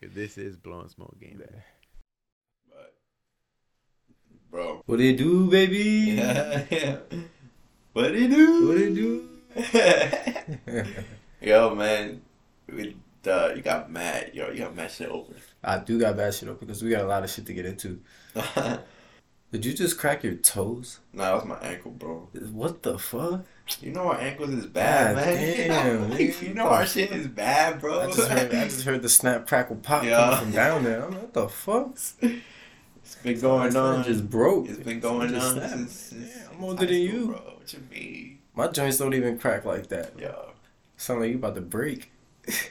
Cause 0.00 0.10
this 0.14 0.38
is 0.38 0.56
blowing 0.56 0.88
smoke 0.88 1.18
game. 1.20 1.40
But, 1.40 1.50
bro. 4.50 4.82
What 4.86 4.98
they 4.98 5.12
do, 5.14 5.50
baby? 5.50 6.14
Yeah. 6.16 6.96
What 7.94 8.12
do 8.12 8.18
you 8.20 8.28
do? 8.28 8.68
What 8.68 8.78
they 8.78 8.92
do? 8.94 9.28
Yo, 11.40 11.74
man. 11.74 12.20
We, 12.72 12.96
uh, 13.26 13.54
you 13.56 13.62
got 13.62 13.90
mad. 13.90 14.30
Yo, 14.34 14.50
you 14.50 14.58
got 14.58 14.76
mad 14.76 14.92
shit 14.92 15.08
over. 15.08 15.32
I 15.64 15.78
do 15.78 15.98
got 15.98 16.16
bad 16.16 16.32
shit 16.32 16.48
up 16.48 16.60
because 16.60 16.80
we 16.80 16.90
got 16.90 17.02
a 17.02 17.08
lot 17.08 17.24
of 17.24 17.30
shit 17.30 17.44
to 17.46 17.52
get 17.52 17.66
into. 17.66 18.00
Did 19.50 19.64
you 19.64 19.72
just 19.72 19.98
crack 19.98 20.22
your 20.22 20.34
toes? 20.34 21.00
Nah, 21.12 21.24
that 21.24 21.34
was 21.34 21.44
my 21.46 21.58
ankle, 21.58 21.90
bro. 21.90 22.28
What 22.52 22.84
the 22.84 23.00
fuck? 23.00 23.44
You 23.80 23.92
know 23.92 24.08
our 24.08 24.18
ankles 24.20 24.50
is 24.50 24.66
bad, 24.66 25.16
God 25.16 25.26
man. 25.26 25.68
damn, 25.68 26.10
Like, 26.18 26.42
you 26.42 26.54
know 26.54 26.68
our 26.68 26.86
shit 26.86 27.10
is 27.12 27.26
bad, 27.26 27.80
bro. 27.80 28.00
I 28.00 28.06
just 28.06 28.28
heard, 28.28 28.54
I 28.54 28.64
just 28.64 28.82
heard 28.84 29.02
the 29.02 29.08
snap 29.08 29.46
crackle 29.46 29.76
pop 29.76 30.04
Yeah. 30.04 30.16
coming 30.30 30.38
from 30.40 30.50
down 30.52 30.84
there. 30.84 31.04
I'm 31.04 31.10
like, 31.12 31.20
what 31.22 31.32
the 31.34 31.48
fuck? 31.48 31.90
it's 31.92 33.14
been 33.22 33.40
going 33.40 33.76
on. 33.76 34.04
just 34.04 34.28
broke. 34.30 34.68
It's 34.68 34.78
been 34.78 35.00
going 35.00 35.30
Just 35.30 35.56
on 35.56 35.68
since, 35.68 35.92
since, 35.92 36.36
Yeah, 36.36 36.42
I'm 36.56 36.64
older 36.64 36.86
than 36.86 36.88
school, 36.88 36.96
you. 37.20 37.26
bro. 37.26 37.36
What 37.56 37.72
you 37.72 37.80
mean? 37.90 38.38
My 38.54 38.68
joints 38.68 38.96
don't 38.98 39.14
even 39.14 39.38
crack 39.38 39.64
like 39.64 39.88
that. 39.88 40.18
Yo, 40.18 40.50
Sound 40.96 41.20
like 41.20 41.30
you 41.30 41.36
about 41.36 41.54
to 41.54 41.60
break. 41.60 42.10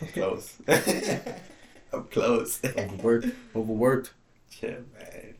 I'm 0.01 0.07
close. 0.13 0.55
I'm 1.93 2.03
close. 2.11 2.59
Overworked. 2.65 3.27
Overworked. 3.55 4.13
yeah, 4.61 4.77
man. 4.99 5.35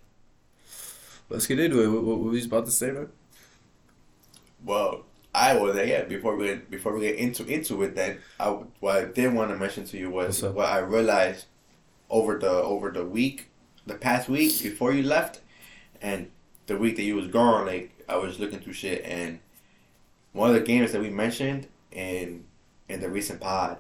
Let's 1.29 1.47
get 1.47 1.59
into 1.59 1.81
it. 1.83 1.87
What, 1.89 2.03
what, 2.03 2.17
what 2.19 2.31
was 2.31 2.41
you 2.41 2.47
about 2.47 2.65
to 2.65 2.71
say, 2.71 2.91
man? 2.91 3.09
Well, 4.63 5.05
I 5.37 5.55
was 5.57 5.75
like, 5.75 5.87
yeah. 5.87 6.03
Before 6.03 6.35
we 6.35 6.47
get, 6.47 6.71
before 6.71 6.93
we 6.93 7.01
get 7.01 7.15
into 7.17 7.45
into 7.45 7.83
it, 7.83 7.95
then 7.95 8.19
I 8.39 8.49
what 8.79 8.95
I 8.97 9.05
did 9.05 9.33
want 9.33 9.51
to 9.51 9.57
mention 9.57 9.85
to 9.85 9.97
you 9.97 10.09
was 10.09 10.41
what 10.43 10.67
I 10.69 10.79
realized 10.79 11.45
over 12.09 12.37
the 12.39 12.49
over 12.49 12.91
the 12.91 13.05
week, 13.05 13.49
the 13.85 13.95
past 13.95 14.29
week 14.29 14.61
before 14.63 14.93
you 14.93 15.03
left, 15.03 15.41
and 16.01 16.31
the 16.67 16.77
week 16.77 16.95
that 16.97 17.03
you 17.03 17.15
was 17.15 17.27
gone. 17.27 17.65
Like 17.67 17.91
I 18.09 18.17
was 18.17 18.39
looking 18.39 18.59
through 18.59 18.73
shit, 18.73 19.03
and 19.05 19.39
one 20.33 20.49
of 20.49 20.55
the 20.55 20.61
games 20.61 20.91
that 20.91 21.01
we 21.01 21.09
mentioned 21.09 21.67
in 21.91 22.45
in 22.89 23.01
the 23.01 23.09
recent 23.09 23.39
pod 23.41 23.77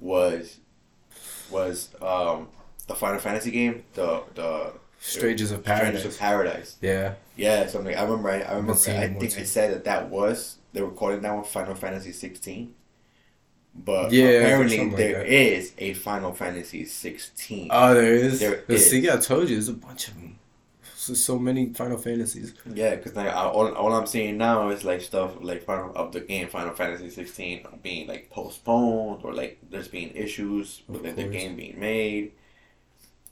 was 0.00 0.58
was 1.50 1.90
um 2.00 2.48
the 2.86 2.94
Final 2.94 3.20
Fantasy 3.20 3.50
game, 3.50 3.84
the 3.94 4.22
the 4.34 4.72
Strangers 5.04 5.50
of 5.50 5.60
Strangers 5.62 6.02
Paradise. 6.02 6.04
of 6.04 6.18
Paradise. 6.18 6.76
Yeah. 6.80 7.14
Yeah, 7.36 7.66
so 7.66 7.80
like, 7.80 7.96
I 7.96 8.02
remember. 8.02 8.30
I, 8.30 8.40
I 8.40 8.52
remember. 8.56 8.72
I 8.72 9.08
think 9.08 9.24
I 9.38 9.42
said 9.44 9.72
that 9.74 9.84
that 9.84 10.08
was 10.10 10.58
they 10.72 10.82
were 10.82 10.90
calling 10.90 11.20
that 11.22 11.34
one 11.34 11.44
Final 11.44 11.74
Fantasy 11.74 12.12
sixteen, 12.12 12.74
but 13.74 14.12
Yeah, 14.12 14.24
apparently 14.26 14.76
something 14.76 14.88
like 14.92 14.96
there 14.98 15.18
that. 15.18 15.26
is 15.26 15.72
a 15.78 15.94
Final 15.94 16.32
Fantasy 16.32 16.84
sixteen. 16.84 17.68
Oh, 17.70 17.94
there 17.94 18.14
is. 18.14 18.40
There 18.40 18.64
Let's. 18.68 18.86
See, 18.86 19.08
I 19.10 19.16
told 19.16 19.48
you, 19.48 19.56
there's 19.56 19.68
a 19.68 19.72
bunch 19.74 20.08
of 20.08 20.14
them. 20.14 20.38
So, 20.94 21.14
so 21.14 21.36
many 21.36 21.72
Final 21.72 21.98
Fantasies. 21.98 22.54
yeah, 22.64 22.94
because 22.94 23.16
like 23.16 23.34
all, 23.34 23.74
all 23.74 23.92
I'm 23.92 24.06
seeing 24.06 24.36
now 24.38 24.68
is 24.68 24.84
like 24.84 25.00
stuff 25.00 25.32
like 25.40 25.64
Final 25.64 25.92
of 25.96 26.12
the 26.12 26.20
game 26.20 26.48
Final 26.48 26.74
Fantasy 26.74 27.10
sixteen 27.10 27.66
being 27.82 28.06
like 28.06 28.30
postponed 28.30 29.24
or 29.24 29.34
like 29.34 29.58
there's 29.68 29.88
being 29.88 30.12
issues 30.14 30.82
with 30.86 31.16
the 31.16 31.24
game 31.24 31.56
being 31.56 31.80
made. 31.80 32.32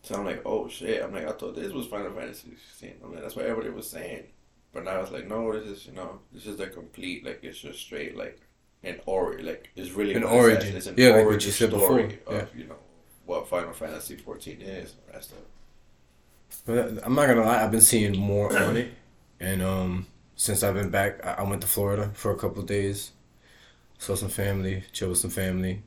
So 0.03 0.15
I'm 0.17 0.25
like, 0.25 0.43
oh 0.47 0.69
shit! 0.69 1.03
I'm 1.03 1.13
like, 1.13 1.27
I 1.27 1.33
thought 1.33 1.55
this 1.55 1.73
was 1.73 1.87
Final 1.87 2.13
Fantasy 2.13 2.51
sixteen. 2.69 2.95
I'm 3.05 3.13
like, 3.13 3.23
that's 3.23 3.37
what 3.37 3.45
everybody 3.45 3.71
was 3.75 3.89
saying. 3.89 4.25
But 4.73 4.85
now 4.85 5.01
it's 5.01 5.11
like, 5.11 5.27
no, 5.29 5.53
this 5.53 5.67
is 5.69 5.87
you 5.87 5.93
know, 5.93 6.21
this 6.33 6.47
is 6.47 6.59
a 6.61 6.67
complete 6.69 7.25
like 7.25 7.41
it's 7.43 7.59
just 7.59 7.81
straight 7.81 8.17
like 8.17 8.41
an 8.83 8.99
ori 9.05 9.43
like 9.43 9.69
it's 9.77 9.91
really 9.91 10.15
An 10.15 10.23
what 10.23 10.33
it 10.33 10.37
says. 10.37 10.45
origin. 10.45 10.77
It's 10.77 10.87
an 10.87 10.95
Yeah, 10.97 11.09
like 11.09 11.17
what 11.17 11.25
origin 11.27 11.49
you 11.49 11.53
said 11.53 11.71
story 11.71 12.07
before. 12.07 12.35
of 12.39 12.57
you 12.57 12.65
know 12.65 12.77
what 13.27 13.49
Final 13.49 13.73
Fantasy 13.73 14.17
fourteen 14.17 14.61
is. 14.63 14.95
or 15.09 15.13
That 15.13 15.25
stuff. 15.25 15.39
But 16.67 17.05
I'm 17.07 17.15
not 17.15 17.27
gonna 17.29 17.43
lie, 17.45 17.63
I've 17.63 17.71
been 17.71 17.81
seeing 17.81 18.19
more 18.19 18.57
on 18.57 18.77
it, 18.77 18.93
and 19.39 19.63
um, 19.63 20.07
since 20.35 20.63
I've 20.63 20.75
been 20.75 20.91
back, 20.91 21.25
I, 21.25 21.35
I 21.35 21.43
went 21.43 21.61
to 21.63 21.69
Florida 21.69 22.11
for 22.15 22.33
a 22.33 22.37
couple 22.37 22.63
days, 22.63 23.13
saw 23.99 24.15
some 24.15 24.29
family, 24.31 24.85
chill 24.93 25.11
with 25.11 25.19
some 25.19 25.31
family, 25.31 25.83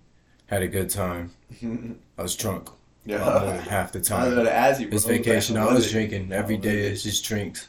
had 0.48 0.62
a 0.62 0.68
good 0.68 0.90
time. 0.90 1.32
I 2.18 2.22
was 2.22 2.36
drunk 2.36 2.70
a 3.08 3.12
lot 3.18 3.44
more 3.46 3.54
than 3.54 3.60
half 3.66 3.92
the 3.92 4.02
time. 4.02 4.36
you. 4.80 4.90
It's 4.92 5.06
vacation. 5.06 5.58
I 5.58 5.72
was 5.74 5.92
drinking 5.92 6.32
every 6.32 6.58
day. 6.58 6.70
How 6.70 6.74
day. 6.76 6.82
was 6.82 6.90
it? 6.90 6.94
It's 6.94 7.04
just 7.04 7.26
drinks. 7.26 7.68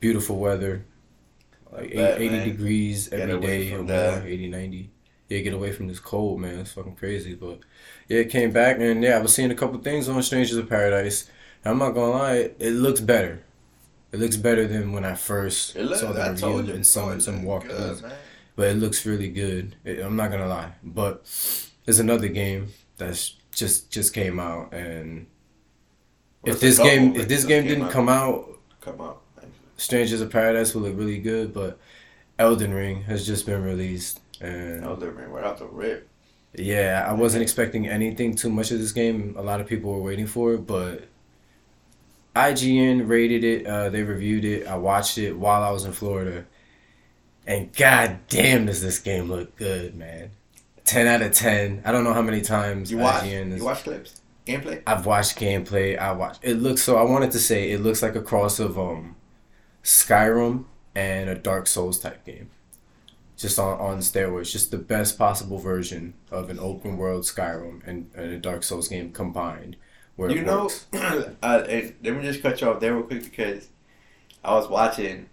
Beautiful 0.00 0.36
weather, 0.38 0.84
like 1.72 1.86
eight- 1.90 1.94
bet, 1.96 2.20
80 2.20 2.28
man. 2.36 2.48
degrees 2.48 3.08
Get 3.08 3.20
every 3.20 3.40
day 3.46 3.72
or 3.74 3.82
more, 3.82 4.22
80, 4.26 4.48
90. 4.48 4.90
Yeah, 5.28 5.38
get 5.40 5.52
away 5.54 5.72
from 5.72 5.86
this 5.88 6.00
cold, 6.00 6.40
man. 6.40 6.58
It's 6.58 6.72
fucking 6.72 6.96
crazy. 6.96 7.34
But 7.34 7.60
yeah, 8.08 8.20
it 8.20 8.30
came 8.30 8.50
back 8.50 8.78
and 8.80 9.02
yeah, 9.04 9.16
I 9.16 9.20
was 9.20 9.34
seeing 9.34 9.50
a 9.50 9.54
couple 9.54 9.78
things 9.80 10.08
on 10.08 10.22
Strangers 10.22 10.56
of 10.56 10.68
Paradise. 10.68 11.30
I'm 11.64 11.78
not 11.78 11.90
gonna 11.90 12.12
lie, 12.12 12.34
it, 12.36 12.56
it 12.58 12.70
looks 12.72 13.00
better. 13.00 13.42
It 14.12 14.18
looks 14.18 14.36
better 14.36 14.66
than 14.66 14.92
when 14.92 15.04
I 15.04 15.14
first 15.14 15.76
It 15.76 15.84
look- 15.84 16.00
saw 16.00 16.12
the 16.12 16.22
I 16.22 16.30
review 16.30 16.48
you, 16.68 16.74
and 16.74 16.86
saw 16.86 17.10
some 17.10 17.18
it 17.18 17.20
some 17.20 17.44
good, 17.44 18.02
man. 18.02 18.12
But 18.56 18.68
it 18.70 18.74
looks 18.78 19.04
really 19.06 19.28
good. 19.28 19.76
It, 19.84 20.00
I'm 20.00 20.16
not 20.16 20.30
gonna 20.30 20.48
lie. 20.48 20.72
But 20.82 21.22
there's 21.84 22.00
another 22.00 22.28
game 22.28 22.68
that's 22.96 23.36
just 23.52 23.90
just 23.90 24.12
came 24.14 24.38
out, 24.40 24.72
and 24.72 25.26
Well, 26.42 26.54
if 26.54 26.60
this 26.60 26.78
game 26.78 27.16
if 27.16 27.28
this 27.28 27.44
game 27.44 27.66
didn't 27.66 27.84
out. 27.84 27.90
come 27.92 28.08
out, 28.08 28.58
Come 28.80 29.00
out. 29.00 29.20
Strangers 29.76 30.20
of 30.20 30.30
Paradise 30.30 30.74
will 30.74 30.82
look 30.82 30.96
really 30.96 31.18
good. 31.18 31.52
But 31.54 31.78
Elden 32.38 32.72
Ring 32.72 33.02
has 33.04 33.26
just 33.26 33.46
been 33.46 33.62
released, 33.62 34.20
and 34.40 34.84
Elden 34.84 35.14
Ring 35.16 35.30
right 35.30 35.44
out 35.44 35.58
the 35.58 35.66
rip. 35.66 36.08
yeah, 36.54 37.04
I 37.08 37.12
wasn't 37.12 37.42
expecting 37.42 37.86
anything 37.88 38.34
too 38.34 38.50
much 38.50 38.70
of 38.70 38.78
this 38.78 38.92
game. 38.92 39.34
A 39.36 39.42
lot 39.42 39.60
of 39.60 39.66
people 39.66 39.92
were 39.92 40.02
waiting 40.02 40.26
for 40.26 40.54
it, 40.54 40.66
but 40.66 41.04
IGN 42.36 43.08
rated 43.08 43.44
it. 43.44 43.66
Uh, 43.66 43.88
they 43.90 44.02
reviewed 44.02 44.44
it. 44.44 44.66
I 44.66 44.76
watched 44.76 45.18
it 45.18 45.32
while 45.36 45.62
I 45.62 45.70
was 45.70 45.84
in 45.84 45.92
Florida, 45.92 46.44
and 47.46 47.74
god 47.74 48.20
damn, 48.28 48.66
does 48.66 48.80
this 48.82 48.98
game 48.98 49.28
look 49.28 49.56
good, 49.56 49.94
man! 49.96 50.30
Ten 50.90 51.06
out 51.06 51.22
of 51.22 51.32
ten. 51.32 51.82
I 51.84 51.92
don't 51.92 52.02
know 52.02 52.12
how 52.12 52.20
many 52.20 52.40
times 52.40 52.90
You 52.90 52.98
watch. 52.98 53.22
IGN 53.22 53.52
is. 53.52 53.58
You 53.58 53.64
watch 53.64 53.84
clips. 53.84 54.20
Gameplay. 54.44 54.82
I've 54.84 55.06
watched 55.06 55.38
gameplay. 55.38 55.96
I 55.96 56.10
watched. 56.10 56.40
It 56.42 56.56
looks 56.56 56.82
so. 56.82 56.96
I 56.96 57.04
wanted 57.04 57.30
to 57.30 57.38
say 57.38 57.70
it 57.70 57.80
looks 57.80 58.02
like 58.02 58.16
a 58.16 58.20
cross 58.20 58.58
of 58.58 58.76
um, 58.76 59.14
Skyrim 59.84 60.64
and 60.96 61.30
a 61.30 61.36
Dark 61.36 61.68
Souls 61.68 62.00
type 62.00 62.24
game, 62.24 62.50
just 63.36 63.56
on 63.56 63.78
on 63.78 63.98
steroids. 63.98 64.50
Just 64.50 64.72
the 64.72 64.78
best 64.78 65.16
possible 65.16 65.58
version 65.58 66.14
of 66.28 66.50
an 66.50 66.58
open 66.58 66.96
world 66.96 67.22
Skyrim 67.22 67.86
and, 67.86 68.10
and 68.16 68.32
a 68.32 68.38
Dark 68.38 68.64
Souls 68.64 68.88
game 68.88 69.12
combined, 69.12 69.76
where 70.16 70.28
You 70.32 70.42
know, 70.42 70.68
uh, 70.92 71.62
let 71.68 72.02
me 72.02 72.22
just 72.22 72.42
cut 72.42 72.60
you 72.60 72.68
off 72.68 72.80
there 72.80 72.96
real 72.96 73.04
quick 73.04 73.22
because 73.22 73.68
I 74.42 74.54
was 74.54 74.68
watching 74.68 75.28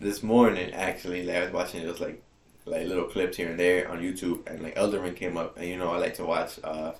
this 0.00 0.22
morning 0.22 0.72
actually. 0.72 1.26
Like 1.26 1.36
I 1.36 1.42
was 1.44 1.52
watching 1.52 1.82
It 1.82 1.88
was 1.88 2.00
like 2.00 2.22
like 2.70 2.86
little 2.86 3.04
clips 3.04 3.36
here 3.36 3.50
and 3.50 3.58
there 3.58 3.88
on 3.90 4.00
YouTube, 4.00 4.46
and 4.46 4.62
like 4.62 4.76
Elden 4.76 5.02
Ring 5.02 5.14
came 5.14 5.36
up, 5.36 5.56
and 5.56 5.66
you 5.68 5.76
know 5.76 5.90
I 5.90 5.98
like 5.98 6.14
to 6.14 6.24
watch 6.24 6.58
uh, 6.64 6.92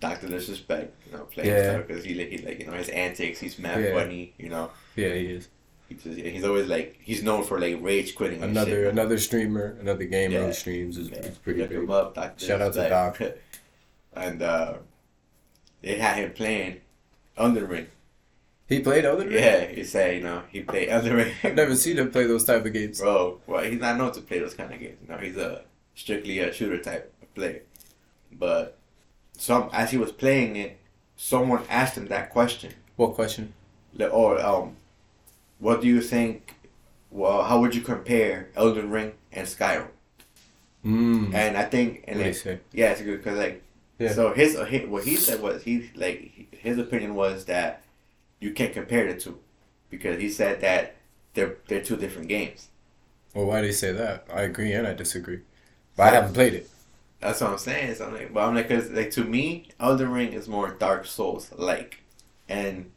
Doctor 0.00 0.28
Disrespect, 0.28 0.94
you 1.06 1.12
know, 1.16 1.24
play 1.24 1.46
Yeah. 1.48 1.78
because 1.78 2.04
he 2.04 2.14
like 2.14 2.28
he 2.28 2.38
like 2.38 2.58
you 2.60 2.66
know 2.66 2.72
his 2.72 2.88
antics, 2.90 3.40
he's 3.40 3.58
mad 3.58 3.82
Yeah. 3.82 3.94
funny, 3.94 4.34
you 4.38 4.48
know. 4.48 4.70
Yeah, 4.96 5.14
he 5.14 5.26
is 5.26 5.48
He 5.88 5.94
just, 5.94 6.18
he's 6.18 6.44
always 6.44 6.68
like 6.68 6.98
he's 7.00 7.22
known 7.22 7.42
for 7.44 7.58
like 7.60 7.76
rage 7.80 8.14
quitting. 8.14 8.42
another 8.42 8.70
shit. 8.84 8.92
another 8.92 9.18
streamer, 9.18 9.76
another 9.80 10.04
gamer 10.04 10.34
Yeah. 10.34 10.46
who 10.46 10.52
streams 10.52 10.96
is, 10.98 11.08
is 11.10 11.38
pretty 11.38 11.60
look 11.60 11.70
big. 11.70 11.90
up. 11.90 12.38
Shout 12.40 12.60
out 12.62 12.72
to 12.74 12.80
Disrespect. 12.88 13.38
and 14.14 14.42
uh, 14.42 14.74
they 15.82 15.96
had 15.98 16.16
him 16.16 16.32
playing 16.32 16.80
Elden 17.36 17.66
Ring. 17.68 17.86
He 18.68 18.80
played 18.80 19.04
Elden 19.04 19.28
Ring. 19.28 19.36
Yeah, 19.38 19.64
he 19.66 19.82
said, 19.84 20.16
you 20.16 20.22
know, 20.22 20.42
he 20.50 20.60
played 20.62 20.88
Elden 20.90 21.12
Ring. 21.16 21.32
I've 21.42 21.54
never 21.54 21.74
seen 21.74 21.96
him 21.98 22.10
play 22.10 22.26
those 22.26 22.44
type 22.44 22.64
of 22.66 22.72
games. 22.72 23.00
Bro, 23.00 23.40
well, 23.46 23.64
he's 23.64 23.80
not 23.80 23.96
known 23.96 24.12
to 24.12 24.20
play 24.20 24.38
those 24.40 24.54
kind 24.54 24.72
of 24.72 24.78
games. 24.78 24.98
You 25.02 25.08
know, 25.08 25.18
he's 25.18 25.36
a 25.36 25.62
strictly 25.94 26.38
a 26.40 26.52
shooter 26.52 26.78
type 26.78 27.12
of 27.22 27.34
player. 27.34 27.62
But 28.30 28.76
some 29.36 29.70
as 29.72 29.90
he 29.90 29.96
was 29.96 30.12
playing 30.12 30.56
it, 30.56 30.78
someone 31.16 31.62
asked 31.70 31.96
him 31.96 32.06
that 32.08 32.30
question. 32.30 32.74
What 32.96 33.14
question? 33.14 33.54
Or 34.12 34.38
um, 34.44 34.76
what 35.58 35.80
do 35.80 35.86
you 35.88 36.00
think? 36.02 36.54
Well, 37.10 37.44
how 37.44 37.60
would 37.60 37.74
you 37.74 37.80
compare 37.80 38.50
Elden 38.54 38.90
Ring 38.90 39.12
and 39.32 39.46
Skyrim? 39.46 39.88
Mm. 40.84 41.32
And 41.34 41.56
I 41.56 41.64
think, 41.64 42.04
and 42.06 42.16
What 42.18 42.22
do 42.24 42.28
you 42.28 42.34
like, 42.34 42.36
say? 42.36 42.60
yeah, 42.72 42.90
it's 42.90 43.00
good 43.00 43.16
because 43.18 43.38
like, 43.38 43.62
Yeah. 43.98 44.12
so 44.12 44.32
his, 44.34 44.56
hi 44.56 44.84
what 44.86 45.04
he 45.04 45.16
said 45.16 45.40
was 45.40 45.62
he 45.62 45.90
like 45.94 46.48
his 46.52 46.78
opinion 46.78 47.14
was 47.14 47.46
that 47.46 47.82
you 48.40 48.52
can't 48.52 48.72
compare 48.72 49.12
the 49.12 49.18
two 49.18 49.38
because 49.90 50.20
he 50.20 50.28
said 50.30 50.60
that 50.60 50.96
they're 51.34 51.56
they're 51.68 51.82
two 51.82 51.96
different 51.96 52.28
games. 52.28 52.68
Well, 53.34 53.46
why 53.46 53.60
do 53.60 53.66
you 53.66 53.72
say 53.72 53.92
that? 53.92 54.26
I 54.32 54.42
agree 54.42 54.72
and 54.72 54.86
I 54.86 54.94
disagree. 54.94 55.40
But 55.96 56.04
I 56.04 56.10
haven't 56.10 56.34
played 56.34 56.54
it. 56.54 56.70
That's 57.20 57.40
what 57.40 57.50
I'm 57.50 57.58
saying. 57.58 57.94
So 57.96 58.06
I'm 58.06 58.14
like, 58.14 58.32
but 58.32 58.44
I'm 58.44 58.54
like, 58.54 58.68
cause 58.68 58.90
like 58.90 59.10
to 59.12 59.24
me, 59.24 59.68
Elden 59.80 60.10
Ring 60.10 60.32
is 60.32 60.48
more 60.48 60.70
Dark 60.70 61.06
Souls 61.06 61.50
like, 61.56 62.00
and 62.48 62.90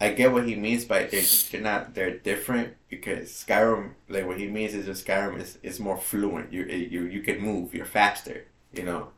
I 0.00 0.10
get 0.12 0.32
what 0.32 0.46
he 0.46 0.54
means 0.56 0.84
by 0.84 1.04
they're, 1.04 1.22
they're 1.50 1.60
not 1.60 1.94
they're 1.94 2.18
different 2.18 2.74
because 2.88 3.30
Skyrim 3.30 3.92
like 4.08 4.26
what 4.26 4.38
he 4.38 4.48
means 4.48 4.74
is 4.74 4.86
just 4.86 5.06
Skyrim 5.06 5.40
is 5.40 5.58
is 5.62 5.80
more 5.80 5.96
fluent. 5.96 6.52
You 6.52 6.64
you 6.64 7.02
you 7.04 7.20
can 7.22 7.40
move. 7.40 7.74
You're 7.74 7.86
faster. 7.86 8.46
You 8.72 8.84
know, 8.84 9.08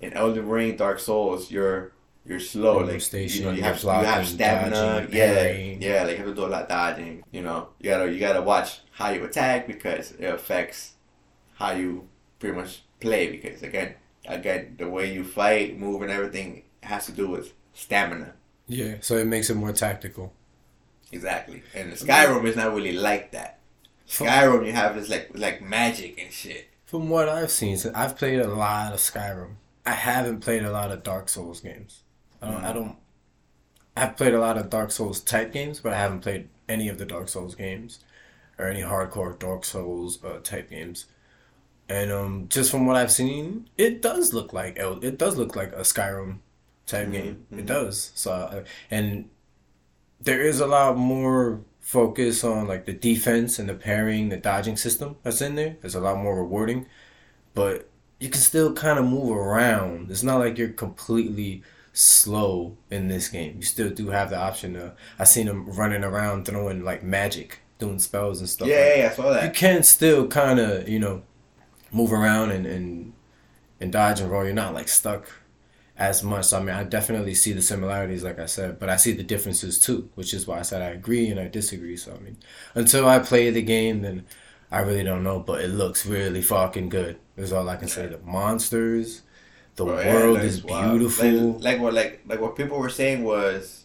in 0.00 0.12
Elden 0.12 0.48
Ring, 0.48 0.76
Dark 0.76 0.98
Souls, 1.00 1.50
you're 1.50 1.92
you're 2.28 2.40
slow. 2.40 2.78
Like 2.78 3.00
station, 3.00 3.40
you 3.40 3.46
know, 3.46 3.56
you 3.56 3.62
have 3.62 3.82
you 3.82 3.88
have 3.90 4.28
stamina. 4.28 4.76
dodging, 4.76 5.16
yeah, 5.16 5.34
parrying. 5.34 5.82
yeah. 5.82 6.02
Like 6.02 6.10
you 6.12 6.16
have 6.18 6.26
to 6.26 6.34
do 6.34 6.44
a 6.44 6.46
lot 6.46 6.62
of 6.62 6.68
dodging. 6.68 7.24
You 7.32 7.42
know, 7.42 7.68
you 7.80 7.90
gotta 7.90 8.12
you 8.12 8.20
gotta 8.20 8.42
watch 8.42 8.80
how 8.92 9.10
you 9.10 9.24
attack 9.24 9.66
because 9.66 10.12
it 10.12 10.26
affects 10.26 10.92
how 11.54 11.72
you 11.72 12.08
pretty 12.38 12.56
much 12.56 12.82
play. 13.00 13.28
Because 13.30 13.62
again, 13.62 13.94
again, 14.26 14.76
the 14.78 14.88
way 14.88 15.12
you 15.12 15.24
fight, 15.24 15.78
move, 15.78 16.02
and 16.02 16.10
everything 16.10 16.64
has 16.82 17.06
to 17.06 17.12
do 17.12 17.28
with 17.28 17.54
stamina. 17.72 18.34
Yeah, 18.66 18.96
so 19.00 19.16
it 19.16 19.26
makes 19.26 19.48
it 19.48 19.54
more 19.54 19.72
tactical. 19.72 20.32
Exactly. 21.10 21.62
And 21.74 21.92
the 21.92 21.96
Skyrim 21.96 22.44
is 22.44 22.56
not 22.56 22.74
really 22.74 22.92
like 22.92 23.32
that. 23.32 23.58
Skyrim, 24.06 24.66
you 24.66 24.72
have 24.72 24.96
is 24.98 25.08
like 25.08 25.30
like 25.34 25.62
magic 25.62 26.20
and 26.20 26.32
shit. 26.32 26.68
From 26.84 27.08
what 27.08 27.28
I've 27.28 27.50
seen, 27.50 27.78
I've 27.94 28.16
played 28.16 28.40
a 28.40 28.48
lot 28.48 28.92
of 28.92 28.98
Skyrim. 28.98 29.54
I 29.84 29.92
haven't 29.92 30.40
played 30.40 30.62
a 30.62 30.70
lot 30.70 30.90
of 30.90 31.02
Dark 31.02 31.28
Souls 31.30 31.60
games. 31.60 32.02
I 32.42 32.46
don't. 32.50 32.64
I 32.64 32.72
don't. 32.72 32.96
I've 33.96 34.16
played 34.16 34.34
a 34.34 34.40
lot 34.40 34.58
of 34.58 34.70
Dark 34.70 34.90
Souls 34.92 35.20
type 35.20 35.52
games, 35.52 35.80
but 35.80 35.92
I 35.92 35.98
haven't 35.98 36.20
played 36.20 36.48
any 36.68 36.88
of 36.88 36.98
the 36.98 37.06
Dark 37.06 37.28
Souls 37.28 37.54
games 37.54 38.00
or 38.58 38.66
any 38.68 38.82
hardcore 38.82 39.38
Dark 39.38 39.64
Souls 39.64 40.22
uh, 40.24 40.40
type 40.42 40.70
games. 40.70 41.06
And 41.88 42.12
um, 42.12 42.48
just 42.50 42.70
from 42.70 42.86
what 42.86 42.96
I've 42.96 43.12
seen, 43.12 43.70
it 43.78 44.02
does 44.02 44.34
look 44.34 44.52
like 44.52 44.78
El- 44.78 45.04
it 45.04 45.18
does 45.18 45.36
look 45.36 45.56
like 45.56 45.72
a 45.72 45.80
Skyrim 45.82 46.40
type 46.86 47.08
Mhm, 47.08 47.12
game. 47.12 47.46
It 47.52 47.66
does. 47.66 48.12
So 48.14 48.32
uh, 48.32 48.64
and 48.90 49.30
there 50.20 50.40
is 50.42 50.60
a 50.60 50.66
lot 50.66 50.96
more 50.96 51.60
focus 51.80 52.44
on 52.44 52.66
like 52.66 52.84
the 52.86 52.92
defense 52.92 53.58
and 53.58 53.68
the 53.68 53.74
parrying, 53.74 54.28
the 54.28 54.36
dodging 54.36 54.76
system 54.76 55.16
that's 55.22 55.40
in 55.40 55.54
there. 55.54 55.76
It's 55.82 55.94
a 55.94 56.00
lot 56.00 56.18
more 56.18 56.36
rewarding, 56.36 56.86
but 57.54 57.88
you 58.20 58.30
can 58.30 58.40
still 58.40 58.74
kind 58.74 58.98
of 58.98 59.06
move 59.06 59.36
around. 59.36 60.10
It's 60.10 60.22
not 60.24 60.38
like 60.40 60.58
you're 60.58 60.70
completely 60.70 61.62
slow 61.98 62.76
in 62.92 63.08
this 63.08 63.28
game. 63.28 63.56
You 63.56 63.62
still 63.62 63.90
do 63.90 64.10
have 64.10 64.30
the 64.30 64.38
option 64.38 64.74
to. 64.74 64.94
I 65.18 65.24
seen 65.24 65.46
them 65.46 65.68
running 65.68 66.04
around 66.04 66.44
throwing 66.44 66.84
like 66.84 67.02
magic, 67.02 67.60
doing 67.78 67.98
spells 67.98 68.38
and 68.38 68.48
stuff. 68.48 68.68
Yeah, 68.68 68.76
like 68.76 68.96
yeah, 68.96 69.08
I 69.10 69.14
saw 69.14 69.32
that. 69.32 69.44
you 69.44 69.50
can 69.50 69.82
still 69.82 70.28
kind 70.28 70.60
of 70.60 70.88
you 70.88 71.00
know 71.00 71.22
move 71.90 72.12
around 72.12 72.52
and, 72.52 72.66
and 72.66 73.12
and 73.80 73.92
dodge 73.92 74.20
and 74.20 74.30
roll. 74.30 74.44
You're 74.44 74.54
not 74.54 74.74
like 74.74 74.88
stuck 74.88 75.28
as 75.96 76.22
much. 76.22 76.46
So, 76.46 76.58
I 76.58 76.62
mean, 76.62 76.74
I 76.74 76.84
definitely 76.84 77.34
see 77.34 77.52
the 77.52 77.62
similarities, 77.62 78.22
like 78.22 78.38
I 78.38 78.46
said, 78.46 78.78
but 78.78 78.88
I 78.88 78.94
see 78.94 79.12
the 79.12 79.24
differences 79.24 79.80
too, 79.80 80.08
which 80.14 80.32
is 80.32 80.46
why 80.46 80.60
I 80.60 80.62
said 80.62 80.80
I 80.80 80.90
agree 80.90 81.28
and 81.28 81.40
I 81.40 81.48
disagree. 81.48 81.96
So 81.96 82.14
I 82.14 82.18
mean, 82.20 82.36
until 82.76 83.08
I 83.08 83.18
play 83.18 83.50
the 83.50 83.62
game, 83.62 84.02
then 84.02 84.24
I 84.70 84.80
really 84.82 85.02
don't 85.02 85.24
know. 85.24 85.40
But 85.40 85.62
it 85.62 85.68
looks 85.68 86.06
really 86.06 86.42
fucking 86.42 86.90
good. 86.90 87.18
Is 87.36 87.52
all 87.52 87.68
I 87.68 87.74
can 87.74 87.88
say. 87.88 88.06
The 88.06 88.18
monsters, 88.18 89.22
the 89.86 89.94
world 89.94 90.40
is 90.40 90.62
wow. 90.64 90.90
beautiful. 90.90 91.52
Like, 91.52 91.62
like 91.62 91.80
what 91.80 91.94
like 91.94 92.20
like 92.26 92.40
what 92.40 92.56
people 92.56 92.78
were 92.78 92.90
saying 92.90 93.24
was, 93.24 93.84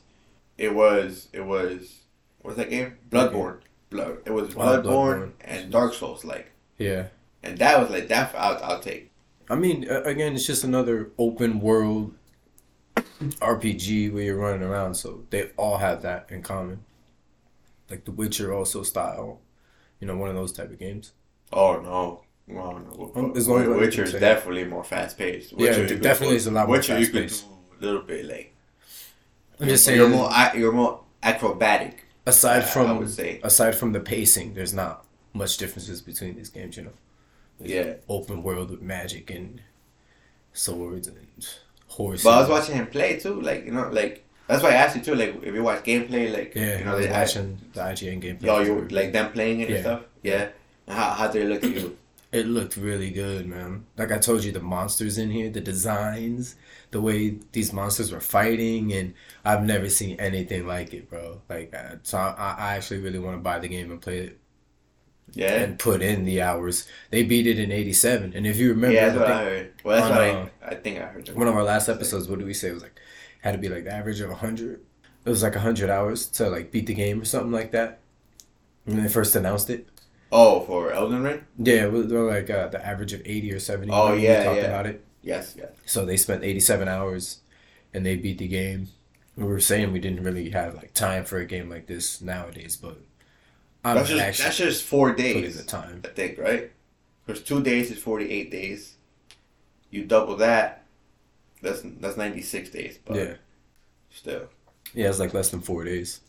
it 0.58 0.74
was 0.74 1.30
it 1.34 1.42
was 1.42 2.02
what's 2.42 2.58
that 2.58 2.70
game? 2.70 2.98
Bloodborne. 3.10 3.60
Blood. 3.90 4.20
It 4.26 4.32
was 4.32 4.50
Bloodborne, 4.50 4.84
Bloodborne. 4.84 5.32
and 5.42 5.72
Dark 5.72 5.94
Souls 5.94 6.26
like, 6.26 6.52
yeah. 6.78 7.08
and 7.44 7.58
that 7.60 7.80
was 7.80 7.90
like 7.90 8.08
that. 8.08 8.34
I'll 8.36 8.62
I'll 8.64 8.80
take. 8.80 9.12
I 9.50 9.56
mean, 9.56 9.90
again, 9.90 10.36
it's 10.36 10.48
just 10.48 10.64
another 10.64 11.12
open 11.18 11.60
world 11.60 12.16
RPG 12.96 14.12
where 14.14 14.24
you're 14.24 14.38
running 14.38 14.64
around. 14.64 14.96
So 14.96 15.26
they 15.30 15.52
all 15.58 15.78
have 15.78 16.02
that 16.02 16.28
in 16.30 16.42
common. 16.42 16.84
Like 17.90 18.06
The 18.06 18.12
Witcher 18.12 18.54
also 18.54 18.84
style, 18.84 19.42
you 20.00 20.08
know, 20.08 20.16
one 20.16 20.30
of 20.30 20.36
those 20.36 20.54
type 20.54 20.72
of 20.72 20.80
games. 20.80 21.14
Oh 21.52 21.80
no. 21.80 22.23
No. 22.48 23.12
Um, 23.16 23.34
as 23.36 23.48
long 23.48 23.60
Witcher 23.78 24.04
can 24.06 24.16
is 24.16 24.20
definitely 24.20 24.66
more 24.66 24.84
fast 24.84 25.18
paced. 25.18 25.54
Yeah, 25.54 25.72
it 25.72 26.02
definitely 26.02 26.36
is 26.36 26.48
a 26.48 26.52
lot 26.52 26.68
more 26.68 26.78
Witcher 26.78 26.98
fast-paced. 26.98 27.46
do 27.46 27.50
a 27.80 27.86
little 27.86 28.02
bit 28.02 28.26
like. 28.26 28.54
I'm 29.60 29.70
just 29.70 29.86
saying 29.86 29.98
you're 30.00 30.10
more 30.10 30.30
you're 30.56 30.72
more 30.74 31.02
acrobatic. 31.22 32.06
aside 32.26 32.64
I 32.64 32.66
from 32.66 32.98
would 33.00 33.10
say. 33.10 33.40
aside 33.44 33.76
from 33.76 33.94
the 33.94 34.00
pacing, 34.02 34.56
there's 34.56 34.74
not 34.74 35.06
much 35.34 35.58
differences 35.58 36.02
between 36.02 36.36
these 36.36 36.50
games. 36.50 36.76
You 36.78 36.84
know, 36.84 36.94
Yeah. 37.62 37.94
open 38.10 38.44
world 38.44 38.72
with 38.72 38.82
magic 38.82 39.30
and 39.30 39.62
swords 40.52 41.08
and 41.08 41.18
horses. 41.88 42.24
But 42.26 42.32
I 42.34 42.42
was 42.42 42.50
watching 42.50 42.76
him 42.76 42.88
play 42.88 43.20
too, 43.20 43.40
like 43.40 43.66
you 43.66 43.72
know, 43.72 43.88
like 43.90 44.26
that's 44.48 44.62
why 44.62 44.70
I 44.72 44.74
asked 44.74 44.98
you 44.98 45.02
too, 45.02 45.16
like 45.16 45.42
if 45.44 45.54
you 45.56 45.64
watch 45.64 45.84
gameplay, 45.86 46.32
like 46.32 46.54
Yeah, 46.56 46.80
you 46.80 46.86
know, 46.86 47.00
they 47.00 47.10
watching 47.10 47.58
the 47.74 47.80
IGN 47.82 48.22
gameplay. 48.22 48.44
Yo, 48.44 48.60
you 48.60 48.88
like 48.90 49.14
them 49.14 49.32
playing 49.32 49.62
it 49.62 49.70
Yeah. 49.70 49.76
and 49.76 49.84
stuff. 49.86 50.02
Yeah. 50.24 50.50
And 50.88 50.98
How 50.98 51.28
do 51.28 51.40
they 51.40 51.46
look 51.48 51.64
at 51.64 51.70
you? 51.72 51.98
It 52.34 52.48
looked 52.48 52.76
really 52.78 53.12
good, 53.12 53.46
man. 53.48 53.86
Like 53.98 54.12
I 54.12 54.18
told 54.18 54.44
you, 54.44 54.52
the 54.52 54.60
monsters 54.60 55.18
in 55.20 55.32
here, 55.32 55.50
the 55.52 55.62
designs, 55.62 56.56
the 56.92 57.00
way 57.02 57.38
these 57.54 57.72
monsters 57.72 58.12
were 58.12 58.20
fighting, 58.22 58.92
and 58.94 59.14
I've 59.46 59.64
never 59.64 59.90
seen 59.90 60.20
anything 60.20 60.68
like 60.68 60.94
it, 60.94 61.10
bro. 61.10 61.42
Like, 61.50 61.74
uh, 61.76 61.98
so 62.04 62.18
I, 62.18 62.56
I 62.58 62.76
actually 62.76 63.02
really 63.02 63.20
want 63.20 63.38
to 63.38 63.42
buy 63.42 63.60
the 63.60 63.70
game 63.70 63.92
and 63.92 64.02
play 64.02 64.20
it 64.20 64.40
Yeah. 65.34 65.62
and 65.64 65.80
put 65.80 66.02
in 66.02 66.26
the 66.26 66.42
hours. 66.42 66.88
They 67.12 67.24
beat 67.24 67.48
it 67.48 67.60
in 67.60 67.72
'87, 67.72 68.34
and 68.36 68.48
if 68.48 68.58
you 68.58 68.70
remember, 68.70 68.96
yeah, 68.96 69.10
that's 69.10 69.18
I 69.18 69.20
what 69.20 69.28
think 69.28 69.40
I 69.40 69.44
heard. 69.46 69.74
Well, 69.84 69.96
that's 69.98 70.12
on, 70.12 70.18
what 70.18 70.54
I, 70.64 70.72
I 70.72 70.76
think 70.76 70.98
I 71.02 71.06
heard. 71.08 71.30
one 71.36 71.48
of 71.48 71.56
our 71.56 71.64
last 71.64 71.90
episodes, 71.90 72.28
what 72.28 72.40
did 72.40 72.48
we 72.48 72.54
say? 72.56 72.70
It 72.70 72.74
was 72.74 72.84
like 72.84 73.00
had 73.42 73.52
to 73.54 73.58
be 73.58 73.70
like 73.70 73.86
the 73.86 73.94
average 73.94 74.22
of 74.22 74.32
hundred. 74.32 74.82
It 75.26 75.30
was 75.30 75.44
like 75.44 75.56
hundred 75.56 75.90
hours 75.90 76.28
to 76.28 76.50
like 76.50 76.72
beat 76.72 76.88
the 76.88 76.94
game 76.94 77.22
or 77.22 77.26
something 77.26 77.52
like 77.52 77.72
that. 77.72 78.00
When 78.86 79.02
they 79.04 79.10
first 79.10 79.36
announced 79.36 79.70
it, 79.70 79.88
Oh, 80.34 80.62
for 80.62 80.92
Elden 80.92 81.24
Ring? 81.24 81.46
yeah, 81.58 81.86
it 81.88 81.92
they 82.10 82.16
were 82.16 82.32
like 82.32 82.50
uh, 82.50 82.68
the 82.68 82.86
average 82.86 83.14
of 83.14 83.22
eighty 83.26 83.52
or 83.52 83.60
seventy. 83.60 83.92
Oh, 83.92 84.06
Remember 84.12 84.22
we 84.22 84.24
yeah, 84.24 84.44
talked 84.44 84.58
yeah. 84.58 84.68
about 84.68 84.86
it. 84.88 85.06
Yes, 85.22 85.56
yes. 85.58 85.72
So 85.86 86.06
they 86.06 86.18
spent 86.18 86.44
87 86.44 86.88
hours 86.88 87.40
and 87.94 88.06
they 88.06 88.18
beat 88.18 88.38
the 88.40 88.48
game. 88.48 88.88
We 89.38 89.46
were 89.46 89.60
saying 89.60 89.92
we 89.94 90.00
didn't 90.00 90.24
really 90.24 90.50
have 90.52 90.76
like 90.76 90.94
time 90.94 91.26
for 91.26 91.38
a 91.40 91.46
game 91.46 91.70
like 91.70 91.88
this 91.88 92.22
nowadays, 92.22 92.76
but 92.76 92.98
I'm 93.86 93.96
That's 93.96 94.10
just 94.10 94.38
that's 94.40 94.58
just 94.58 94.84
four 94.84 95.14
days. 95.14 95.58
the 95.58 95.64
time. 95.64 96.02
I 96.06 96.10
think, 96.10 96.38
right? 96.38 96.72
Because 97.26 97.44
two 97.44 97.62
days 97.64 97.92
is 97.92 98.00
forty 98.02 98.30
eight 98.32 98.52
days. 98.52 98.96
You 99.92 100.06
double 100.06 100.36
that, 100.38 100.86
that's 101.62 101.82
that's 101.84 102.18
ninety 102.18 102.42
six 102.42 102.70
days. 102.70 103.00
But 103.06 103.16
Yeah. 103.18 103.34
still. 104.12 104.50
Yeah, 104.94 105.10
it's 105.10 105.20
like 105.20 105.34
less 105.34 105.50
than 105.52 105.62
four 105.62 105.84
days. 105.84 106.22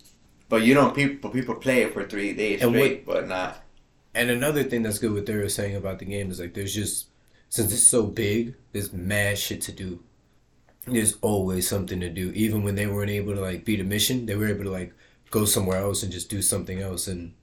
But 0.49 0.63
you 0.63 0.75
know, 0.75 0.91
people 0.91 1.31
people 1.31 1.55
play 1.57 1.83
it 1.83 1.93
for 1.93 2.07
three 2.07 2.35
days 2.35 2.63
And 2.63 2.71
straight, 2.73 3.07
but 3.07 3.29
not. 3.29 3.63
And 4.15 4.31
another 4.31 4.63
thing 4.65 4.83
that's 4.83 4.99
good 4.99 5.13
what 5.13 5.27
they 5.27 5.37
were 5.37 5.49
saying 5.49 5.77
about 5.77 5.99
the 5.99 6.05
game 6.05 6.31
is 6.31 6.41
like 6.41 6.55
there's 6.55 6.75
just 6.75 7.09
since 7.49 7.73
it's 7.73 7.83
so 7.83 8.05
big, 8.07 8.55
there's 8.73 8.93
mad 8.93 9.39
shit 9.39 9.61
to 9.63 9.73
do. 9.73 10.01
There's 10.87 11.17
always 11.23 11.69
something 11.69 12.01
to 12.01 12.11
do. 12.11 12.33
Even 12.35 12.63
when 12.65 12.77
they 12.77 12.87
weren't 12.87 13.11
able 13.11 13.35
to 13.35 13.41
like 13.41 13.65
beat 13.65 13.81
a 13.81 13.85
mission, 13.85 14.27
they 14.27 14.37
were 14.37 14.49
able 14.49 14.65
to 14.65 14.71
like 14.71 14.95
go 15.31 15.45
somewhere 15.45 15.79
else 15.79 16.03
and 16.03 16.13
just 16.13 16.31
do 16.31 16.43
something 16.43 16.81
else 16.81 17.09
and 17.09 17.35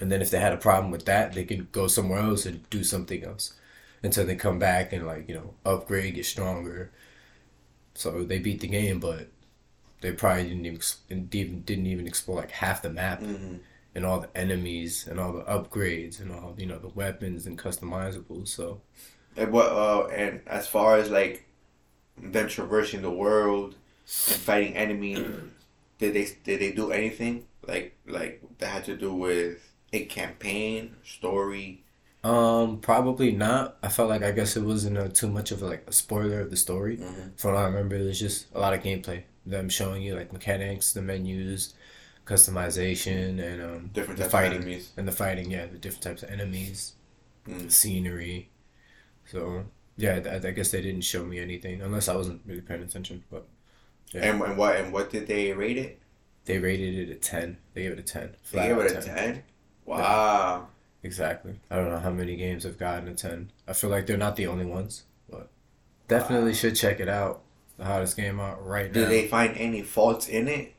and 0.00 0.12
then 0.12 0.22
if 0.22 0.30
they 0.30 0.40
had 0.40 0.52
a 0.52 0.58
problem 0.58 0.90
with 0.92 1.06
that, 1.06 1.34
they 1.34 1.44
can 1.44 1.68
go 1.72 1.88
somewhere 1.88 2.20
else 2.20 2.46
and 2.46 2.68
do 2.70 2.84
something 2.84 3.24
else 3.24 3.54
until 4.02 4.26
they 4.26 4.36
come 4.36 4.58
back 4.58 4.92
and 4.92 5.06
like, 5.06 5.28
you 5.28 5.34
know, 5.34 5.54
upgrade, 5.64 6.14
get 6.16 6.26
stronger. 6.26 6.92
So 7.94 8.24
they 8.24 8.38
beat 8.38 8.60
the 8.60 8.68
game, 8.68 9.00
but 9.00 9.28
they 10.00 10.12
probably 10.12 10.44
didn't 10.44 10.66
even 10.66 11.62
didn't 11.62 11.86
even 11.86 12.06
explore 12.06 12.38
like 12.40 12.52
half 12.52 12.82
the 12.82 12.90
map 12.90 13.20
hmm 13.20 13.56
and 13.94 14.04
all 14.06 14.20
the 14.20 14.36
enemies 14.36 15.06
and 15.06 15.18
all 15.20 15.32
the 15.32 15.44
upgrades 15.44 16.20
and 16.20 16.32
all 16.32 16.54
you 16.58 16.66
know 16.66 16.78
the 16.78 16.88
weapons 16.88 17.46
and 17.46 17.58
customizables. 17.58 18.48
So 18.48 18.80
And 19.36 19.52
what? 19.52 19.66
Uh, 19.72 20.06
and 20.08 20.42
as 20.46 20.66
far 20.68 20.96
as 20.96 21.10
like 21.10 21.46
them 22.16 22.48
traversing 22.48 23.02
the 23.02 23.10
world 23.10 23.76
and 24.26 24.40
fighting 24.40 24.76
enemies, 24.76 25.20
did 25.98 26.14
they 26.14 26.28
did 26.44 26.60
they 26.60 26.72
do 26.72 26.92
anything 26.92 27.46
like 27.66 27.96
like 28.06 28.42
that 28.58 28.68
had 28.70 28.84
to 28.86 28.96
do 28.96 29.12
with 29.14 29.74
a 29.92 30.04
campaign 30.06 30.96
story? 31.04 31.84
um 32.24 32.80
probably 32.80 33.30
not. 33.32 33.78
I 33.82 33.88
felt 33.88 34.08
like 34.08 34.22
I 34.22 34.32
guess 34.32 34.56
it 34.56 34.62
wasn't 34.64 34.98
a, 34.98 35.08
too 35.08 35.28
much 35.28 35.50
of 35.52 35.62
like 35.62 35.84
a 35.86 35.92
spoiler 35.92 36.40
of 36.40 36.50
the 36.50 36.56
story. 36.56 36.98
Mhm. 36.98 37.38
From 37.38 37.54
what 37.54 37.60
I 37.60 37.66
remember, 37.66 37.96
it 37.96 38.04
was 38.04 38.18
just 38.18 38.46
a 38.54 38.58
lot 38.60 38.74
of 38.74 38.82
gameplay. 38.82 39.22
Them 39.46 39.68
showing 39.68 40.02
you 40.02 40.14
like 40.14 40.32
mechanics, 40.32 40.92
the 40.92 41.00
menus, 41.02 41.74
customization, 42.28 43.40
and 43.40 43.62
um 43.62 43.90
Different 43.92 44.18
the 44.20 44.28
fighting 44.28 44.80
and 44.96 45.08
the 45.08 45.12
fighting. 45.12 45.50
Yeah, 45.50 45.66
the 45.66 45.78
different 45.78 46.02
types 46.02 46.22
of 46.22 46.30
enemies, 46.30 46.94
Mm. 47.48 47.64
the 47.64 47.70
scenery. 47.70 48.50
So 49.26 49.64
yeah, 49.96 50.20
I, 50.26 50.48
I 50.48 50.50
guess 50.50 50.70
they 50.70 50.82
didn't 50.82 51.00
show 51.12 51.24
me 51.24 51.38
anything 51.38 51.80
unless 51.80 52.08
I 52.08 52.14
wasn't 52.14 52.42
really 52.46 52.60
paying 52.60 52.82
attention. 52.82 53.24
But 53.30 53.46
Yeah. 54.12 54.30
And 54.30 54.42
and 54.42 54.56
what 54.58 54.76
and 54.76 54.92
what 54.92 55.10
did 55.10 55.26
they 55.26 55.52
rate 55.52 55.78
it? 55.78 56.00
they 56.44 56.58
rated 56.58 56.94
it 56.94 57.10
a 57.12 57.14
ten. 57.14 57.58
They 57.74 57.82
gave 57.82 57.92
it 57.92 57.98
a 57.98 58.02
ten. 58.02 58.34
They 58.52 58.68
gave 58.68 58.78
it 58.78 58.92
a 58.92 59.02
ten. 59.02 59.42
Wow. 59.84 60.68
Exactly. 61.02 61.60
I 61.70 61.76
don't 61.76 61.90
know 61.90 61.98
how 62.00 62.10
many 62.10 62.36
games 62.36 62.64
have 62.64 62.76
gotten 62.78 63.08
a 63.08 63.14
10. 63.14 63.52
I 63.68 63.72
feel 63.72 63.88
like 63.88 64.06
they're 64.06 64.16
not 64.16 64.34
the 64.36 64.48
only 64.48 64.64
ones, 64.64 65.04
but 65.30 65.48
definitely 66.08 66.54
should 66.54 66.74
check 66.74 66.98
it 67.00 67.08
out. 67.08 67.42
The 67.78 67.84
hottest 67.84 68.16
game 68.16 68.40
out 68.40 68.66
right 68.66 68.92
Did 68.92 69.02
now. 69.04 69.08
Did 69.08 69.24
they 69.24 69.28
find 69.28 69.56
any 69.56 69.82
faults 69.82 70.28
in 70.28 70.48
it? 70.48 70.74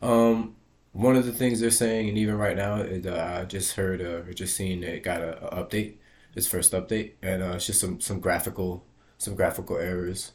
Um, 0.00 0.54
one 0.92 1.16
of 1.16 1.24
the 1.24 1.32
things 1.32 1.60
they're 1.60 1.70
saying, 1.70 2.08
and 2.08 2.18
even 2.18 2.36
right 2.36 2.56
now, 2.56 2.76
is, 2.76 3.06
uh, 3.06 3.38
I 3.40 3.44
just 3.44 3.76
heard 3.76 4.00
uh, 4.00 4.28
or 4.28 4.32
just 4.32 4.54
seen 4.56 4.82
it 4.84 5.02
got 5.02 5.22
a, 5.22 5.44
a 5.46 5.64
update, 5.64 5.94
its 6.34 6.46
first 6.46 6.72
update, 6.72 7.12
and 7.22 7.42
uh, 7.42 7.52
it's 7.52 7.66
just 7.66 7.80
some 7.80 8.00
some 8.00 8.20
graphical 8.20 8.84
some 9.18 9.34
graphical 9.34 9.78
errors. 9.78 10.32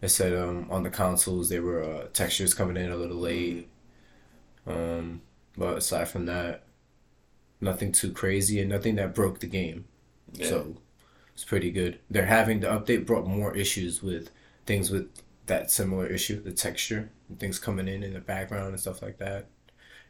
They 0.00 0.08
said 0.08 0.32
um, 0.32 0.66
on 0.70 0.84
the 0.84 0.90
consoles 0.90 1.48
there 1.48 1.62
were 1.62 1.82
uh, 1.82 2.06
textures 2.12 2.54
coming 2.54 2.76
in 2.76 2.90
a 2.90 2.96
little 2.96 3.16
late. 3.16 3.68
Um, 4.66 5.22
but 5.56 5.78
aside 5.78 6.08
from 6.08 6.26
that, 6.26 6.64
nothing 7.60 7.90
too 7.90 8.12
crazy 8.12 8.60
and 8.60 8.70
nothing 8.70 8.96
that 8.96 9.14
broke 9.14 9.40
the 9.40 9.46
game. 9.46 9.86
Yeah. 10.32 10.48
So 10.48 10.76
it's 11.34 11.44
pretty 11.44 11.70
good. 11.70 11.98
They're 12.08 12.26
having 12.26 12.60
the 12.60 12.68
update 12.68 13.06
brought 13.06 13.26
more 13.26 13.56
issues 13.56 14.02
with 14.02 14.30
things 14.66 14.90
with 14.90 15.08
that 15.46 15.70
similar 15.70 16.06
issue, 16.06 16.42
the 16.42 16.52
texture 16.52 17.10
and 17.28 17.40
things 17.40 17.58
coming 17.58 17.88
in 17.88 18.02
in 18.02 18.12
the 18.12 18.20
background 18.20 18.68
and 18.68 18.80
stuff 18.80 19.02
like 19.02 19.18
that, 19.18 19.46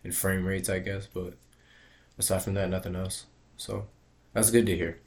and 0.05 0.14
frame 0.14 0.45
rates, 0.47 0.69
I 0.69 0.78
guess. 0.81 1.07
But 1.07 1.35
aside 2.19 2.43
from 2.43 2.55
that, 2.55 2.71
nothing 2.71 2.97
else. 2.97 3.26
So 3.57 3.87
that's 4.33 4.50
good 4.50 4.67
to 4.67 4.76
hear. 4.76 4.99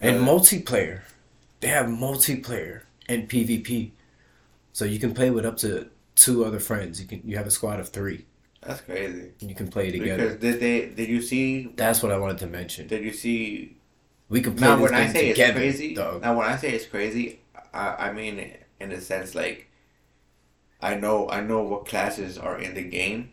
And 0.00 0.16
Uh, 0.18 0.20
multiplayer, 0.20 1.02
they 1.60 1.68
have 1.68 1.86
multiplayer 1.86 2.82
and 3.08 3.28
PvP, 3.28 3.90
so 4.72 4.84
you 4.84 4.98
can 4.98 5.12
play 5.14 5.30
with 5.30 5.44
up 5.44 5.56
to 5.58 5.90
two 6.14 6.44
other 6.44 6.60
friends. 6.60 7.00
You 7.00 7.06
can 7.06 7.22
you 7.24 7.36
have 7.36 7.46
a 7.46 7.50
squad 7.50 7.80
of 7.80 7.88
three. 7.90 8.26
That's 8.62 8.80
crazy. 8.82 9.30
And 9.40 9.48
you 9.50 9.56
can 9.56 9.68
play 9.68 9.90
together. 9.90 10.28
Because 10.34 10.40
did 10.40 10.60
they 10.60 10.86
did 10.94 11.08
you 11.08 11.22
see 11.22 11.72
That's 11.76 12.02
what 12.02 12.12
I 12.12 12.18
wanted 12.18 12.38
to 12.38 12.46
mention. 12.46 12.86
did 12.88 13.02
you 13.02 13.12
see 13.12 13.76
We 14.28 14.42
can 14.42 14.54
play 14.54 14.68
now 14.68 14.80
when 14.82 14.94
I 14.94 15.08
say 15.12 15.30
it's 15.30 15.52
crazy 15.52 15.94
dog. 15.94 16.20
now 16.22 16.36
when 16.36 16.46
I 16.46 16.56
say 16.56 16.70
it's 16.72 16.86
crazy 16.86 17.40
I, 17.72 18.08
I 18.08 18.12
mean 18.12 18.52
in 18.78 18.92
a 18.92 19.00
sense 19.00 19.34
like 19.34 19.68
I 20.80 20.94
know 20.94 21.28
I 21.30 21.40
know 21.40 21.62
what 21.62 21.86
classes 21.86 22.36
are 22.38 22.58
in 22.58 22.74
the 22.74 22.82
game 22.82 23.32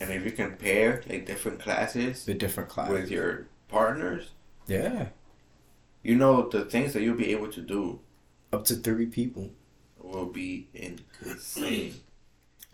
and 0.00 0.10
if 0.12 0.24
you 0.24 0.30
compare 0.32 1.02
like 1.08 1.26
different 1.26 1.58
classes 1.60 2.24
The 2.24 2.34
different 2.34 2.68
class. 2.68 2.90
with 2.90 3.10
your 3.10 3.46
partners 3.68 4.30
yeah, 4.66 5.08
you 6.02 6.14
know 6.14 6.48
the 6.48 6.64
things 6.64 6.92
that 6.92 7.02
you'll 7.02 7.16
be 7.16 7.32
able 7.32 7.50
to 7.52 7.60
do 7.60 8.00
up 8.52 8.64
to 8.66 8.74
three 8.74 9.06
people. 9.06 9.50
will 10.00 10.26
be 10.26 10.68
insane. 10.74 11.94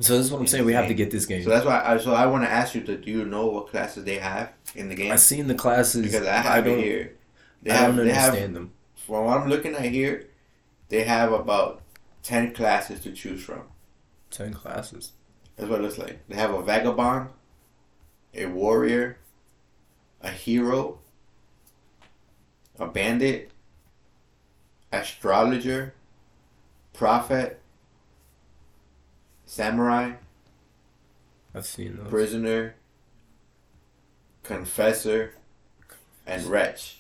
So 0.01 0.17
this 0.17 0.27
is 0.27 0.33
what 0.33 0.41
I'm 0.41 0.47
saying. 0.49 0.65
We 0.65 0.73
have 0.73 0.89
to 0.89 0.95
get 0.95 1.11
this 1.13 1.25
game. 1.25 1.43
So 1.45 1.51
that's 1.51 1.65
why 1.65 1.81
I 1.85 1.99
so 1.99 2.13
I 2.15 2.27
want 2.27 2.43
to 2.45 2.51
ask 2.51 2.75
you 2.75 2.83
that 2.83 3.05
do 3.05 3.11
you 3.13 3.25
know 3.25 3.47
what 3.47 3.69
classes 3.69 4.05
they 4.05 4.17
have 4.19 4.53
in 4.75 4.89
the 4.89 4.95
game? 4.97 5.13
I've 5.13 5.21
seen 5.21 5.47
the 5.47 5.55
classes. 5.55 6.03
because 6.03 6.27
I 6.27 6.39
have 6.39 6.65
don't. 6.65 6.79
it 6.81 6.83
here. 6.85 7.17
They 7.63 7.71
I 7.71 7.75
have 7.77 7.97
don't 7.97 8.05
they 8.07 8.13
have 8.13 8.25
understand 8.31 8.57
them. 8.57 8.73
from 8.97 9.25
what 9.27 9.39
I'm 9.41 9.49
looking 9.49 9.75
at 9.75 9.85
here, 9.85 10.27
they 10.89 11.05
have 11.05 11.33
about 11.33 11.81
ten 12.25 12.53
classes 12.53 13.01
to 13.03 13.13
choose 13.13 13.43
from. 13.45 13.63
Ten 14.31 14.53
classes. 14.53 15.13
That's 15.57 15.69
what 15.71 15.81
it 15.81 15.83
looks 15.83 15.99
like. 15.99 16.19
They 16.29 16.37
have 16.37 16.53
a 16.53 16.63
vagabond, 16.63 17.29
a 18.35 18.47
warrior, 18.47 19.19
a 20.21 20.31
hero, 20.31 20.99
a 22.79 22.87
bandit, 22.87 23.51
astrologer, 24.93 25.95
prophet, 26.93 27.61
samurai, 29.47 30.13
I've 31.55 31.67
seen 31.67 31.97
those. 31.97 32.09
prisoner, 32.09 32.75
confessor, 34.43 35.35
and 36.27 36.45
wretch. 36.47 36.99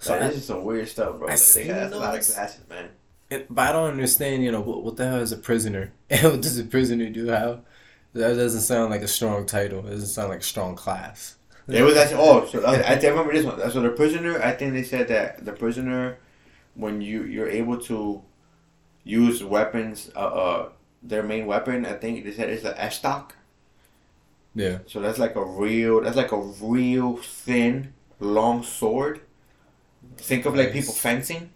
So 0.00 0.12
Like, 0.12 0.20
this 0.22 0.36
is 0.38 0.46
some 0.46 0.64
weird 0.64 0.88
stuff, 0.88 1.18
bro. 1.18 1.28
I 1.28 1.32
Like, 1.32 1.38
seen 1.38 1.68
that's 1.68 1.92
a 1.94 1.96
lot 1.98 2.08
of 2.10 2.14
those. 2.16 2.34
classes, 2.34 2.68
man. 2.68 2.88
It- 3.30 3.46
but 3.52 3.68
I 3.68 3.72
don't 3.72 3.90
understand. 3.90 4.42
You 4.44 4.52
know 4.52 4.60
what? 4.60 4.82
What 4.84 4.96
the 4.96 5.06
hell 5.06 5.20
is 5.20 5.32
a 5.32 5.36
prisoner? 5.36 5.92
And 6.08 6.22
what 6.32 6.42
does 6.42 6.58
a 6.58 6.64
prisoner 6.64 7.08
do? 7.10 7.28
How? 7.30 7.60
That 8.12 8.34
doesn't 8.34 8.62
sound 8.62 8.90
like 8.90 9.02
a 9.02 9.08
strong 9.08 9.46
title. 9.46 9.86
It 9.86 9.90
doesn't 9.90 10.08
sound 10.08 10.30
like 10.30 10.40
a 10.40 10.44
strong 10.44 10.74
class. 10.74 11.36
It 11.68 11.82
was 11.82 11.96
actually 11.96 12.18
oh, 12.20 12.46
so 12.46 12.64
I, 12.64 12.80
I 12.82 12.94
remember 12.96 13.32
this 13.32 13.46
one. 13.46 13.70
So 13.70 13.80
the 13.80 13.90
prisoner, 13.90 14.42
I 14.42 14.52
think 14.52 14.72
they 14.72 14.82
said 14.82 15.06
that 15.08 15.44
the 15.44 15.52
prisoner, 15.52 16.18
when 16.74 17.00
you 17.00 17.22
you're 17.24 17.48
able 17.48 17.78
to 17.82 18.22
use 19.04 19.44
weapons, 19.44 20.10
uh, 20.16 20.18
uh 20.18 20.68
their 21.02 21.22
main 21.22 21.46
weapon, 21.46 21.86
I 21.86 21.94
think 21.94 22.24
they 22.24 22.32
said 22.32 22.50
it's 22.50 22.64
the 22.64 22.72
estoc. 22.72 23.32
Yeah. 24.54 24.78
So 24.86 25.00
that's 25.00 25.18
like 25.18 25.36
a 25.36 25.44
real, 25.44 26.00
that's 26.00 26.16
like 26.16 26.32
a 26.32 26.38
real 26.38 27.16
thin, 27.16 27.94
long 28.18 28.62
sword. 28.62 29.20
Think 30.16 30.46
of 30.46 30.54
like 30.56 30.72
Nice. 30.74 30.74
people 30.74 30.94
fencing. 30.94 31.50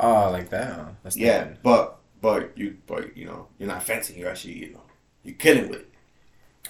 Oh, 0.00 0.30
like 0.30 0.48
that. 0.50 0.74
huh? 0.74 0.84
That's 1.02 1.16
Yeah, 1.16 1.48
but 1.62 1.98
but 2.20 2.56
you 2.56 2.76
but 2.86 3.16
you 3.16 3.26
know 3.26 3.48
you're 3.58 3.68
not 3.68 3.82
fencing. 3.82 4.18
You're 4.18 4.30
actually 4.30 4.58
you 4.58 4.72
know 4.72 4.82
you're 5.22 5.34
killing 5.36 5.68
with 5.68 5.80
it. 5.80 5.88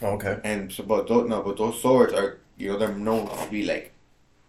Oh, 0.02 0.12
okay. 0.12 0.38
And 0.44 0.72
so 0.72 0.84
but 0.84 1.06
those 1.08 1.28
no 1.28 1.42
but 1.42 1.56
those 1.56 1.80
swords 1.80 2.12
are 2.12 2.38
you 2.56 2.70
know 2.72 2.78
they're 2.78 2.94
known 2.94 3.28
to 3.28 3.50
be 3.50 3.64
like 3.64 3.92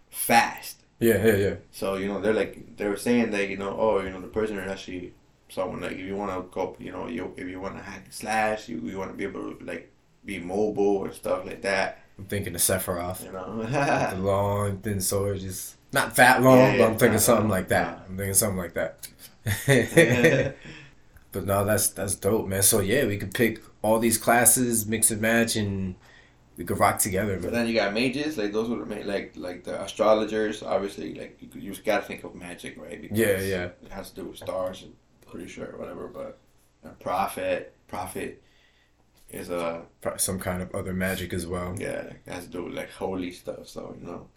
fast. 0.09 0.77
Yeah, 0.99 1.25
yeah, 1.25 1.35
yeah. 1.35 1.55
So 1.71 1.95
you 1.95 2.07
know 2.07 2.21
they're 2.21 2.33
like 2.33 2.77
they 2.77 2.87
were 2.87 2.97
saying 2.97 3.31
that 3.31 3.49
you 3.49 3.57
know 3.57 3.75
oh 3.79 4.01
you 4.01 4.09
know 4.09 4.21
the 4.21 4.27
prisoner 4.27 4.61
actually 4.61 5.13
someone 5.49 5.81
like 5.81 5.93
if 5.93 5.99
you 5.99 6.15
want 6.15 6.31
to 6.31 6.49
go 6.53 6.75
you 6.79 6.91
know 6.91 7.07
you 7.07 7.33
if 7.35 7.47
you 7.47 7.59
want 7.59 7.75
to 7.75 7.83
hack 7.83 8.03
and 8.05 8.13
slash 8.13 8.69
you 8.69 8.77
you 8.79 8.97
want 8.97 9.11
to 9.11 9.17
be 9.17 9.25
able 9.25 9.53
to 9.53 9.65
like 9.65 9.91
be 10.23 10.39
mobile 10.39 11.03
and 11.03 11.13
stuff 11.13 11.45
like 11.45 11.61
that 11.61 11.99
I'm 12.17 12.25
thinking 12.25 12.55
of 12.55 12.61
Sephiroth. 12.61 13.25
you 13.25 13.31
know 13.31 13.63
the 14.15 14.21
long, 14.21 14.77
thin 14.77 15.01
sword, 15.01 15.39
just 15.39 15.75
not 15.93 16.15
that 16.15 16.41
long, 16.41 16.75
Yeah, 16.75 16.77
but 16.77 16.87
I'm 16.87 16.97
thinking 16.97 17.19
something 17.19 17.47
nah, 17.47 17.53
like 17.55 17.67
that. 17.69 18.05
I'm 18.09 18.17
thinking 18.17 18.33
something 18.33 18.57
like 18.57 18.73
that. 18.75 19.07
but 21.31 21.45
no, 21.45 21.65
that's 21.65 21.89
that's 21.89 22.15
dope, 22.15 22.47
man. 22.47 22.63
So 22.63 22.79
yeah, 22.79 23.05
we 23.05 23.17
could 23.17 23.33
pick 23.33 23.61
all 23.81 23.99
these 23.99 24.17
classes, 24.17 24.85
mix 24.85 25.11
and 25.11 25.21
match, 25.21 25.55
and 25.55 25.95
we 26.57 26.65
could 26.65 26.79
rock 26.79 26.99
together. 26.99 27.39
but 27.39 27.51
then 27.51 27.67
you 27.67 27.73
got 27.73 27.93
mages 27.93 28.37
like 28.37 28.51
those 28.51 28.69
were 28.69 28.85
like 28.85 29.33
like 29.35 29.63
the 29.63 29.81
astrologers 29.81 30.63
obviously 30.63 31.15
like 31.15 31.37
you, 31.41 31.49
you 31.61 31.71
just 31.71 31.85
gotta 31.85 32.03
think 32.03 32.23
of 32.23 32.35
magic 32.35 32.77
right 32.77 33.01
because 33.01 33.17
Yeah, 33.17 33.39
yeah. 33.41 33.69
it 33.83 33.91
has 33.91 34.09
to 34.11 34.15
do 34.21 34.27
with 34.27 34.37
stars 34.37 34.83
I'm 34.83 34.93
pretty 35.29 35.47
sure 35.47 35.67
whatever 35.77 36.07
but 36.07 36.39
a 36.83 36.89
prophet 36.89 37.75
prophet 37.87 38.43
is 39.29 39.49
a 39.49 39.85
Probably 40.01 40.19
some 40.19 40.39
kind 40.39 40.61
of 40.61 40.73
other 40.75 40.93
magic 40.93 41.33
as 41.33 41.47
well. 41.47 41.75
yeah 41.77 42.01
it 42.01 42.21
has 42.27 42.45
to 42.45 42.51
do 42.51 42.65
with 42.65 42.73
like 42.73 42.91
holy 42.91 43.31
stuff 43.31 43.67
so 43.67 43.95
you 43.99 44.05
know 44.05 44.27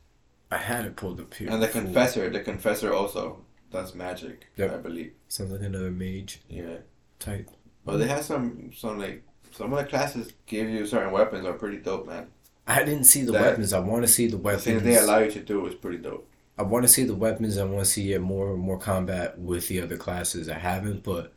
I 0.54 0.58
had 0.58 0.84
it 0.88 0.94
pulled 0.96 1.20
up 1.20 1.34
here. 1.34 1.50
And 1.50 1.62
the 1.62 1.66
before. 1.66 1.82
confessor, 1.82 2.30
the 2.30 2.40
confessor 2.40 2.92
also 2.92 3.22
does 3.70 3.94
magic. 3.94 4.46
Yep. 4.56 4.72
I 4.74 4.76
believe. 4.88 5.12
sounds 5.28 5.50
like 5.52 5.62
another 5.62 5.90
mage 5.90 6.40
Yeah. 6.48 6.76
type. 7.18 7.48
But 7.84 7.96
they 7.98 8.06
have 8.08 8.24
some 8.24 8.70
some 8.82 8.98
like 8.98 9.22
some 9.56 9.72
of 9.72 9.78
the 9.78 9.84
classes 9.84 10.32
give 10.46 10.68
you 10.68 10.86
certain 10.86 11.12
weapons 11.12 11.44
are 11.46 11.54
pretty 11.62 11.78
dope, 11.78 12.06
man. 12.06 12.26
I 12.66 12.82
didn't 12.88 13.04
see 13.04 13.22
the 13.22 13.32
That- 13.32 13.42
weapons. 13.42 13.72
I 13.72 13.80
want 13.80 14.02
to 14.06 14.12
see 14.16 14.26
the 14.26 14.32
The 14.36 14.42
weapons. 14.48 14.64
things 14.64 14.82
they 14.82 14.96
allow 14.96 15.18
you 15.18 15.30
to 15.32 15.40
do 15.40 15.66
is 15.66 15.74
pretty 15.74 15.98
dope. 15.98 16.26
I 16.56 16.62
want 16.62 16.84
to 16.86 16.92
see 16.96 17.04
the 17.04 17.14
weapons. 17.26 17.58
I 17.58 17.64
want 17.64 17.84
to 17.84 17.90
see 17.96 18.12
it 18.12 18.20
more 18.20 18.56
more 18.56 18.78
combat 18.78 19.38
with 19.38 19.66
the 19.68 19.80
other 19.84 19.96
classes. 19.96 20.48
I 20.48 20.58
haven't, 20.70 21.02
but 21.02 21.32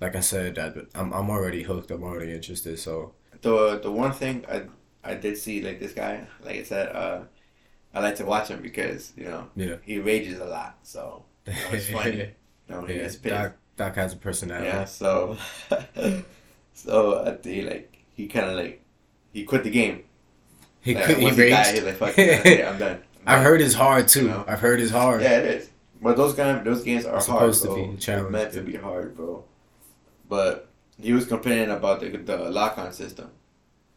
like 0.00 0.16
I 0.16 0.20
said, 0.20 0.58
I, 0.58 0.66
I'm 0.98 1.12
I'm 1.12 1.28
already 1.30 1.62
hooked. 1.62 1.90
I'm 1.90 2.02
already 2.04 2.32
interested. 2.32 2.78
So 2.78 3.12
The 3.42 3.78
the 3.86 3.92
one 3.92 4.12
thing 4.12 4.44
I 4.48 4.58
I 5.04 5.14
did 5.24 5.36
see 5.36 5.56
like 5.62 5.78
this 5.78 5.92
guy, 5.92 6.26
like 6.46 6.56
I 6.56 6.62
said, 6.62 6.86
uh 7.02 7.18
I 7.94 8.00
like 8.00 8.16
to 8.16 8.24
watch 8.24 8.48
him 8.48 8.62
because, 8.62 9.12
you 9.16 9.24
know, 9.24 9.48
Yeah. 9.54 9.76
he 9.82 9.98
rages 10.00 10.38
a 10.40 10.44
lot. 10.46 10.78
So 10.82 11.24
you 11.46 11.52
know, 11.52 11.58
it's 11.72 11.88
funny. 11.90 12.16
You 12.68 12.74
know, 12.74 12.84
he 12.86 12.94
yeah, 12.94 13.02
gets 13.02 13.16
pissed. 13.16 13.34
Doc, 13.34 13.52
Doc 13.76 13.94
has 13.96 14.12
a 14.14 14.16
personality. 14.16 14.66
Yeah, 14.68 14.84
so 14.84 15.36
so 16.74 17.24
at 17.24 17.42
the 17.42 17.62
like 17.62 17.98
he 18.14 18.26
kinda 18.26 18.54
like 18.54 18.82
he 19.32 19.44
quit 19.44 19.64
the 19.64 19.70
game. 19.70 20.04
He 20.80 20.94
Like, 20.94 21.04
could. 21.04 21.18
He 21.18 21.24
he 21.30 21.30
died, 21.30 21.38
raged. 21.38 21.70
he's 21.74 21.84
like, 21.84 21.94
fuck 21.96 22.16
yeah, 22.16 22.70
I'm 22.72 22.78
done. 22.78 23.02
I'm 23.26 23.42
heard 23.44 23.60
it's 23.60 23.74
hard 23.74 24.08
too. 24.08 24.22
You 24.22 24.28
know? 24.28 24.44
I've 24.48 24.60
heard 24.60 24.80
it's 24.80 24.90
hard. 24.90 25.22
Yeah, 25.22 25.38
it 25.38 25.44
is. 25.46 25.70
But 26.00 26.16
those 26.16 26.34
games, 26.34 26.64
those 26.64 26.82
games 26.82 27.06
are 27.06 27.16
It's 27.16 27.26
hard. 27.26 27.54
supposed 27.54 27.62
to 27.62 27.68
bro. 27.68 27.76
be 27.76 27.82
a 27.94 27.96
They're 27.98 28.28
meant 28.28 28.52
to 28.54 28.60
be 28.62 28.74
hard, 28.76 29.16
bro. 29.16 29.44
But 30.28 30.68
he 31.00 31.12
was 31.12 31.26
complaining 31.26 31.70
about 31.70 32.00
the 32.00 32.08
the 32.16 32.36
lock 32.50 32.78
on 32.78 32.92
system. 32.92 33.30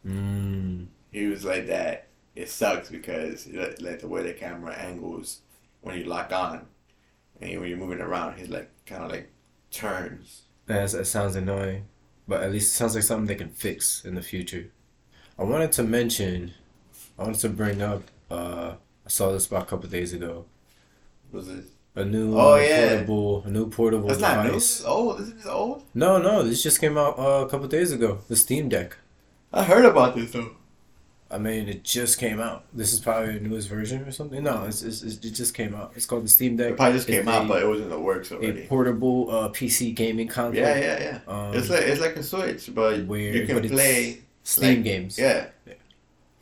Mm. 0.05 0.87
He 1.11 1.25
was 1.27 1.43
like 1.45 1.67
that. 1.67 2.07
It 2.35 2.49
sucks 2.49 2.89
because 2.89 3.47
like 3.47 3.81
like, 3.81 3.99
the 4.01 4.07
way 4.07 4.23
the 4.23 4.33
camera 4.33 4.73
angles 4.73 5.41
when 5.81 5.97
you 5.97 6.03
lock 6.05 6.31
on, 6.33 6.65
and 7.41 7.59
when 7.59 7.69
you're 7.69 7.77
moving 7.77 8.01
around, 8.01 8.37
he's 8.37 8.49
like 8.49 8.69
kind 8.85 9.03
of 9.03 9.11
like 9.11 9.29
turns. 9.71 10.43
That's, 10.65 10.93
that 10.93 11.05
sounds 11.05 11.35
annoying, 11.35 11.85
but 12.27 12.41
at 12.43 12.51
least 12.51 12.73
it 12.73 12.75
sounds 12.77 12.95
like 12.95 13.03
something 13.03 13.27
they 13.27 13.35
can 13.35 13.49
fix 13.49 14.03
in 14.03 14.15
the 14.15 14.21
future. 14.21 14.71
I 15.37 15.43
wanted 15.43 15.71
to 15.73 15.83
mention, 15.83 16.53
I 17.19 17.23
wanted 17.23 17.39
to 17.41 17.49
bring 17.49 17.81
up. 17.81 18.03
Uh, 18.31 18.73
I 19.05 19.09
saw 19.09 19.31
this 19.31 19.45
about 19.47 19.63
a 19.63 19.65
couple 19.67 19.87
days 19.89 20.11
ago. 20.13 20.45
Was 21.31 21.47
it? 21.49 21.65
A 21.97 22.03
new 22.03 22.35
Oh, 22.37 22.53
uh, 22.53 22.57
yeah. 22.57 22.89
portable, 22.89 23.43
a 23.45 23.49
new 23.51 23.69
portable 23.69 24.07
That's 24.09 24.19
not 24.19 24.37
new. 24.43 24.49
device. 24.51 24.63
This 24.67 24.79
is 24.79 24.85
old. 24.85 25.19
This 25.19 25.29
is 25.29 25.45
old. 25.45 25.83
No, 25.93 26.17
no, 26.17 26.43
this 26.43 26.63
just 26.63 26.81
came 26.81 26.97
out 26.97 27.17
uh, 27.19 27.45
a 27.45 27.49
couple 27.49 27.67
days 27.67 27.91
ago. 27.93 28.19
The 28.27 28.35
Steam 28.35 28.67
Deck. 28.67 28.97
I 29.53 29.63
heard 29.63 29.85
about 29.85 30.15
this 30.15 30.31
though. 30.31 30.51
I 31.31 31.39
mean, 31.39 31.67
it 31.67 31.83
just 31.83 32.19
came 32.19 32.39
out. 32.39 32.65
This 32.71 32.93
is 32.93 32.99
probably 32.99 33.33
the 33.39 33.39
newest 33.47 33.67
version 33.67 34.03
or 34.03 34.11
something. 34.11 34.43
No, 34.43 34.63
it's, 34.65 34.83
it's, 34.83 35.01
it's, 35.01 35.15
it 35.25 35.31
just 35.31 35.55
came 35.55 35.73
out. 35.73 35.91
It's 35.95 36.05
called 36.05 36.23
the 36.23 36.29
Steam 36.29 36.55
Deck. 36.55 36.71
It 36.71 36.77
probably 36.77 36.97
just 36.97 37.09
It's 37.09 37.17
came 37.17 37.27
out, 37.27 37.45
a- 37.45 37.47
but 37.47 37.63
it 37.63 37.65
was 37.65 37.81
in 37.81 37.89
the 37.89 37.99
works 37.99 38.31
already. 38.31 38.63
a 38.63 38.67
portable 38.67 39.29
uh, 39.31 39.49
PC 39.49 39.95
gaming 39.95 40.27
console. 40.27 40.61
Yeah, 40.61 40.77
yeah, 40.79 41.19
yeah. 41.27 41.33
Um, 41.33 41.55
it's 41.55 41.69
like 41.69 41.81
it's 41.81 41.99
like 42.01 42.15
a 42.15 42.23
Switch, 42.23 42.69
but 42.75 43.05
weird, 43.05 43.35
you 43.35 43.45
can 43.47 43.59
but 43.61 43.71
play. 43.71 44.21
Steam 44.43 44.75
like- 44.75 44.83
games. 44.83 45.17
Yeah. 45.17 45.47
Yeah, 45.65 45.73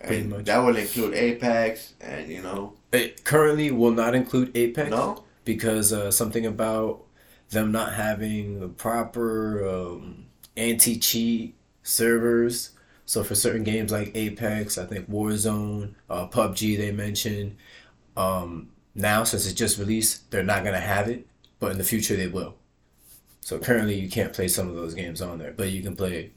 pretty 0.05 0.23
much. 0.27 0.43
that 0.45 0.57
will 0.57 0.75
include 0.75 1.13
Apex 1.13 1.93
and 2.01 2.27
you 2.29 2.41
know 2.41 2.73
It 2.91 3.23
currently 3.23 3.71
will 3.71 3.91
not 3.93 4.13
include 4.13 4.51
Apex 4.53 4.89
no 4.91 5.23
because 5.45 5.93
uh, 5.93 6.11
something 6.11 6.45
about 6.45 7.03
them 7.51 7.71
not 7.71 7.93
having 7.93 8.59
the 8.59 8.67
proper 8.67 9.65
um, 9.65 10.25
anti 10.57 10.97
cheat 10.99 11.55
servers. 11.83 12.71
So 13.05 13.23
for 13.23 13.35
certain 13.35 13.63
games 13.63 13.91
like 13.91 14.11
Apex, 14.15 14.77
I 14.77 14.85
think 14.85 15.09
Warzone, 15.09 15.95
uh, 16.09 16.27
PUBG, 16.27 16.77
they 16.77 16.91
mentioned. 16.91 17.57
Um, 18.15 18.69
now, 18.95 19.23
since 19.23 19.45
it's 19.45 19.55
just 19.55 19.77
released, 19.77 20.31
they're 20.31 20.43
not 20.43 20.63
gonna 20.63 20.79
have 20.79 21.09
it, 21.09 21.27
but 21.59 21.71
in 21.71 21.77
the 21.77 21.83
future 21.83 22.15
they 22.15 22.27
will. 22.27 22.55
So 23.41 23.59
currently, 23.59 23.99
you 23.99 24.09
can't 24.09 24.31
play 24.31 24.47
some 24.47 24.69
of 24.69 24.75
those 24.75 24.93
games 24.93 25.21
on 25.21 25.37
there, 25.39 25.51
but 25.51 25.69
you 25.69 25.81
can 25.81 25.95
play 25.95 26.31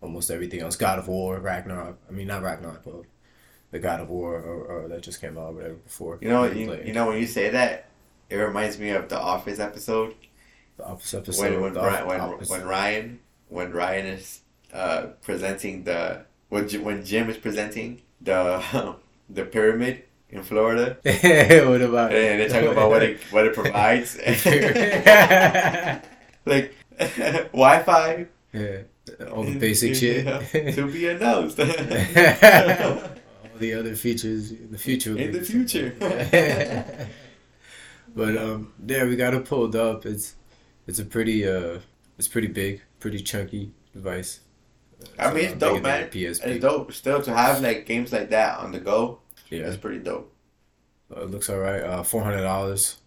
almost 0.00 0.30
everything 0.30 0.60
else. 0.60 0.74
God 0.74 0.98
of 0.98 1.06
War, 1.06 1.38
Ragnarok. 1.38 1.98
I 2.08 2.12
mean, 2.12 2.26
not 2.26 2.42
Ragnarok, 2.42 2.82
but 2.84 3.02
the 3.70 3.78
God 3.78 4.00
of 4.00 4.08
War 4.08 4.34
or, 4.34 4.64
or 4.64 4.88
that 4.88 5.02
just 5.02 5.20
came 5.20 5.38
out, 5.38 5.50
or 5.50 5.52
whatever 5.52 5.74
before. 5.74 6.18
You 6.20 6.28
know, 6.28 6.44
you, 6.44 6.74
you 6.84 6.92
know 6.92 7.06
when 7.06 7.18
you 7.18 7.26
say 7.26 7.50
that, 7.50 7.86
it 8.28 8.36
reminds 8.36 8.78
me 8.78 8.90
of 8.90 9.08
the 9.08 9.18
Office 9.18 9.60
episode 9.60 10.14
the 10.78 10.86
Office 10.86 11.12
episode. 11.12 11.42
when 11.42 11.60
when, 11.60 11.72
the 11.74 11.80
Ryan, 11.80 12.20
Off- 12.20 12.38
when, 12.38 12.48
when 12.48 12.66
Ryan 12.66 13.20
when 13.48 13.72
Ryan 13.72 14.06
is 14.06 14.40
uh, 14.72 15.06
presenting 15.22 15.84
the 15.84 16.24
when 16.48 16.68
when 16.82 17.04
Jim 17.04 17.28
is 17.30 17.36
presenting 17.36 18.02
the 18.20 18.96
the 19.30 19.44
pyramid 19.44 20.04
in 20.30 20.42
Florida, 20.42 20.98
what 21.04 21.82
about? 21.82 22.12
and 22.12 22.40
they 22.40 22.48
talk 22.48 22.64
about 22.70 22.90
what 22.90 23.02
it 23.02 23.20
what 23.30 23.46
it 23.46 23.54
provides, 23.54 24.16
like 26.46 26.74
Wi-Fi. 27.52 28.26
Yeah. 28.52 28.78
all 29.30 29.44
the 29.44 29.58
basic 29.58 29.94
shit. 29.94 30.24
Yeah, 30.26 30.70
to 30.72 30.90
be 30.90 31.08
announced 31.08 31.58
all 31.60 31.66
the 33.58 33.74
other 33.74 33.94
features 33.96 34.52
in 34.52 34.70
the 34.70 34.78
future. 34.78 35.16
in 35.16 35.32
the 35.32 35.40
future. 35.40 35.94
but 38.14 38.36
um, 38.36 38.72
there 38.78 39.06
we 39.06 39.16
got 39.16 39.34
it 39.34 39.44
pulled 39.44 39.76
up. 39.76 40.06
It's 40.06 40.34
it's 40.86 40.98
a 40.98 41.04
pretty 41.04 41.46
uh, 41.46 41.78
it's 42.18 42.28
pretty 42.28 42.48
big, 42.48 42.82
pretty 43.00 43.20
chunky 43.20 43.72
device. 43.92 44.40
I 45.18 45.32
mean, 45.32 45.44
it's 45.46 45.54
dope, 45.54 45.82
man. 45.82 46.08
PSP. 46.08 46.46
It's 46.46 46.60
dope. 46.60 46.92
Still 46.92 47.22
to 47.22 47.32
have 47.34 47.60
like 47.60 47.86
games 47.86 48.12
like 48.12 48.30
that 48.30 48.58
on 48.58 48.72
the 48.72 48.80
go. 48.80 49.20
Yeah, 49.50 49.62
That's 49.64 49.76
pretty 49.76 50.00
dope. 50.00 50.32
uh, 51.14 51.22
it 51.22 51.30
looks 51.30 51.48
alright. 51.48 51.82
Uh, 51.82 52.02
four 52.02 52.22
hundred 52.22 52.42
dollars, 52.42 52.98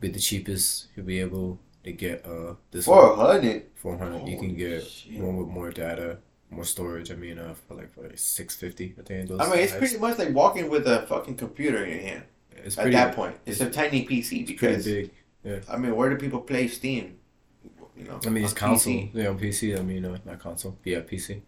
be 0.00 0.08
the 0.08 0.18
cheapest 0.18 0.88
you'll 0.96 1.06
be 1.06 1.20
able 1.20 1.58
to 1.84 1.92
get. 1.92 2.24
Uh, 2.26 2.54
this 2.70 2.84
Four 2.86 3.14
hundred. 3.16 3.66
four 3.74 3.96
hundred. 3.98 4.26
You 4.28 4.38
can 4.38 4.54
get 4.56 4.86
shit. 4.86 5.20
one 5.20 5.36
with 5.36 5.48
more 5.48 5.70
data, 5.70 6.18
more 6.50 6.64
storage. 6.64 7.10
I 7.12 7.14
mean, 7.14 7.38
uh, 7.38 7.54
for 7.68 7.74
like 7.74 7.92
for 7.94 8.02
like 8.02 8.18
six 8.18 8.56
fifty. 8.56 8.94
I 8.98 9.02
think. 9.02 9.28
Those 9.28 9.40
I 9.40 9.50
mean, 9.50 9.58
it's 9.60 9.72
types. 9.72 9.78
pretty 9.80 9.98
much 9.98 10.18
like 10.18 10.34
walking 10.34 10.68
with 10.70 10.86
a 10.88 11.06
fucking 11.06 11.36
computer 11.36 11.84
in 11.84 11.90
your 11.90 12.00
hand. 12.00 12.22
It's 12.56 12.78
At 12.78 12.82
pretty. 12.82 12.96
that 12.96 13.14
point, 13.14 13.36
it's 13.46 13.60
a 13.60 13.68
tiny 13.70 14.06
PC 14.06 14.40
it's 14.42 14.50
because 14.50 14.84
big. 14.86 15.10
I 15.68 15.76
mean, 15.76 15.94
where 15.94 16.08
do 16.08 16.16
people 16.16 16.40
play 16.40 16.68
Steam? 16.68 17.18
You 17.96 18.04
know, 18.04 18.20
I 18.26 18.28
mean, 18.28 18.44
it's 18.44 18.52
console. 18.52 18.92
PC. 18.92 19.10
Yeah, 19.14 19.28
on 19.28 19.38
PC. 19.38 19.78
I 19.78 19.82
mean, 19.82 20.04
uh, 20.04 20.18
not 20.24 20.38
console. 20.40 20.76
Yeah, 20.84 21.00
PC. 21.00 21.42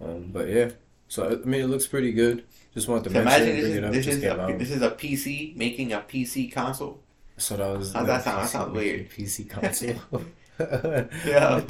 Um, 0.00 0.30
but 0.32 0.48
yeah. 0.48 0.70
So 1.08 1.28
I 1.30 1.46
mean, 1.46 1.62
it 1.62 1.66
looks 1.68 1.86
pretty 1.86 2.12
good. 2.12 2.44
Just 2.74 2.88
wanted 2.88 3.04
to 3.04 3.10
So 3.10 3.22
mention 3.24 3.48
imagine 3.48 3.48
it, 3.48 3.60
this 3.60 3.62
bring 3.62 3.72
is 3.72 3.76
it 3.76 3.84
up. 3.84 3.92
this 3.92 4.04
just 4.04 4.18
is 4.18 4.24
a, 4.24 4.56
this 4.58 4.70
is 4.70 4.82
a 4.82 4.90
PC 4.90 5.56
making 5.56 5.92
a 5.92 6.00
PC 6.00 6.52
console. 6.52 7.00
So 7.36 7.56
that 7.56 7.76
was. 7.78 7.92
How's 7.92 8.06
that 8.06 8.24
sound? 8.24 8.42
That 8.42 8.48
sounds 8.50 8.72
weird. 8.72 9.10
PC 9.10 9.48
console. 9.48 9.96
Yeah, 11.24 11.60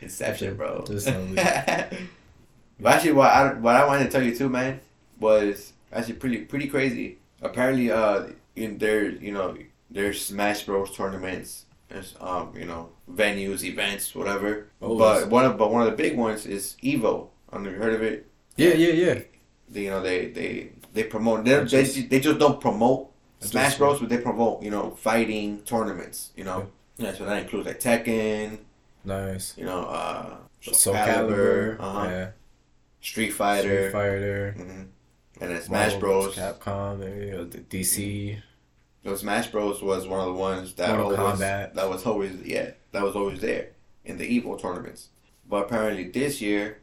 Inception, 0.00 0.56
bro. 0.56 0.82
Does 0.84 1.04
sound 1.04 1.34
but 2.78 2.94
actually, 2.94 3.12
what 3.12 3.30
I 3.30 3.54
what 3.54 3.76
I 3.76 3.86
wanted 3.86 4.04
to 4.04 4.10
tell 4.10 4.22
you 4.22 4.34
too, 4.36 4.48
man, 4.48 4.80
was 5.18 5.72
actually 5.92 6.14
pretty 6.14 6.38
pretty 6.44 6.68
crazy. 6.68 7.18
Apparently, 7.42 7.90
uh, 7.90 8.28
in 8.54 8.78
there, 8.78 9.08
you 9.10 9.32
know, 9.32 9.56
there's 9.90 10.24
Smash 10.24 10.64
Bros 10.64 10.94
tournaments. 10.94 11.65
There's 11.88 12.14
um, 12.20 12.52
you 12.56 12.64
know, 12.64 12.90
venues, 13.10 13.62
events, 13.62 14.14
whatever. 14.14 14.68
Oh, 14.82 14.98
but 14.98 15.28
one 15.30 15.44
of 15.44 15.56
but 15.56 15.70
one 15.70 15.82
of 15.82 15.90
the 15.90 15.96
big 15.96 16.16
ones 16.16 16.44
is 16.46 16.76
Evo. 16.82 17.28
I 17.50 17.54
don't 17.54 17.64
know 17.64 17.70
if 17.70 17.76
you 17.76 17.82
heard 17.82 17.94
of 17.94 18.02
it. 18.02 18.26
Yeah, 18.56 18.74
yeah, 18.74 18.92
yeah. 18.92 19.20
They, 19.68 19.82
you 19.84 19.90
know, 19.90 20.02
they 20.02 20.26
they 20.28 20.70
they 20.92 21.04
promote. 21.04 21.44
They 21.44 21.64
just- 21.64 22.08
they 22.10 22.20
just 22.20 22.38
don't 22.38 22.60
promote 22.60 23.10
Smash 23.40 23.76
Bros, 23.76 24.00
but 24.00 24.08
they 24.08 24.18
promote 24.18 24.62
you 24.62 24.70
know 24.70 24.90
fighting 24.92 25.60
tournaments. 25.62 26.32
You 26.36 26.44
know, 26.44 26.70
yeah. 26.96 27.12
So 27.14 27.24
that 27.24 27.42
includes 27.42 27.66
like 27.66 27.80
Tekken. 27.80 28.58
Nice. 29.04 29.54
You 29.56 29.66
know, 29.66 29.82
uh, 29.84 30.36
Soul 30.60 30.94
Calibur, 30.94 31.76
Calibur. 31.78 31.80
uh-huh. 31.80 32.08
Yeah. 32.08 32.28
Street 33.00 33.30
Fighter, 33.30 33.90
Street 33.90 33.92
Fighter. 33.92 34.52
hmm 34.56 34.82
and 35.38 35.50
then 35.50 35.60
Smash 35.62 35.92
Marvel, 35.92 36.00
Bros. 36.00 36.34
Capcom. 36.34 36.98
Maybe 36.98 37.30
uh, 37.30 37.44
the 37.44 37.58
DC. 37.58 38.40
So 39.06 39.14
Smash 39.14 39.46
Bros 39.52 39.80
was 39.82 40.04
one 40.08 40.18
of 40.18 40.26
the 40.26 40.32
ones 40.32 40.74
that 40.74 40.88
Mortal 40.98 41.16
always 41.26 41.38
Kombat. 41.40 41.74
that 41.74 41.88
was 41.88 42.04
always 42.04 42.32
yeah 42.42 42.70
that 42.90 43.02
was 43.04 43.14
always 43.14 43.40
there 43.40 43.68
in 44.04 44.18
the 44.18 44.24
Evo 44.40 44.60
tournaments. 44.60 45.10
But 45.48 45.66
apparently 45.66 46.08
this 46.08 46.40
year, 46.42 46.78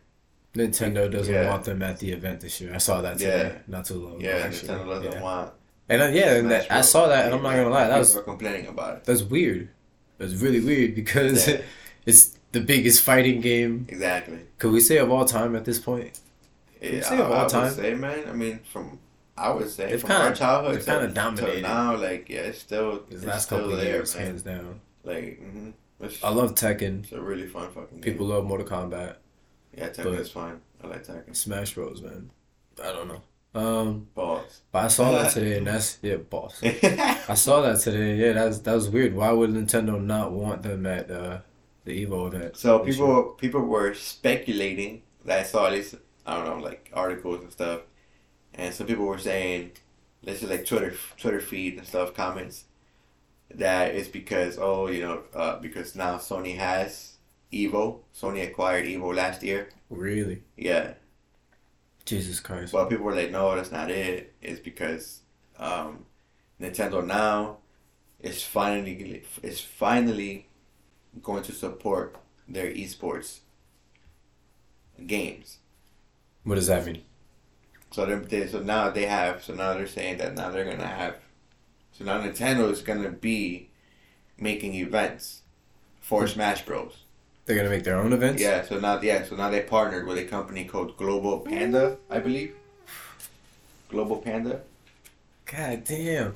Nintendo 0.55 1.12
doesn't 1.12 1.33
Yeah. 1.33 1.49
want 1.49 1.65
them 1.65 1.81
at 1.81 1.99
the 1.99 2.12
event 2.13 2.39
this 2.39 2.62
year. 2.62 2.73
I 2.73 2.77
saw 2.77 3.01
that 3.01 3.17
today, 3.17 3.57
not 3.67 3.86
too 3.86 3.95
long 3.95 4.15
ago. 4.15 4.25
yeah, 4.25 4.38
actually. 4.45 4.69
Nintendo 4.69 4.86
doesn't 4.88 5.12
yeah. 5.12 5.21
want. 5.21 5.51
And 5.89 6.01
uh, 6.01 6.05
yeah, 6.05 6.36
and 6.36 6.49
that, 6.49 6.71
I 6.71 6.79
saw 6.79 7.07
that, 7.09 7.25
and 7.25 7.36
I'm 7.36 7.43
not 7.43 7.55
gonna 7.57 7.69
lie, 7.69 7.88
that 7.89 7.99
was 7.99 8.17
complaining 8.23 8.67
about 8.67 8.97
it. 8.97 9.03
that's 9.03 9.21
weird. 9.21 9.67
That's 10.17 10.33
really 10.36 10.62
weird 10.62 10.95
because 10.95 11.45
Yeah. 11.47 11.62
it's 12.05 12.38
the 12.53 12.62
biggest 12.62 13.01
fighting 13.03 13.41
game. 13.41 13.86
Exactly. 13.89 14.39
Could 14.59 14.71
we 14.71 14.79
say 14.79 14.97
of 14.99 15.12
all 15.12 15.25
time 15.25 15.57
at 15.57 15.65
this 15.65 15.79
point? 15.79 16.17
Yeah, 16.81 17.01
say 17.01 17.17
I, 17.17 17.19
of 17.19 17.31
all 17.31 17.45
I 17.45 17.47
time? 17.49 17.73
say, 17.73 17.93
man. 17.95 18.29
I 18.29 18.31
mean, 18.31 18.59
from 18.71 18.99
I 19.37 19.49
would 19.51 19.69
say 19.69 19.89
They've 19.89 19.99
from 20.01 20.09
kinda- 20.09 20.25
our 20.25 20.33
childhood 20.35 20.85
kinda 20.85 21.07
to 21.07 21.13
dominated. 21.13 21.61
now, 21.63 21.95
like 21.95 22.29
yeah, 22.29 22.41
it's 22.41 22.59
still 22.59 23.03
These 23.09 23.19
it's 23.19 23.25
last 23.27 23.45
still 23.45 23.59
couple 23.59 23.73
of 23.73 23.79
there, 23.79 23.87
years, 23.95 24.15
man. 24.15 24.25
hands 24.25 24.41
down. 24.43 24.79
Like, 25.03 25.39
hmm 25.39 25.69
it's, 25.99 26.23
I 26.23 26.29
love 26.29 26.53
Tekken. 26.55 27.03
it's 27.03 27.11
a 27.13 27.21
really 27.21 27.47
fun 27.47 27.69
fucking 27.71 27.99
game. 27.99 28.01
People 28.01 28.27
love 28.27 28.45
Mortal 28.45 28.67
Kombat. 28.67 29.15
yeah, 29.77 29.89
Tekken 29.89 30.19
is 30.19 30.29
fine. 30.31 30.59
I 30.83 30.87
like 30.87 31.05
Tekken. 31.07 31.35
Smash 31.35 31.73
Bros, 31.75 32.01
man. 32.01 32.29
I 32.83 32.91
don't 32.91 33.07
know. 33.07 33.21
Um, 33.55 34.07
Balls. 34.15 34.61
but 34.71 34.85
I 34.85 34.87
saw 34.87 35.11
that 35.11 35.31
today, 35.31 35.57
and 35.57 35.67
that's 35.71 35.97
yeah, 36.01 36.15
boss. 36.17 36.59
I 36.63 37.33
saw 37.35 37.61
that 37.61 37.79
today. 37.79 38.15
Yeah, 38.17 38.33
that's 38.33 38.59
that 38.59 38.73
was 38.73 38.89
weird. 38.89 39.15
Why 39.15 39.31
would 39.31 39.51
Nintendo 39.51 40.03
not 40.03 40.31
want 40.31 40.63
them 40.63 40.85
at 40.87 41.09
uh, 41.11 41.39
the 41.85 42.05
Evo 42.05 42.27
event? 42.33 42.57
So 42.57 42.79
people 42.79 43.23
people 43.37 43.61
were 43.61 43.93
speculating 43.93 45.03
that 45.25 45.39
I 45.39 45.43
saw 45.43 45.67
at 45.67 45.73
least 45.73 45.95
I 46.25 46.35
don't 46.37 46.45
know 46.59 46.63
like 46.63 46.89
articles 46.93 47.41
and 47.43 47.51
stuff, 47.51 47.81
and 48.55 48.73
some 48.73 48.87
people 48.87 49.05
were 49.05 49.17
saying, 49.17 49.71
this 50.23 50.43
is 50.43 50.49
like 50.49 50.65
Twitter 50.65 50.93
Twitter 51.17 51.39
feed 51.41 51.77
and 51.77 51.87
stuff 51.87 52.13
comments, 52.13 52.65
that 53.53 53.93
it's 53.95 54.07
because 54.07 54.57
oh 54.59 54.87
you 54.87 55.01
know 55.01 55.23
uh, 55.33 55.57
because 55.59 55.95
now 55.95 56.17
Sony 56.17 56.57
has 56.57 57.17
Evo 57.51 57.99
Sony 58.15 58.47
acquired 58.47 58.85
Evo 58.85 59.13
last 59.15 59.43
year 59.43 59.69
Really? 59.89 60.41
yeah 60.57 60.93
Jesus 62.05 62.39
Christ. 62.39 62.71
but 62.73 62.89
people 62.89 63.05
were 63.05 63.15
like 63.15 63.31
no 63.31 63.55
that's 63.55 63.71
not 63.71 63.91
it 63.91 64.33
it's 64.41 64.59
because 64.59 65.19
um, 65.59 66.05
Nintendo 66.59 67.05
now 67.05 67.57
is 68.19 68.41
finally 68.41 69.23
is 69.43 69.59
finally 69.59 70.47
going 71.21 71.43
to 71.43 71.51
support 71.51 72.15
their 72.47 72.71
esports 72.71 73.39
games. 75.05 75.57
What 76.43 76.55
does 76.55 76.67
that 76.67 76.85
mean? 76.85 77.03
So 77.93 78.08
they're, 78.08 78.47
so 78.47 78.60
now 78.60 78.89
they 78.89 79.06
have 79.06 79.43
so 79.43 79.53
now 79.53 79.75
they're 79.75 79.86
saying 79.86 80.17
that 80.17 80.34
now 80.34 80.49
they're 80.49 80.65
gonna 80.65 80.88
have 80.88 81.17
so 81.91 82.03
now 82.03 82.19
Nintendo 82.19 82.71
is 82.71 82.82
gonna 82.82 83.12
be 83.12 83.69
making 84.39 84.73
events 84.73 85.43
for 86.01 86.21
hmm. 86.21 86.27
Smash 86.27 86.65
Bros. 86.65 87.03
They're 87.45 87.56
gonna 87.56 87.69
make 87.69 87.84
their 87.84 87.99
own 87.99 88.12
events. 88.12 88.41
Yeah, 88.41 88.63
so 88.63 88.79
now 88.79 88.99
yeah, 88.99 89.23
so 89.23 89.36
now 89.36 89.51
they 89.51 89.62
partnered 89.62 90.08
with 90.08 90.17
a 90.17 90.23
company 90.23 90.65
called 90.65 90.97
Global 90.97 91.39
Panda, 91.39 91.97
I 92.10 92.17
believe. 92.17 92.56
Global 93.89 94.17
Panda. 94.17 94.62
God 95.45 95.84
damn. 95.84 96.34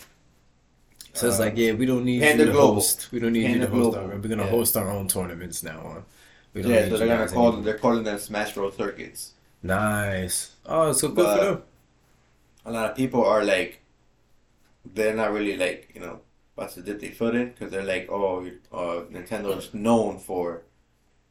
So 1.14 1.28
it's 1.28 1.40
like, 1.40 1.54
um, 1.54 1.58
yeah, 1.58 1.72
we 1.72 1.88
don't 1.88 2.06
need 2.06 2.22
Panda 2.22 2.44
you 2.44 2.48
to 2.48 2.52
Global. 2.52 2.76
host. 2.76 3.12
We 3.12 3.20
don't 3.20 3.34
need 3.34 3.48
Panda 3.48 3.62
you 3.62 3.66
to 3.66 3.72
host 3.72 3.94
Global. 3.94 4.12
our. 4.12 4.18
We're 4.18 4.30
gonna 4.30 4.44
Yeah. 4.44 4.50
host 4.52 4.78
our 4.78 4.92
own 4.92 5.08
tournaments 5.08 5.64
now 5.64 5.80
on. 5.80 6.06
Yeah, 6.54 6.88
so 6.88 6.98
they're 6.98 7.08
gonna 7.08 7.28
call 7.28 7.52
them 7.52 7.64
they're 7.64 7.80
calling 7.80 8.04
them 8.04 8.20
Smash 8.20 8.54
Bros 8.54 8.76
circuits. 8.78 9.34
Nice. 9.64 10.56
Oh, 10.66 10.92
so 10.92 11.08
good 11.10 11.26
But- 11.26 11.38
for 11.40 11.46
them. 11.46 11.64
A 12.66 12.72
lot 12.72 12.90
of 12.90 12.98
people 12.98 13.24
are 13.24 13.44
like, 13.44 13.80
they're 14.94 15.16
not 15.16 15.32
really 15.32 15.56
like 15.58 15.90
you 15.94 16.02
know 16.02 16.20
about 16.58 16.72
to 16.72 16.82
dip 16.82 17.00
their 17.00 17.12
foot 17.12 17.34
in 17.36 17.50
because 17.50 17.72
they're 17.72 17.84
like, 17.84 18.10
oh, 18.12 18.46
uh, 18.74 19.04
Nintendo 19.12 19.58
is 19.58 19.74
known 19.74 20.20
for 20.20 20.64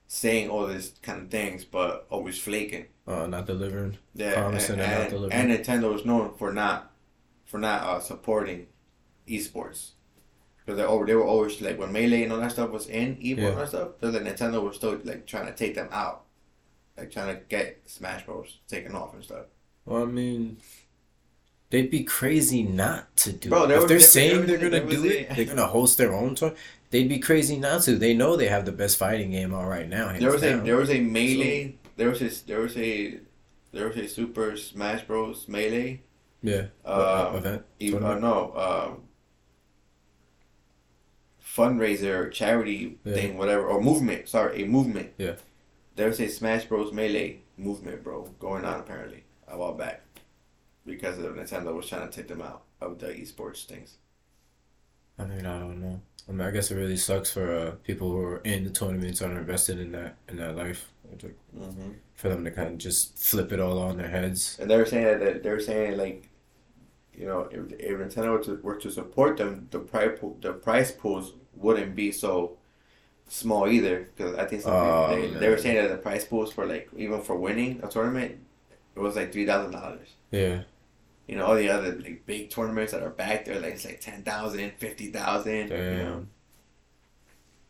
saying 0.07 0.49
all 0.49 0.67
these 0.67 0.93
kind 1.03 1.23
of 1.23 1.31
things, 1.31 1.65
but 1.65 2.07
always 2.11 2.39
flaking. 2.39 2.87
Oh, 3.07 3.27
not 3.27 3.47
delivering. 3.47 3.99
Yeah, 4.15 4.35
Promising 4.35 4.81
and, 4.81 4.83
and 4.93 5.03
not 5.03 5.11
delivering. 5.11 5.33
and 5.33 5.51
Nintendo 5.51 5.95
is 5.95 6.05
known 6.07 6.33
for 6.39 6.53
not 6.53 6.91
for 7.45 7.59
not 7.59 7.83
uh, 7.83 8.01
supporting 8.01 8.67
esports. 9.29 9.91
Because 10.65 10.79
they 10.79 10.85
over 10.85 11.05
they 11.07 11.15
were 11.15 11.25
always 11.25 11.61
like 11.61 11.79
when 11.79 11.93
melee 11.93 12.23
and 12.23 12.33
all 12.33 12.41
that 12.41 12.53
stuff 12.53 12.71
was 12.71 12.87
in 12.87 13.17
Evo 13.17 13.39
Yeah. 13.39 13.59
and 13.61 13.69
stuff. 13.69 13.89
They're 14.01 14.11
like 14.11 14.23
Nintendo 14.23 14.63
was 14.63 14.77
still 14.77 14.99
like 15.05 15.27
trying 15.27 15.47
to 15.47 15.53
take 15.53 15.75
them 15.75 15.89
out, 15.93 16.25
like 16.97 17.11
trying 17.11 17.35
to 17.37 17.43
get 17.49 17.81
Smash 17.87 18.25
Bros 18.25 18.59
taken 18.69 18.95
off 18.95 19.15
and 19.15 19.23
stuff. 19.25 19.47
Well, 19.85 20.03
I 20.03 20.07
mean, 20.07 20.59
they'd 21.71 21.91
be 21.91 22.05
crazy 22.05 22.63
not 22.63 23.17
to 23.19 23.33
do 23.33 23.49
Bro, 23.51 23.65
it. 23.65 23.71
If 23.73 23.89
they're 23.89 24.01
saying 24.01 24.47
they're 24.47 24.59
gonna 24.59 24.85
do 24.87 25.05
it, 25.05 25.31
they're 25.35 25.45
gonna 25.45 25.67
host 25.67 25.99
their 25.99 26.13
own 26.15 26.35
tour. 26.35 26.55
They'd 26.91 27.09
be 27.09 27.19
crazy 27.19 27.57
not 27.59 27.83
to. 27.83 27.97
They 27.97 28.15
know 28.15 28.37
they 28.37 28.49
have 28.49 28.65
the 28.65 28.73
best 28.73 28.97
fighting 28.97 29.33
game 29.33 29.53
out 29.55 29.69
right 29.69 29.89
now. 29.89 30.17
There 30.19 30.31
was 30.33 30.43
a 30.43 30.57
there 30.61 30.77
was 30.77 30.91
a 30.91 31.01
melee. 31.01 31.75
There 31.97 32.09
was 32.11 32.23
a 32.23 32.47
there 32.47 32.61
was 32.61 32.77
a 32.77 33.19
there 33.73 33.89
was 33.89 33.97
a 33.97 34.07
Super 34.09 34.57
Smash 34.57 35.03
Bros. 35.05 35.49
melee. 35.49 36.03
yeah 36.43 36.67
Uh, 36.85 37.33
event. 37.37 37.63
e- 37.81 37.95
uh, 37.95 38.19
no, 38.19 38.53
um, 38.57 39.03
fundraiser 41.43 42.31
charity 42.33 42.99
Yeah. 43.05 43.15
thing, 43.15 43.39
whatever, 43.39 43.67
or 43.67 43.81
movement. 43.81 44.29
Sorry, 44.29 44.63
a 44.63 44.67
movement. 44.67 45.13
Yeah. 45.19 45.37
There 45.97 46.09
was 46.09 46.21
a 46.21 46.29
Smash 46.29 46.67
Bros. 46.67 46.93
melee 46.93 47.41
movement, 47.57 48.05
bro, 48.05 48.25
going 48.39 48.65
on 48.65 48.81
apparently 48.81 49.25
a 49.49 49.57
while 49.57 49.75
back 49.75 50.03
because 50.85 51.19
of 51.19 51.35
Nintendo 51.35 51.75
was 51.75 51.89
trying 51.89 52.09
to 52.09 52.15
take 52.15 52.29
them 52.29 52.43
out 52.43 52.63
of 52.81 52.99
the 52.99 53.09
esports 53.09 53.65
things. 53.65 53.97
I 55.19 55.25
mean, 55.25 55.47
I 55.47 55.59
don't 55.59 55.81
know. 55.81 56.01
I 56.29 56.33
mean, 56.33 56.47
I 56.47 56.51
guess 56.51 56.71
it 56.71 56.77
really 56.77 56.97
sucks 56.97 57.33
for 57.33 57.57
uh, 57.57 57.71
people 57.85 58.11
who 58.11 58.21
are 58.21 58.39
in 58.39 58.65
the 58.65 58.71
tournaments 58.71 59.21
and 59.21 59.33
are 59.33 59.41
invested 59.41 59.79
in 59.79 59.93
that 59.93 60.17
in 60.29 60.37
that 60.37 60.57
life. 60.57 60.91
Like, 61.23 61.35
Mm-hmm. 61.57 61.93
For 62.15 62.29
them 62.29 62.45
to 62.45 62.51
kind 62.51 62.69
of 62.69 62.79
just 62.79 63.19
flip 63.19 63.53
it 63.53 63.61
all 63.61 63.79
on 63.79 63.97
their 63.99 64.09
heads. 64.09 64.59
And 64.61 64.71
they 64.71 64.77
were 64.77 64.87
saying 64.87 65.05
that 65.05 65.43
they 65.43 65.51
were 65.51 65.61
saying 65.61 65.97
like, 65.99 66.29
you 67.15 67.27
know, 67.27 67.49
if, 67.51 67.73
if 67.73 67.99
Nintendo 67.99 68.33
were 68.33 68.43
to, 68.45 68.57
were 68.63 68.77
to 68.77 68.91
support 68.91 69.37
them, 69.39 69.69
the 69.71 69.79
price 69.79 70.19
pool, 70.19 70.37
the 70.41 70.53
price 70.53 70.93
pools 70.93 71.33
wouldn't 71.55 71.95
be 71.95 72.13
so 72.13 72.59
small 73.29 73.69
either. 73.69 74.09
Because 74.17 74.35
I 74.37 74.45
think 74.47 74.63
some 74.63 74.73
Oh, 74.73 75.09
people, 75.15 75.35
they, 75.35 75.39
they 75.41 75.49
were 75.49 75.59
saying 75.59 75.77
that 75.77 75.89
the 75.91 75.99
price 75.99 76.25
pools 76.25 76.53
for 76.53 76.67
like 76.67 76.89
even 76.97 77.23
for 77.23 77.37
winning 77.37 77.81
a 77.83 77.89
tournament, 77.89 78.39
it 78.95 79.01
was 79.01 79.17
like 79.17 79.33
three 79.33 79.47
thousand 79.47 79.73
dollars. 79.73 80.09
Yeah. 80.31 80.63
You 81.27 81.37
know, 81.37 81.47
all 81.47 81.57
the 81.57 81.69
other 81.69 81.97
like 81.99 82.25
big 82.27 82.51
tournaments 82.51 82.93
that 82.93 83.03
are 83.03 83.11
back 83.11 83.45
there, 83.47 83.59
like 83.61 83.75
it's 83.75 83.85
like 83.85 84.01
ten 84.01 84.23
thousand, 84.23 84.73
fifty 84.79 85.11
thousand. 85.11 85.69
Damn. 85.71 85.97
You 85.99 86.05
know, 86.05 86.27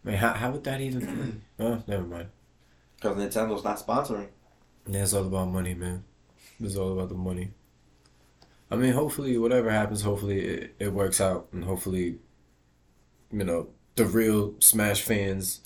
I 0.06 0.16
how, 0.16 0.32
how 0.34 0.50
would 0.52 0.64
that 0.64 0.80
even? 0.80 1.42
oh, 1.58 1.82
never 1.86 2.04
mind. 2.04 2.28
because 2.96 3.16
Nintendo's 3.16 3.64
not 3.64 3.78
sponsoring. 3.78 4.28
Yeah, 4.88 5.02
it's 5.02 5.14
all 5.14 5.26
about 5.26 5.48
money, 5.48 5.74
man. 5.74 6.04
It's 6.60 6.76
all 6.76 6.92
about 6.92 7.08
the 7.08 7.16
money. 7.16 7.50
I 8.70 8.76
mean, 8.76 8.92
hopefully, 8.92 9.36
whatever 9.38 9.70
happens, 9.70 10.02
hopefully 10.02 10.40
it, 10.40 10.76
it 10.78 10.92
works 10.92 11.20
out, 11.20 11.48
and 11.52 11.64
hopefully, 11.64 12.18
you 13.32 13.44
know, 13.44 13.68
the 13.96 14.04
real 14.06 14.54
Smash 14.60 15.02
fans 15.02 15.60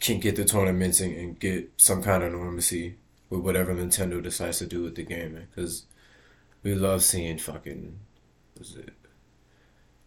can 0.00 0.18
get 0.18 0.36
the 0.36 0.44
tournaments 0.44 1.00
and, 1.00 1.14
and 1.16 1.38
get 1.38 1.70
some 1.76 2.02
kind 2.02 2.22
of 2.24 2.32
normalcy 2.32 2.96
with 3.30 3.40
whatever 3.40 3.74
Nintendo 3.74 4.22
decides 4.22 4.58
to 4.58 4.66
do 4.66 4.82
with 4.82 4.94
the 4.96 5.04
game. 5.04 5.46
Because 5.50 5.84
we 6.62 6.74
love 6.74 7.02
seeing 7.04 7.38
fucking, 7.38 7.98
was 8.58 8.76
it, 8.76 8.92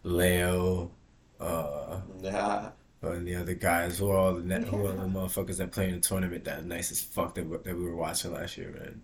Leo, 0.04 0.92
uh, 1.40 2.02
Yeah. 2.22 2.70
uh, 3.04 3.12
and 3.12 3.28
the 3.28 3.36
other 3.36 3.54
guys 3.54 4.00
who 4.00 4.10
are 4.10 4.18
all 4.18 4.34
the 4.36 4.42
net, 4.44 4.64
who 4.66 4.86
are 4.86 4.92
the 4.94 5.04
motherfuckers 5.06 5.58
that 5.58 5.72
play 5.72 5.90
in 5.90 5.96
the 5.96 6.00
tournament 6.02 6.44
that 6.46 6.66
nice 6.66 6.92
as 6.92 7.02
fuck 7.02 7.36
that, 7.36 7.46
we- 7.48 7.58
that 7.58 7.76
we 7.76 7.84
were 7.84 7.96
watching 7.96 8.34
last 8.34 8.58
year, 8.58 8.72
man. 8.72 9.02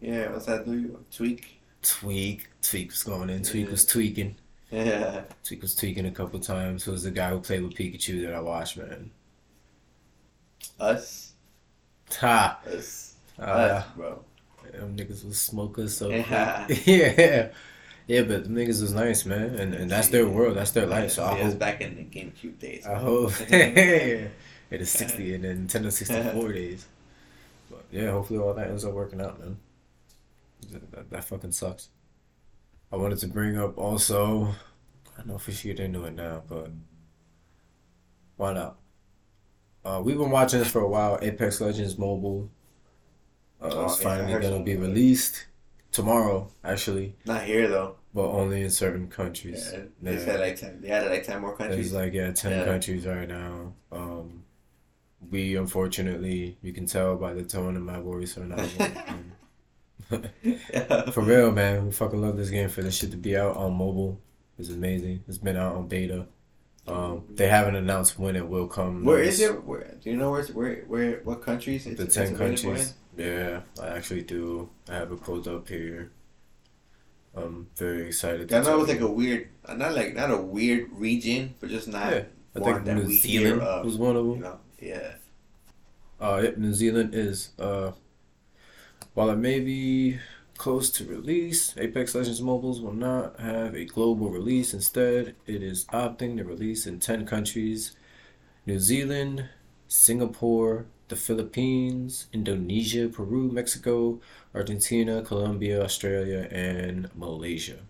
Yeah. 0.00 0.30
What's 0.32 0.46
that 0.46 0.64
do? 0.64 1.04
Tweak. 1.10 1.60
Tweak, 1.82 2.48
Tweak 2.62 2.90
was 2.90 3.02
going 3.02 3.30
in. 3.30 3.42
Tweak 3.42 3.70
was 3.70 3.84
tweaking. 3.86 4.36
Yeah. 4.70 5.24
Tweak 5.44 5.62
was 5.62 5.74
tweaking 5.74 6.06
a 6.06 6.10
couple 6.12 6.38
times. 6.40 6.84
Who 6.84 6.92
was 6.92 7.02
the 7.02 7.10
guy 7.10 7.30
who 7.30 7.40
played 7.40 7.62
with 7.62 7.74
Pikachu 7.74 8.22
that 8.24 8.34
I 8.34 8.40
watched, 8.40 8.76
man? 8.76 9.10
Us. 10.78 11.32
Ha! 12.20 12.60
Us. 12.66 13.14
Uh, 13.38 13.42
Us, 13.42 13.84
bro. 13.96 14.24
them 14.72 14.96
niggas 14.96 15.24
was 15.24 15.40
smokers 15.40 15.96
so 15.96 16.10
Yeah. 16.10 16.66
yeah. 16.84 17.48
Yeah, 18.06 18.22
but 18.22 18.44
the 18.44 18.50
niggas 18.50 18.80
was 18.82 18.92
nice, 18.92 19.24
man. 19.24 19.54
And 19.56 19.74
and 19.74 19.90
that's 19.90 20.08
their 20.08 20.26
world. 20.28 20.56
That's 20.56 20.72
their 20.72 20.86
life. 20.86 21.12
So 21.12 21.24
I 21.24 21.36
Yeah, 21.36 21.44
it's 21.44 21.54
hope. 21.54 21.58
back 21.58 21.80
in 21.80 21.96
the 21.96 22.04
GameCube 22.04 22.58
days. 22.58 22.86
I 22.86 22.96
hope. 22.98 23.32
yeah. 23.50 24.28
It 24.70 24.80
is 24.80 24.90
60 24.90 25.34
and 25.34 25.44
then 25.44 25.68
Nintendo 25.68 25.90
64 25.92 26.52
days. 26.52 26.86
But 27.70 27.84
yeah, 27.90 28.10
hopefully 28.10 28.38
all 28.40 28.54
that 28.54 28.68
ends 28.68 28.84
up 28.84 28.92
working 28.94 29.20
out, 29.20 29.38
man. 29.40 29.58
That, 30.70 31.10
that 31.10 31.24
fucking 31.24 31.52
sucks. 31.52 31.88
I 32.92 32.96
wanted 32.96 33.18
to 33.20 33.28
bring 33.28 33.56
up 33.58 33.78
also, 33.78 34.46
I 35.14 35.18
don't 35.18 35.28
know 35.28 35.36
if 35.36 35.46
we 35.46 35.52
should 35.52 35.76
get 35.76 35.80
into 35.80 36.04
it 36.04 36.14
now, 36.14 36.42
but 36.48 36.70
why 38.36 38.52
not? 38.52 38.78
Uh, 39.84 40.00
we've 40.04 40.18
been 40.18 40.30
watching 40.30 40.58
this 40.58 40.70
for 40.70 40.80
a 40.80 40.88
while. 40.88 41.18
Apex 41.22 41.60
Legends 41.60 41.96
Mobile 41.96 42.50
uh, 43.62 43.68
Oh, 43.72 43.86
is 43.86 44.02
finally 44.02 44.32
gonna 44.32 44.44
something 44.44 44.64
be 44.64 44.76
released 44.76 45.46
tomorrow, 45.92 46.50
actually, 46.64 47.16
Not 47.24 47.44
here 47.44 47.68
though. 47.68 47.96
but 48.12 48.28
only 48.28 48.62
in 48.62 48.70
certain 48.70 49.08
countries. 49.08 49.70
Yeah, 49.72 49.82
they 50.02 50.14
Yeah. 50.14 50.18
said 50.24 50.40
like 50.40 50.56
ten. 50.56 50.80
They 50.80 50.90
added 50.90 51.10
like 51.10 51.22
ten 51.24 51.40
more 51.40 51.54
There's 51.56 51.68
countries. 51.68 51.92
like 51.92 52.12
yeah, 52.12 52.32
ten 52.32 52.52
Yeah. 52.52 52.64
countries 52.64 53.06
right 53.06 53.28
now. 53.28 53.74
Um, 53.92 54.44
we 55.30 55.56
unfortunately, 55.56 56.58
you 56.62 56.72
can 56.72 56.86
tell 56.86 57.16
by 57.16 57.34
the 57.34 57.44
tone 57.44 57.76
of 57.76 57.82
my 57.82 58.00
voice, 58.00 58.36
are 58.36 58.44
not. 58.44 58.58
yeah. 60.42 61.10
for 61.10 61.20
real, 61.22 61.50
man, 61.52 61.86
we 61.86 61.92
fucking 61.92 62.20
love 62.20 62.36
this 62.36 62.50
game. 62.50 62.68
For 62.68 62.82
this 62.82 62.96
shit 62.96 63.10
to 63.12 63.16
be 63.16 63.36
out 63.36 63.56
on 63.56 63.74
mobile 63.74 64.20
is 64.58 64.70
amazing. 64.70 65.24
It's 65.28 65.38
been 65.38 65.56
out 65.56 65.76
on 65.76 65.88
beta. 65.88 66.26
Um, 66.86 67.24
they 67.30 67.46
haven't 67.48 67.76
announced 67.76 68.18
when 68.18 68.34
it 68.36 68.48
will 68.48 68.66
come. 68.66 69.04
Where 69.04 69.22
is 69.22 69.40
it? 69.40 69.64
Where 69.64 69.96
do 70.02 70.10
you 70.10 70.16
know 70.16 70.30
where? 70.32 70.44
Where? 70.44 70.76
Where? 70.88 71.20
What 71.24 71.42
countries? 71.42 71.84
The 71.84 71.92
it's- 71.92 72.14
ten 72.14 72.28
it's 72.28 72.38
countries. 72.38 72.94
Yeah, 73.16 73.60
I 73.80 73.88
actually 73.88 74.22
do. 74.22 74.70
I 74.88 74.94
have 74.94 75.12
it 75.12 75.20
pulled 75.20 75.46
up 75.46 75.68
here. 75.68 76.10
I'm 77.34 77.68
very 77.76 78.08
excited. 78.08 78.48
To 78.48 78.56
I 78.56 78.62
know 78.62 78.74
it 78.74 78.78
was 78.78 78.88
like 78.88 79.00
a 79.00 79.06
weird, 79.06 79.48
not 79.68 79.94
like 79.94 80.14
not 80.14 80.30
a 80.30 80.36
weird 80.36 80.88
region, 80.92 81.54
but 81.60 81.68
just 81.68 81.86
not 81.88 82.10
Yeah, 82.12 82.22
I 82.56 82.58
one 82.58 82.72
think 82.74 82.84
that 82.86 82.94
New 82.96 83.12
Zealand 83.12 83.62
of. 83.62 83.84
was 83.84 83.96
one 83.96 84.16
of 84.16 84.24
them. 84.26 84.34
You 84.36 84.40
know? 84.42 84.58
Yeah. 84.80 85.12
Uh, 86.20 86.40
yep, 86.42 86.56
New 86.58 86.72
Zealand 86.72 87.14
is, 87.14 87.50
uh, 87.58 87.92
while 89.20 89.28
it 89.28 89.36
may 89.36 89.60
be 89.60 90.18
close 90.56 90.88
to 90.90 91.04
release, 91.04 91.76
Apex 91.76 92.14
Legends 92.14 92.40
Mobiles 92.40 92.80
will 92.80 92.94
not 92.94 93.38
have 93.38 93.74
a 93.74 93.84
global 93.84 94.30
release. 94.30 94.72
Instead, 94.72 95.36
it 95.46 95.62
is 95.62 95.84
opting 95.86 96.38
to 96.38 96.44
release 96.44 96.86
in 96.86 96.98
10 97.00 97.26
countries 97.26 97.94
New 98.66 98.78
Zealand, 98.78 99.50
Singapore, 99.88 100.86
the 101.08 101.16
Philippines, 101.16 102.28
Indonesia, 102.32 103.08
Peru, 103.10 103.52
Mexico, 103.52 104.20
Argentina, 104.54 105.22
Colombia, 105.22 105.82
Australia, 105.84 106.48
and 106.50 107.10
Malaysia. 107.14 107.80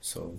So, 0.00 0.38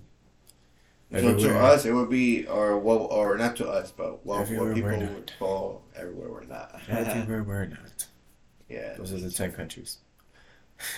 So 1.12 1.38
to 1.38 1.60
us, 1.60 1.86
it 1.86 1.92
would 1.94 2.10
be, 2.10 2.48
or 2.48 2.78
what, 2.80 3.12
or 3.12 3.38
not 3.38 3.56
to 3.58 3.68
us, 3.70 3.92
but 3.92 4.26
Everywhere 4.42 4.74
people 4.74 5.00
would 5.00 5.32
call 5.40 5.84
everywhere 5.96 6.30
we're 6.32 6.44
not. 6.46 6.82
everywhere 6.90 7.44
we're 7.48 7.66
not. 7.66 8.08
yeah, 8.70 8.96
Those 8.98 9.14
are 9.14 9.20
the 9.20 9.32
10 9.32 9.52
countries. 9.54 10.00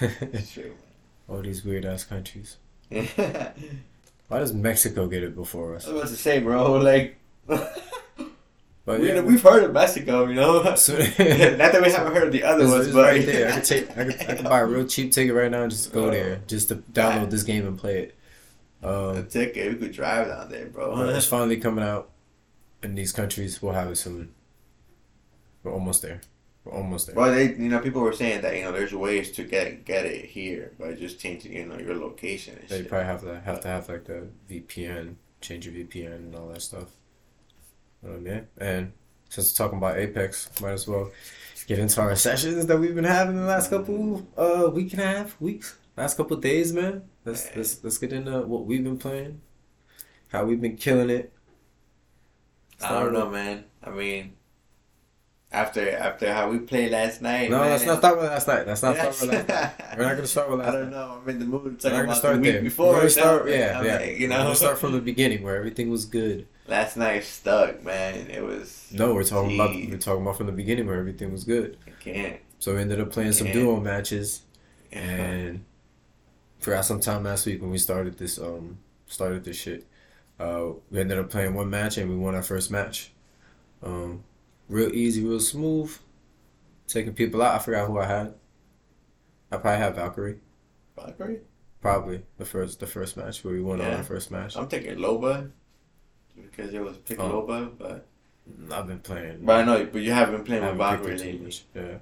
It's 0.02 0.54
true. 0.54 0.74
All 1.30 1.42
these 1.42 1.64
weird 1.66 1.86
ass 1.86 2.04
countries. 2.04 2.58
Why 2.90 4.40
does 4.40 4.54
Mexico 4.54 5.08
get 5.08 5.24
it 5.24 5.36
before 5.36 5.76
us? 5.76 5.86
was 5.88 5.96
about 5.96 6.08
to 6.10 6.16
say, 6.16 6.40
bro, 6.40 6.74
like, 6.74 7.18
But 7.48 9.00
we, 9.00 9.08
yeah, 9.08 9.22
we've 9.22 9.42
heard 9.42 9.64
of 9.64 9.74
Mexico, 9.74 10.28
you 10.28 10.36
know. 10.36 10.76
So- 10.76 10.96
not 10.98 11.18
that 11.18 11.82
we 11.84 11.92
haven't 11.92 12.14
heard 12.14 12.28
of 12.28 12.32
the 12.32 12.44
other 12.44 12.68
ones, 12.68 12.88
but 12.94 13.02
right 13.02 13.26
there. 13.26 13.50
I 13.52 13.56
could 13.56 13.64
take. 13.64 13.90
I 13.98 14.06
could, 14.06 14.22
I 14.30 14.36
could 14.36 14.44
buy 14.46 14.60
a 14.60 14.66
real 14.68 14.86
cheap 14.86 15.12
ticket 15.12 15.34
right 15.34 15.50
now 15.50 15.64
and 15.64 15.72
just 15.72 15.92
go 15.92 16.12
there, 16.12 16.42
just 16.46 16.68
to 16.70 16.76
download 16.76 17.32
this 17.32 17.42
game 17.42 17.66
and 17.66 17.80
play 17.80 18.04
it. 18.04 18.16
a 18.84 18.90
Um, 19.18 19.26
ticket. 19.28 19.74
We 19.74 19.80
could 19.80 19.92
drive 19.92 20.28
down 20.28 20.50
there, 20.52 20.68
bro. 20.68 21.02
it's 21.10 21.26
finally 21.26 21.58
coming 21.58 21.84
out 21.84 22.12
in 22.84 22.94
these 22.94 23.12
countries. 23.12 23.60
We'll 23.60 23.74
have 23.74 23.90
it 23.90 23.96
soon. 23.96 24.36
We're 25.64 25.74
almost 25.74 26.04
there. 26.04 26.22
We're 26.66 26.74
almost 26.74 27.08
there. 27.08 27.16
Well, 27.16 27.32
they, 27.32 27.50
you 27.56 27.70
know, 27.70 27.80
people 27.80 28.02
were 28.02 28.12
saying 28.14 28.42
that 28.42 28.56
you 28.58 28.64
know 28.64 28.72
there's 28.72 28.94
ways 28.94 29.32
to 29.34 29.44
get 29.44 29.86
get 29.86 30.06
it 30.06 30.26
here 30.26 30.74
by 30.80 30.94
just 30.94 31.20
changing, 31.20 31.54
you 31.54 31.66
know, 31.66 31.78
your 31.78 31.96
location 31.96 32.58
and 32.60 32.68
They 32.68 32.80
shit. 32.80 32.90
probably 32.90 33.06
have 33.06 33.22
to 33.22 33.40
have 33.42 33.62
to 33.62 33.68
have 33.68 33.88
like 33.88 34.06
the 34.06 34.28
VPN, 34.50 35.16
change 35.42 35.68
your 35.68 35.76
VPN 35.76 36.16
and 36.16 36.36
all 36.36 36.48
that 36.50 36.62
stuff. 36.64 36.90
Um, 38.04 38.26
yeah, 38.26 38.42
and 38.58 38.94
since 39.30 39.54
we're 39.58 39.64
talking 39.66 39.78
about 39.78 39.98
Apex, 39.98 40.50
might 40.62 40.72
as 40.74 40.88
well 40.88 41.12
get 41.68 41.80
into 41.80 42.02
our 42.02 42.16
sessions 42.28 42.66
that 42.66 42.80
we've 42.80 42.96
been 42.96 43.04
having 43.04 43.36
the 43.38 43.44
last 43.46 43.70
couple 43.70 44.26
uh 44.38 44.70
week 44.74 44.94
and 44.94 45.02
a 45.02 45.06
half 45.06 45.40
weeks, 45.40 45.78
last 45.96 46.18
couple 46.18 46.36
days, 46.38 46.74
man. 46.74 47.04
Let's 47.26 47.56
let's 47.56 47.84
let's 47.84 47.98
get 48.00 48.12
into 48.14 48.42
what 48.42 48.66
we've 48.66 48.84
been 48.84 48.98
playing, 48.98 49.42
how 50.30 50.46
we've 50.46 50.62
been 50.62 50.78
killing 50.78 51.10
it. 51.12 51.32
I 52.82 53.00
don't 53.00 53.14
know, 53.14 53.30
man. 53.30 53.66
I 53.84 53.90
mean, 53.90 54.34
after 55.56 55.90
after 55.92 56.32
how 56.34 56.50
we 56.52 56.60
played 56.60 56.92
last 56.92 57.22
night. 57.22 57.50
No, 57.50 57.60
man, 57.60 57.70
let's 57.72 57.86
not 57.86 57.98
start 58.00 58.18
with 58.18 58.26
last 58.28 58.48
night. 58.48 58.68
Let's 58.68 58.84
not 58.84 58.96
Yes. 58.96 59.16
start 59.18 59.32
with 59.32 59.50
last 59.50 59.80
night. 59.80 59.88
We're 59.98 60.04
not 60.06 60.16
gonna 60.16 60.28
start 60.28 60.50
with 60.50 60.60
last 60.60 60.70
I 60.70 60.72
don't 60.80 60.92
know. 60.92 61.20
I'm 61.22 61.30
in 61.30 61.40
the 61.40 61.46
mood 61.46 61.64
We're 61.64 61.72
talking 61.90 62.00
about 62.06 62.18
start 62.18 62.36
the 62.36 62.42
week 62.42 62.52
there. 62.54 62.62
before. 62.62 62.88
We're 62.94 62.98
gonna 62.98 63.10
start, 63.10 63.50
yeah, 63.50 63.80
I'm 63.80 63.86
yeah. 63.86 63.96
like, 63.98 64.06
you 64.20 64.28
We're 64.28 64.30
know, 64.38 64.44
gonna 64.44 64.56
start 64.56 64.78
from 64.78 64.92
the 64.92 65.02
beginning 65.02 65.42
where 65.44 65.56
everything 65.56 65.90
was 65.90 66.06
good. 66.06 66.48
last 66.68 66.98
night 66.98 67.24
stuck, 67.24 67.84
man. 67.84 68.30
It 68.30 68.44
was. 68.44 68.88
No, 68.92 69.14
we're 69.14 69.24
talking 69.24 69.56
about 69.56 69.74
we're 69.76 69.98
talking 69.98 70.22
about 70.24 70.38
from 70.38 70.46
the 70.48 70.52
beginning 70.52 70.86
where 70.88 70.98
everything 71.00 71.32
was 71.32 71.44
good. 71.44 71.78
I 71.88 71.92
can't. 72.04 72.38
So 72.60 72.76
we 72.76 72.82
ended 72.82 73.00
up 73.00 73.12
playing 73.12 73.32
some 73.34 73.52
duo 73.52 73.80
matches, 73.80 74.42
Yeah. 74.92 75.00
and 75.00 75.66
forgot 76.60 76.86
sometime 76.86 77.24
last 77.24 77.46
week 77.46 77.62
when 77.62 77.70
we 77.72 77.78
started 77.78 78.18
this 78.18 78.40
um 78.40 78.78
started 79.08 79.44
this 79.44 79.58
shit. 79.58 79.86
Uh, 80.40 80.72
we 80.92 81.00
ended 81.00 81.18
up 81.18 81.30
playing 81.30 81.54
one 81.54 81.70
match 81.70 81.98
and 81.98 82.10
we 82.10 82.16
won 82.18 82.36
our 82.36 82.42
first 82.44 82.70
match. 82.72 83.12
Um, 83.84 84.24
real 84.70 84.94
easy, 84.94 85.24
real 85.24 85.40
smooth. 85.40 85.96
Taking 86.88 87.14
people 87.14 87.42
out. 87.42 87.56
I 87.56 87.60
forgot 87.60 87.88
who 87.88 88.00
I 88.00 88.06
had. 88.06 88.34
I 89.52 89.58
probably 89.58 89.80
had 89.80 89.96
Valkyrie. 89.96 90.40
Valkyrie? 90.96 91.40
Probably 91.82 92.24
the 92.38 92.46
first 92.46 92.80
the 92.80 92.88
first 92.88 93.18
match 93.18 93.44
where 93.44 93.54
we 93.54 93.62
won 93.62 93.80
Yeah. 93.80 93.98
our 93.98 94.04
first 94.04 94.32
match. 94.32 94.56
I'm 94.56 94.68
taking 94.68 94.96
Loba 94.98 95.52
because 96.36 96.74
it 96.74 96.82
was 96.82 96.98
pick 96.98 97.20
Oh. 97.20 97.44
Loba, 97.48 97.72
but 97.78 98.06
I've 98.72 98.88
been 98.88 99.00
playing. 99.00 99.40
but 99.46 99.56
I 99.62 99.64
know, 99.66 99.86
but 99.86 100.02
you 100.02 100.12
haven't 100.12 100.36
been 100.38 100.44
playing 100.46 100.64
I 100.64 100.70
with 100.70 100.78
Valkyrie 100.78 101.18
lately. 101.18 101.54
Yeah. 101.74 101.98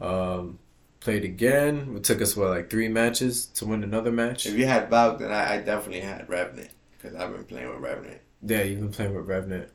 Um, 0.00 0.58
played 1.00 1.24
again. 1.24 1.94
It 1.96 2.04
took 2.04 2.20
us 2.22 2.36
what 2.36 2.48
like 2.50 2.70
three 2.70 2.88
matches 2.88 3.46
to 3.46 3.66
win 3.66 3.82
another 3.84 4.10
match. 4.12 4.46
If 4.46 4.56
you 4.56 4.66
had 4.66 4.88
Valk, 4.90 5.18
then 5.18 5.30
I, 5.32 5.54
I 5.54 5.60
definitely 5.60 6.00
had 6.00 6.28
Revenant 6.28 6.70
because 6.92 7.14
I've 7.16 7.32
been 7.32 7.44
playing 7.44 7.68
with 7.70 7.78
Revenant. 7.80 8.20
Yeah, 8.42 8.62
you've 8.62 8.80
been 8.80 8.92
playing 8.92 9.14
with 9.14 9.26
Revenant, 9.26 9.70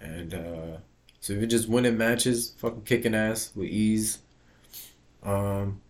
and 0.00 0.34
uh, 0.34 0.76
so 1.24 1.32
if 1.32 1.38
you're 1.38 1.48
just 1.48 1.70
winning 1.70 1.96
matches, 1.96 2.52
fucking 2.58 2.82
kicking 2.82 3.14
ass 3.14 3.50
with 3.56 3.68
ease. 3.68 4.18
Um, 5.22 5.80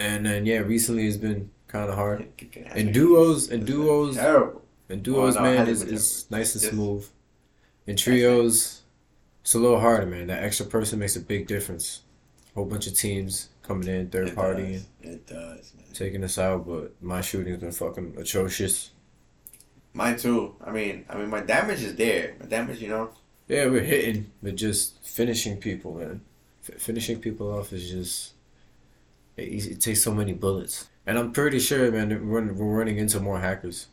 and 0.00 0.26
then 0.26 0.46
yeah, 0.46 0.58
recently 0.58 1.06
it's 1.06 1.16
been 1.16 1.48
kind 1.68 1.88
of 1.88 1.94
hard. 1.94 2.26
And 2.72 2.92
duos, 2.92 3.48
and 3.52 3.64
duos, 3.64 4.16
terrible. 4.16 4.62
and 4.88 5.00
duos, 5.00 5.36
Oh, 5.36 5.44
no, 5.44 5.44
man, 5.44 5.68
is, 5.68 5.82
is 5.84 6.28
nice 6.28 6.56
and 6.56 6.64
smooth. 6.64 7.06
And 7.86 7.96
trios, 7.96 8.82
it's 9.42 9.54
a 9.54 9.60
little 9.60 9.78
harder, 9.78 10.06
man. 10.06 10.26
That 10.26 10.42
extra 10.42 10.66
person 10.66 10.98
makes 10.98 11.14
a 11.14 11.20
big 11.20 11.46
difference. 11.46 12.00
A 12.50 12.54
Whole 12.56 12.64
bunch 12.64 12.88
of 12.88 12.94
teams 12.94 13.50
coming 13.62 13.86
in, 13.86 14.10
third 14.10 14.30
It 14.30 14.34
party, 14.34 14.72
does. 14.72 14.86
It 15.02 15.26
does, 15.28 15.72
man. 15.76 15.86
taking 15.94 16.24
us 16.24 16.36
out, 16.36 16.66
but 16.66 17.00
my 17.00 17.20
shooting's 17.20 17.58
been 17.58 17.70
fucking 17.70 18.16
atrocious. 18.18 18.90
Mine 19.92 20.16
too. 20.16 20.56
I 20.64 20.72
mean, 20.72 21.04
I 21.08 21.16
mean, 21.16 21.30
my 21.30 21.42
damage 21.42 21.84
is 21.84 21.94
there. 21.94 22.34
My 22.40 22.46
damage, 22.46 22.80
you 22.82 22.88
know. 22.88 23.10
Yeah, 23.50 23.66
we're 23.66 23.82
hitting, 23.82 24.30
but 24.40 24.54
just 24.54 25.04
finishing 25.04 25.56
people, 25.56 25.94
man. 25.94 26.20
F- 26.62 26.80
finishing 26.80 27.18
people 27.18 27.52
off 27.52 27.72
is 27.72 27.90
just 27.90 28.34
it, 29.36 29.66
it 29.66 29.80
takes 29.80 30.02
so 30.02 30.14
many 30.14 30.32
bullets, 30.32 30.88
and 31.04 31.18
I'm 31.18 31.32
pretty 31.32 31.58
sure, 31.58 31.90
man, 31.90 32.28
we're, 32.28 32.52
we're 32.52 32.78
running 32.78 32.98
into 32.98 33.18
more 33.18 33.40
hackers. 33.40 33.88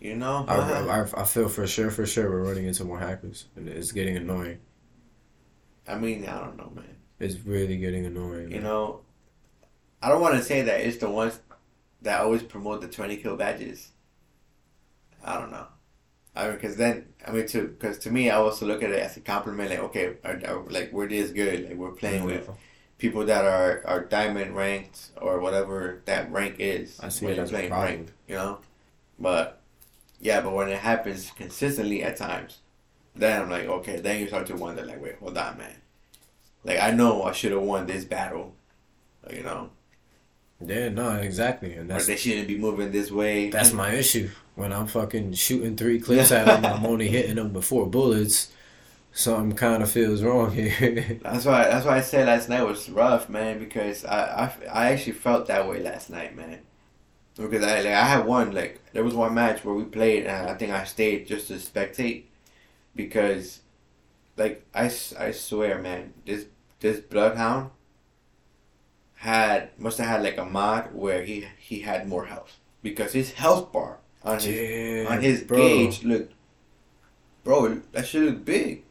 You 0.00 0.16
know. 0.16 0.44
I, 0.48 0.56
I, 0.56 1.20
I 1.20 1.24
feel 1.24 1.48
for 1.48 1.68
sure, 1.68 1.92
for 1.92 2.04
sure, 2.04 2.28
we're 2.28 2.42
running 2.42 2.66
into 2.66 2.82
more 2.82 2.98
hackers, 2.98 3.44
and 3.54 3.68
it's 3.68 3.92
getting 3.92 4.16
annoying. 4.16 4.58
I 5.86 5.94
mean, 5.94 6.26
I 6.26 6.40
don't 6.40 6.56
know, 6.56 6.72
man. 6.74 6.96
It's 7.20 7.36
really 7.46 7.76
getting 7.76 8.06
annoying. 8.06 8.48
You 8.48 8.56
man. 8.56 8.64
know, 8.64 9.02
I 10.02 10.08
don't 10.08 10.20
want 10.20 10.34
to 10.34 10.42
say 10.42 10.62
that 10.62 10.80
it's 10.80 10.96
the 10.96 11.08
ones 11.08 11.38
that 12.02 12.22
always 12.22 12.42
promote 12.42 12.80
the 12.80 12.88
20 12.88 13.18
kill 13.18 13.36
badges. 13.36 13.92
I 15.24 15.38
don't 15.38 15.52
know. 15.52 15.68
I 16.40 16.46
mean, 16.46 16.54
because 16.54 16.76
then, 16.76 17.06
I 17.26 17.32
mean, 17.32 17.46
to 17.48 17.68
because 17.68 17.98
to 17.98 18.10
me, 18.10 18.30
I 18.30 18.36
also 18.36 18.66
look 18.66 18.82
at 18.82 18.90
it 18.90 18.98
as 18.98 19.16
a 19.16 19.20
compliment. 19.20 19.70
Like, 19.70 19.80
okay, 19.80 20.16
are, 20.24 20.40
are, 20.46 20.62
like 20.70 20.92
we're 20.92 21.08
this 21.08 21.30
good. 21.30 21.68
Like 21.68 21.76
we're 21.76 21.92
playing 21.92 22.24
with 22.24 22.48
people 22.98 23.24
that 23.26 23.44
are 23.44 23.82
are 23.86 24.04
diamond 24.04 24.56
ranked 24.56 25.10
or 25.20 25.40
whatever 25.40 26.02
that 26.06 26.32
rank 26.32 26.56
is. 26.58 26.98
I 27.00 27.08
see 27.08 27.26
when 27.26 27.36
you're 27.36 27.46
playing 27.46 27.72
ranked, 27.72 28.12
you 28.26 28.36
know. 28.36 28.60
But 29.18 29.60
yeah, 30.20 30.40
but 30.40 30.54
when 30.54 30.68
it 30.68 30.78
happens 30.78 31.30
consistently 31.36 32.02
at 32.02 32.16
times, 32.16 32.58
then 33.14 33.42
I'm 33.42 33.50
like, 33.50 33.66
okay, 33.66 34.00
then 34.00 34.20
you 34.20 34.28
start 34.28 34.46
to 34.46 34.56
wonder, 34.56 34.84
like, 34.84 35.02
wait, 35.02 35.16
hold 35.16 35.36
on, 35.36 35.58
man. 35.58 35.76
Like 36.64 36.80
I 36.80 36.90
know 36.90 37.22
I 37.22 37.32
should 37.32 37.52
have 37.52 37.62
won 37.62 37.86
this 37.86 38.04
battle, 38.04 38.54
you 39.30 39.42
know, 39.42 39.70
Yeah, 40.60 40.90
no, 40.90 41.12
exactly, 41.16 41.74
and 41.74 41.90
or 41.90 41.94
that's 41.94 42.06
they 42.06 42.16
shouldn't 42.16 42.48
be 42.48 42.58
moving 42.58 42.92
this 42.92 43.10
way. 43.10 43.48
that's 43.48 43.72
my 43.72 43.94
issue. 43.94 44.28
When 44.56 44.72
I'm 44.72 44.86
fucking 44.86 45.32
shooting 45.32 45.76
three 45.76 46.00
clips 46.06 46.30
at 46.32 46.46
them, 46.46 46.64
I'm 46.66 46.84
only 46.84 47.08
hitting 47.08 47.36
them 47.36 47.52
with 47.54 47.64
four 47.64 47.86
bullets. 47.86 48.52
Something 49.12 49.56
kind 49.56 49.82
of 49.82 49.90
feels 49.90 50.22
wrong 50.22 50.52
here. 50.52 51.18
That's 51.22 51.44
why. 51.44 51.64
That's 51.64 51.84
why 51.84 51.96
I 51.96 52.00
said 52.00 52.28
last 52.28 52.48
night 52.48 52.62
was 52.62 52.88
rough, 52.88 53.28
man. 53.28 53.58
Because 53.58 54.04
I, 54.04 54.44
I, 54.44 54.52
I 54.72 54.92
actually 54.92 55.14
felt 55.14 55.48
that 55.48 55.68
way 55.68 55.82
last 55.82 56.10
night, 56.10 56.36
man. 56.36 56.60
Because 57.34 57.64
I, 57.64 57.78
like, 57.78 57.86
I 57.86 58.06
had 58.06 58.24
one 58.24 58.52
like 58.52 58.80
there 58.92 59.02
was 59.02 59.14
one 59.14 59.34
match 59.34 59.64
where 59.64 59.74
we 59.74 59.82
played, 59.84 60.26
and 60.26 60.48
I 60.48 60.54
think 60.54 60.70
I 60.70 60.84
stayed 60.84 61.26
just 61.26 61.48
to 61.48 61.54
spectate, 61.54 62.24
because, 62.94 63.60
like 64.36 64.64
I, 64.74 64.84
I 65.18 65.32
swear, 65.32 65.78
man, 65.80 66.12
this 66.24 66.46
this 66.78 67.00
bloodhound 67.00 67.70
had 69.20 69.70
must 69.78 69.98
have 69.98 70.06
had 70.08 70.22
like 70.22 70.38
a 70.38 70.44
mod 70.44 70.94
where 70.94 71.22
he 71.22 71.46
he 71.58 71.80
had 71.80 72.08
more 72.08 72.24
health 72.26 72.58
because 72.82 73.12
his 73.12 73.32
health 73.32 73.70
bar 73.72 73.98
on 74.22 74.40
his 74.40 75.06
on 75.06 75.20
his 75.20 75.42
bro. 75.42 75.58
gauge 75.58 76.02
looked, 76.04 76.32
bro, 77.44 77.82
that 77.92 78.06
shit 78.06 78.22
looked 78.22 78.44
big. 78.44 78.84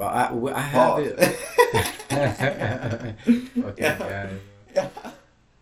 I, 0.00 0.28
I 0.54 0.60
have 0.60 0.96
Pause. 0.96 1.06
it. 1.16 1.36
Fucking 3.62 3.84
Yeah. 3.84 4.30
Yeah. 4.74 4.88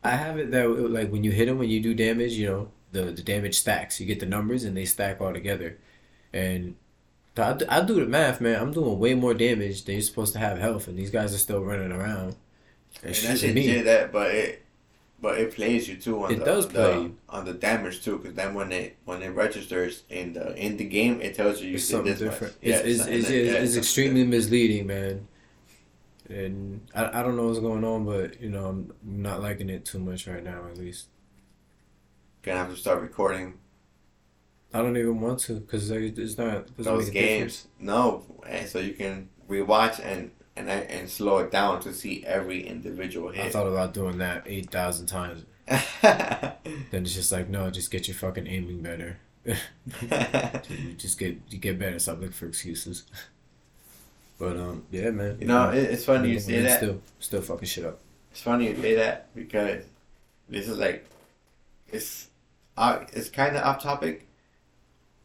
I 0.02 0.10
have 0.10 0.38
it 0.38 0.50
that 0.50 0.66
like 0.68 1.10
when 1.10 1.22
you 1.22 1.30
hit 1.30 1.46
them 1.46 1.58
when 1.58 1.68
you 1.68 1.80
do 1.80 1.94
damage, 1.94 2.32
you 2.32 2.46
know 2.48 2.68
the 2.90 3.02
the 3.12 3.22
damage 3.22 3.58
stacks. 3.58 4.00
You 4.00 4.06
get 4.06 4.18
the 4.18 4.26
numbers 4.26 4.64
and 4.64 4.76
they 4.76 4.84
stack 4.84 5.20
all 5.20 5.32
together, 5.32 5.78
and 6.32 6.74
I, 7.36 7.56
I 7.68 7.82
do 7.82 8.00
the 8.00 8.06
math, 8.06 8.40
man. 8.40 8.60
I'm 8.60 8.72
doing 8.72 8.98
way 8.98 9.14
more 9.14 9.34
damage 9.34 9.84
than 9.84 9.94
you're 9.94 10.02
supposed 10.02 10.32
to 10.32 10.38
have 10.40 10.58
health, 10.58 10.88
and 10.88 10.98
these 10.98 11.10
guys 11.10 11.32
are 11.34 11.38
still 11.38 11.62
running 11.62 11.92
around. 11.92 12.34
That 13.02 13.14
shit 13.38 13.54
me. 13.54 13.62
did 13.66 13.86
that, 13.86 14.12
but 14.12 14.30
it, 14.34 14.62
but 15.20 15.38
it 15.38 15.54
plays 15.54 15.88
you 15.88 15.96
too 15.96 16.22
on 16.24 16.32
It 16.32 16.38
the 16.40 16.44
does 16.44 16.66
play 16.66 17.02
you. 17.02 17.16
on 17.28 17.44
the 17.44 17.52
damage 17.54 18.02
too, 18.04 18.18
because 18.18 18.34
then 18.34 18.54
when 18.54 18.72
it 18.72 18.96
when 19.04 19.22
it 19.22 19.28
registers 19.30 20.02
in 20.10 20.32
the 20.34 20.54
in 20.56 20.76
the 20.76 20.84
game, 20.84 21.20
it 21.20 21.34
tells 21.34 21.60
you 21.62 21.68
you 21.68 21.74
It's 21.76 21.86
did 21.88 21.92
something 21.96 22.14
different. 22.16 22.54
Yeah, 22.62 22.76
It's, 22.76 23.00
it's, 23.00 23.06
it's, 23.06 23.06
that- 23.06 23.14
it's, 23.14 23.30
yeah, 23.30 23.34
it's 23.58 23.72
something 23.72 23.78
extremely 23.78 24.24
misleading, 24.24 24.86
man. 24.86 25.26
And 26.28 26.80
I, 26.94 27.20
I 27.20 27.22
don't 27.22 27.36
know 27.36 27.48
what's 27.48 27.58
going 27.58 27.84
on, 27.84 28.04
but 28.04 28.40
you 28.40 28.50
know 28.50 28.66
I'm 28.66 28.92
not 29.02 29.42
liking 29.42 29.68
it 29.68 29.84
too 29.84 29.98
much 29.98 30.26
right 30.28 30.44
now. 30.44 30.66
At 30.70 30.78
least 30.78 31.06
different. 32.42 32.42
Gonna 32.42 32.58
have 32.58 32.70
to 32.70 32.76
start 32.76 33.00
recording 33.02 33.54
I 34.72 34.78
don't 34.82 34.96
even 34.96 35.20
want 35.20 35.40
to 35.40 35.54
because 35.60 35.90
it's 35.90 36.38
not 36.38 36.68
those 36.76 37.08
a 37.08 37.12
difference. 37.12 37.12
games. 37.12 37.66
No, 37.80 38.24
and 38.46 38.68
so 38.68 38.78
you 38.78 38.92
can 38.94 39.28
rewatch 39.48 39.98
and 40.04 40.30
and 40.56 40.68
and 40.68 41.08
slow 41.08 41.38
it 41.38 41.50
down 41.50 41.80
to 41.80 41.92
see 41.92 42.24
every 42.26 42.66
individual 42.66 43.30
hit. 43.30 43.46
I 43.46 43.50
thought 43.50 43.66
about 43.66 43.94
doing 43.94 44.18
that 44.18 44.44
eight 44.46 44.70
thousand 44.70 45.06
times. 45.06 45.44
Then 46.02 47.04
it's 47.04 47.14
just 47.14 47.30
like 47.30 47.48
no, 47.48 47.70
just 47.70 47.90
get 47.90 48.08
your 48.08 48.16
fucking 48.16 48.46
aiming 48.46 48.82
better. 48.82 49.18
You 49.44 49.54
just 50.98 51.18
get 51.18 51.38
you 51.48 51.58
get 51.58 51.78
better. 51.78 51.98
Stop 51.98 52.16
looking 52.16 52.32
for 52.32 52.46
excuses. 52.46 53.04
But 54.38 54.56
um, 54.56 54.84
yeah, 54.90 55.10
man. 55.10 55.36
you 55.40 55.46
know, 55.46 55.70
it, 55.70 55.84
it's 55.84 56.04
funny 56.04 56.30
you 56.30 56.40
say 56.40 56.62
that. 56.62 56.78
Still, 56.78 57.00
still 57.18 57.42
fucking 57.42 57.68
shit 57.68 57.84
up. 57.84 58.00
It's 58.32 58.40
funny 58.40 58.68
you 58.68 58.76
say 58.80 58.94
that 58.94 59.34
because 59.34 59.84
this 60.48 60.68
is 60.68 60.78
like 60.78 61.06
it's 61.88 62.28
uh, 62.76 63.04
it's 63.12 63.28
kind 63.28 63.56
of 63.56 63.62
off 63.62 63.82
topic, 63.82 64.26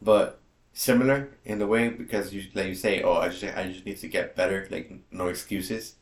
but 0.02 0.38
similar 0.76 1.30
in 1.46 1.58
the 1.58 1.66
way 1.66 1.88
because 1.88 2.32
you 2.34 2.44
like 2.54 2.66
you 2.66 2.74
say, 2.74 3.02
oh, 3.02 3.14
I 3.14 3.28
just 3.30 3.42
I 3.56 3.66
just 3.72 3.84
need 3.86 3.96
to 3.98 4.08
get 4.08 4.36
better, 4.36 4.68
like 4.70 4.92
no 5.10 5.28
excuses. 5.28 5.94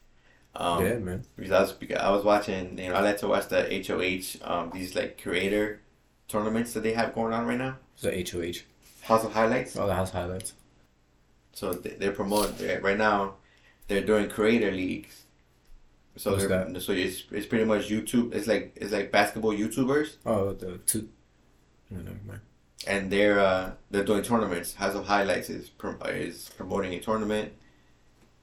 Um, 0.56 0.84
yeah, 0.84 0.94
man. 0.98 1.24
Because 1.37 1.52
I 1.52 1.60
was 1.62 1.72
because 1.72 1.98
I 1.98 2.10
was 2.10 2.24
watching, 2.24 2.76
you 2.78 2.88
know, 2.88 2.94
I 2.96 3.00
like 3.00 3.18
to 3.18 3.28
watch 3.28 3.48
the 3.48 3.62
HOH, 3.87 4.44
um, 4.48 4.70
these 4.74 4.94
like 4.94 5.20
creator 5.22 5.80
tournaments 6.28 6.72
that 6.74 6.82
they 6.82 6.92
have 6.92 7.14
going 7.14 7.32
on 7.32 7.46
right 7.46 7.58
now, 7.58 7.76
So 7.96 8.10
HOH, 8.10 8.62
House 9.02 9.24
of 9.24 9.32
Highlights. 9.32 9.76
Oh, 9.76 9.87
the 9.87 9.94
house 9.94 10.10
highlights. 10.10 10.52
So 11.52 11.72
they, 11.72 11.90
they're 11.90 12.12
promoting 12.12 12.56
they- 12.56 12.78
right 12.78 12.98
now. 12.98 13.34
They're 13.87 14.00
doing 14.04 14.30
creator 14.30 14.70
leagues. 14.72 15.24
So 16.16 16.30
What's 16.32 16.46
they're, 16.46 16.80
so 16.80 16.92
it's 16.92 17.24
it's 17.30 17.46
pretty 17.46 17.64
much 17.64 17.88
YouTube. 17.88 18.34
It's 18.34 18.46
like 18.46 18.72
it's 18.76 18.92
like 18.92 19.12
basketball 19.12 19.52
YouTubers, 19.52 20.16
Oh, 20.24 20.52
the 20.52 20.78
two. 20.87 21.08
No, 21.90 21.98
never 22.00 22.16
mind. 22.26 22.40
And 22.87 23.10
they're 23.10 23.38
uh, 23.40 23.72
they're 23.90 24.04
doing 24.04 24.22
tournaments. 24.22 24.74
House 24.74 24.94
of 24.94 25.06
Highlights 25.06 25.50
is 25.50 25.70
prom- 25.70 25.98
is 26.06 26.50
promoting 26.56 26.92
a 26.94 27.00
tournament, 27.00 27.52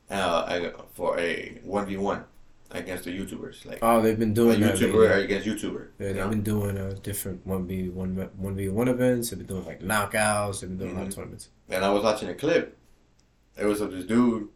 uh, 0.10 0.72
for 0.94 1.20
a 1.20 1.60
one 1.63 1.86
v 1.86 1.98
one 1.98 2.26
against 2.72 3.04
the 3.04 3.12
YouTubers, 3.17 3.65
like 3.65 3.80
Oh, 3.82 4.02
they've 4.02 4.17
been 4.17 4.32
a 4.32 4.34
doing 4.34 4.62
that. 4.62 4.76
YouTuber 4.76 5.10
lately. 5.10 5.24
against 5.26 5.48
YouTuber. 5.48 5.88
Yeah, 6.00 6.08
they've 6.08 6.15
know? 6.15 6.30
been 6.30 6.41
doing 6.44 6.78
uh, 6.78 6.96
different 7.04 7.46
one 7.46 7.67
v 7.67 7.89
one 7.89 8.15
one 8.38 8.56
v 8.56 8.70
one 8.70 8.88
events. 8.88 9.30
They've 9.30 9.39
been 9.39 9.48
doing 9.48 9.65
like 9.65 9.82
knockouts. 9.82 10.62
They've 10.62 10.70
been 10.70 10.78
doing 10.80 10.91
a 10.91 11.00
lot 11.00 11.08
of 11.08 11.10
Mhm. 11.10 11.15
tournaments. 11.15 11.50
And 11.70 11.84
I 11.84 11.89
was 11.89 12.04
watching 12.04 12.30
a 12.30 12.34
clip. 12.36 12.78
It 13.58 13.65
was 13.65 13.82
of 13.82 13.91
this 13.91 14.06
dude, 14.06 14.48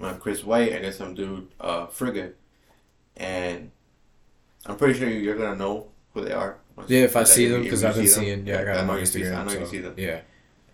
uh, 0.00 0.14
Chris 0.14 0.44
White, 0.44 0.72
and 0.72 0.84
then 0.84 0.92
some 0.92 1.14
dude, 1.14 1.48
uh, 1.60 1.86
Frigga. 1.86 2.32
And 3.16 3.70
I'm 4.66 4.76
pretty 4.76 4.98
sure 4.98 5.08
you're 5.08 5.36
gonna 5.36 5.56
know 5.56 5.88
who 6.12 6.24
they 6.24 6.32
are. 6.32 6.58
Yeah, 6.88 7.02
if 7.04 7.16
I 7.16 7.24
see 7.24 7.48
them 7.48 7.62
because 7.62 7.84
I've 7.84 7.94
been 7.94 8.06
see 8.06 8.20
seeing. 8.20 8.46
Yeah, 8.46 8.60
I 8.60 8.64
got 8.64 8.70
I 8.72 8.76
them 8.78 8.86
know 8.88 8.92
on 8.94 8.98
you 9.00 9.06
see- 9.06 9.20
Instagram. 9.20 9.36
I 9.36 9.44
know 9.44 9.60
you 9.60 9.66
see 9.66 9.78
them. 9.78 9.94
Yeah. 9.96 10.20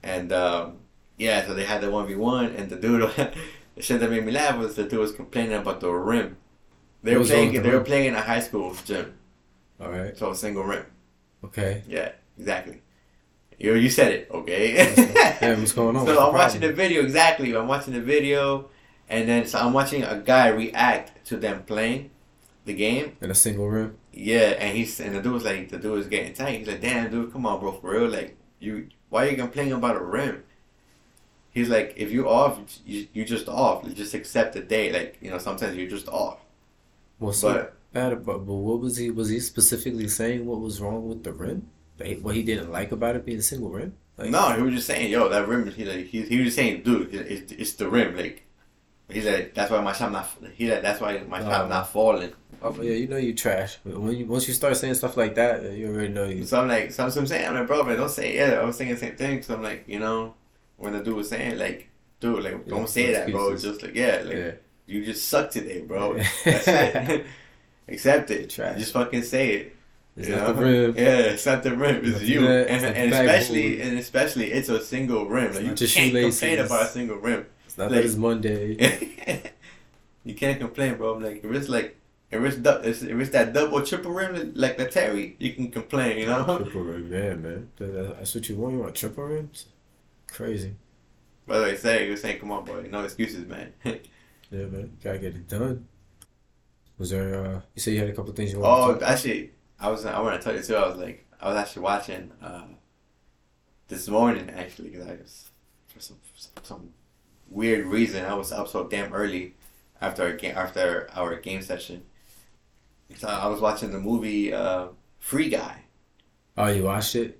And 0.02 0.32
um, 0.32 0.78
yeah, 1.18 1.46
so 1.46 1.54
they 1.54 1.64
had 1.64 1.80
the 1.82 1.90
one 1.90 2.06
v 2.06 2.14
one, 2.14 2.46
and 2.56 2.70
the 2.70 2.76
dude, 2.76 3.02
the 3.76 3.82
shit 3.82 4.00
that 4.00 4.10
made 4.10 4.24
me 4.24 4.32
laugh 4.32 4.56
was 4.58 4.74
the 4.76 4.84
dude 4.84 4.98
was 5.00 5.12
complaining 5.12 5.52
about 5.54 5.80
the 5.80 5.90
rim. 5.90 6.36
They 7.02 7.12
What 7.12 7.20
were 7.20 7.26
playing. 7.26 7.52
They 7.52 7.58
the 7.58 7.70
were 7.70 7.84
playing 7.84 8.06
in 8.08 8.14
a 8.14 8.20
high 8.22 8.40
school 8.40 8.74
gym, 8.84 9.14
All 9.80 9.90
right. 9.90 10.16
So 10.16 10.30
a 10.30 10.34
single 10.34 10.64
rim. 10.64 10.84
Okay. 11.44 11.82
Yeah, 11.88 12.12
exactly. 12.38 12.82
You 13.58 13.74
you 13.74 13.90
said 13.90 14.12
it, 14.12 14.28
okay? 14.30 14.74
Yeah, 14.74 15.58
what's 15.58 15.72
going 15.80 15.96
on? 15.96 16.06
So 16.06 16.14
What's 16.14 16.26
I'm 16.28 16.32
watching 16.34 16.60
the 16.62 16.72
video 16.72 17.02
exactly. 17.02 17.54
I'm 17.54 17.68
watching 17.68 17.92
the 17.92 18.00
video, 18.00 18.70
and 19.08 19.28
then 19.28 19.46
so 19.46 19.58
I'm 19.58 19.74
watching 19.74 20.02
a 20.02 20.16
guy 20.16 20.48
react 20.48 21.26
to 21.26 21.36
them 21.36 21.62
playing 21.64 22.10
the 22.64 22.72
game. 22.72 23.16
In 23.20 23.30
a 23.30 23.34
single 23.34 23.68
rim. 23.68 23.96
Yeah, 24.12 24.54
and 24.58 24.76
he's 24.76 24.98
and 25.00 25.14
the 25.14 25.22
dude 25.22 25.32
was 25.32 25.44
like, 25.44 25.68
the 25.68 25.78
dude 25.78 25.92
was 25.92 26.08
getting 26.08 26.32
tight. 26.34 26.58
He's 26.58 26.68
like, 26.68 26.80
damn, 26.80 27.10
dude, 27.10 27.32
come 27.32 27.46
on, 27.46 27.60
bro, 27.60 27.72
for 27.72 27.90
real. 27.92 28.08
Like, 28.08 28.36
you, 28.58 28.88
why 29.08 29.26
are 29.26 29.30
you 29.30 29.36
complaining 29.36 29.72
about 29.72 29.96
a 29.96 30.02
rim? 30.04 30.42
He's 31.52 31.68
like, 31.68 31.94
if 31.96 32.10
you 32.12 32.28
off, 32.28 32.58
you 32.86 33.08
you 33.12 33.24
just 33.24 33.48
off. 33.48 33.84
You 33.84 33.92
just 33.92 34.14
accept 34.14 34.54
the 34.54 34.60
day. 34.60 34.92
Like, 34.92 35.18
you 35.20 35.30
know, 35.30 35.38
sometimes 35.38 35.76
you're 35.76 35.88
just 35.90 36.08
off. 36.08 36.38
Well, 37.18 37.32
so 37.32 37.52
But 37.52 37.76
bad 37.92 38.12
about, 38.12 38.46
but 38.46 38.54
what 38.54 38.80
was 38.80 38.96
he? 38.96 39.10
Was 39.10 39.28
he 39.28 39.40
specifically 39.40 40.08
saying 40.08 40.46
what 40.46 40.60
was 40.60 40.80
wrong 40.80 41.08
with 41.08 41.24
the 41.24 41.32
rim? 41.32 41.68
What 42.22 42.34
he 42.34 42.42
didn't 42.42 42.70
like 42.72 42.92
about 42.92 43.16
it 43.16 43.26
being 43.26 43.38
a 43.38 43.42
single 43.42 43.68
rim? 43.70 43.94
Like, 44.16 44.30
no, 44.30 44.52
he 44.56 44.62
was 44.62 44.74
just 44.74 44.86
saying, 44.86 45.10
yo, 45.10 45.28
that 45.28 45.46
rim. 45.48 45.70
He 45.70 45.84
like, 45.84 46.06
he, 46.06 46.22
he 46.22 46.40
was 46.42 46.54
saying, 46.54 46.82
dude, 46.82 47.14
it- 47.14 47.26
it's 47.30 47.52
it's 47.52 47.72
the 47.74 47.88
rim. 47.88 48.16
Like, 48.16 48.44
he's 49.12 49.26
like, 49.26 49.54
that's 49.54 49.70
why 49.70 49.80
my 49.80 49.92
shot 49.92 50.12
not. 50.12 50.28
He 50.54 50.70
like, 50.70 50.82
that's 50.82 51.00
why 51.00 51.18
my 51.28 51.40
shot 51.40 51.64
Oh. 51.66 51.68
not 51.68 51.88
falling. 51.90 52.32
Oh, 52.62 52.74
yeah, 52.82 52.92
you 52.92 53.08
know 53.08 53.16
you 53.16 53.32
trash. 53.34 53.78
But 53.84 53.98
when 54.00 54.16
you 54.16 54.26
once 54.26 54.46
you 54.46 54.52
start 54.54 54.76
saying 54.76 54.94
stuff 54.94 55.16
like 55.16 55.34
that, 55.36 55.72
you 55.72 55.88
already 55.88 56.12
know 56.12 56.24
you. 56.24 56.44
So 56.44 56.60
I'm 56.60 56.68
like, 56.68 56.92
so, 56.92 57.04
I'm 57.04 57.26
saying, 57.26 57.48
I'm 57.48 57.54
like, 57.54 57.66
bro, 57.66 57.84
but 57.84 57.96
don't 57.96 58.10
say 58.10 58.36
yeah. 58.36 58.60
I 58.60 58.64
was 58.64 58.76
saying 58.76 58.90
the 58.90 58.96
same 58.98 59.16
thing. 59.16 59.42
So 59.42 59.54
I'm 59.54 59.62
like, 59.62 59.84
you 59.86 59.98
know, 59.98 60.34
when 60.76 60.92
the 60.92 61.02
dude 61.02 61.16
was 61.16 61.30
saying 61.30 61.58
like, 61.58 61.88
dude, 62.20 62.44
like, 62.44 62.66
don't 62.68 62.88
say 62.88 63.12
that, 63.14 63.30
bro. 63.30 63.52
excuses. 63.52 63.70
Just 63.78 63.82
like, 63.82 63.94
yeah, 63.94 64.22
like, 64.24 64.36
Yeah. 64.36 64.50
you 64.86 65.04
just 65.06 65.26
suck 65.28 65.50
today, 65.50 65.80
bro. 65.80 66.16
Yeah. 66.16 66.28
That's 66.44 66.68
it. 66.68 67.26
Accept 67.88 68.30
it. 68.30 68.50
Trash. 68.50 68.78
Just 68.78 68.92
fucking 68.92 69.22
say 69.22 69.50
it. 69.52 69.76
It's 70.16 70.28
you 70.28 70.36
not 70.36 70.48
know? 70.48 70.52
the 70.52 70.62
rim. 70.62 70.94
Yeah, 70.96 71.18
it's 71.32 71.46
not 71.46 71.62
the 71.62 71.74
rim. 71.74 72.00
It's 72.04 72.20
you. 72.22 72.40
that, 72.42 72.68
and 72.68 72.84
it's 72.84 72.98
and 72.98 73.12
especially 73.14 73.80
and 73.80 73.98
especially 73.98 74.52
it's 74.52 74.68
a 74.68 74.84
single 74.84 75.26
rim. 75.26 75.46
It's 75.46 75.56
Like 75.56 75.80
you 75.80 75.86
can't 75.88 76.12
complain 76.12 76.58
about 76.58 76.82
a 76.82 76.86
single 76.88 77.16
rim. 77.16 77.46
It's 77.80 77.92
Like- 77.92 78.02
that 78.02 78.04
it's 78.04 78.16
Monday. 78.16 79.52
you 80.24 80.34
can't 80.34 80.58
complain, 80.58 80.96
bro. 80.96 81.14
I'm 81.14 81.22
like 81.22 81.44
if 81.44 81.50
it's 81.50 81.68
like 81.68 81.96
if 82.30 82.42
it's 82.42 82.56
du- 82.56 82.80
if 82.88 83.02
it's 83.02 83.30
that 83.30 83.52
double 83.52 83.82
triple 83.84 84.12
rim 84.12 84.52
like 84.54 84.76
the 84.76 84.86
Terry, 84.86 85.36
you 85.38 85.52
can 85.54 85.70
complain. 85.70 86.18
You 86.18 86.26
know. 86.26 86.58
triple 86.58 86.82
rim, 86.82 87.10
yeah, 87.12 87.34
man. 87.34 87.70
That- 87.76 87.92
that- 87.92 88.16
That's 88.18 88.34
what 88.34 88.48
you 88.48 88.56
want. 88.56 88.74
You 88.74 88.80
want 88.80 88.94
triple 88.94 89.24
rims? 89.24 89.66
Crazy. 90.28 90.74
By 91.46 91.58
the 91.58 91.64
way, 91.64 91.76
say 91.76 92.04
you 92.04 92.10
were 92.12 92.16
saying, 92.16 92.38
come 92.38 92.52
on, 92.52 92.64
boy, 92.64 92.86
no 92.90 93.02
excuses, 93.04 93.46
man. 93.46 93.72
Yeah, 94.52 94.64
man. 94.66 94.96
Gotta 95.02 95.18
get 95.18 95.36
it 95.36 95.46
done. 95.48 95.86
Was 96.98 97.10
there? 97.10 97.34
uh 97.36 97.60
You 97.76 97.80
said 97.80 97.94
you 97.94 98.00
had 98.00 98.10
a 98.10 98.12
couple 98.12 98.32
things 98.32 98.52
you 98.52 98.60
oh, 98.64 98.94
to 98.94 98.98
talk 98.98 99.08
actually, 99.08 99.52
I 99.78 99.88
was 99.90 100.04
I 100.04 100.18
want 100.20 100.40
to 100.40 100.44
tell 100.44 100.56
you 100.56 100.62
too. 100.62 100.74
I 100.74 100.88
was 100.88 100.98
like, 100.98 101.24
I 101.40 101.48
was 101.48 101.56
actually 101.56 101.82
watching 101.82 102.32
uh, 102.42 102.64
this 103.86 104.08
morning 104.08 104.50
actually 104.50 104.90
because 104.90 105.06
I 105.06 105.12
was 105.12 105.50
for 105.86 106.00
some 106.00 106.16
for 106.24 106.64
some 106.64 106.90
weird 107.50 107.86
reason 107.86 108.24
I 108.24 108.34
was 108.34 108.52
up 108.52 108.68
so 108.68 108.86
damn 108.86 109.12
early 109.12 109.54
after 110.00 110.22
our 110.24 110.32
game 110.32 110.54
after 110.56 111.08
our 111.14 111.36
game 111.36 111.62
session. 111.62 112.02
So 113.16 113.28
I 113.28 113.46
was 113.48 113.60
watching 113.60 113.90
the 113.92 113.98
movie 113.98 114.52
uh, 114.52 114.86
Free 115.18 115.48
Guy. 115.48 115.82
Oh, 116.56 116.68
you 116.68 116.84
watched 116.84 117.16
it? 117.16 117.38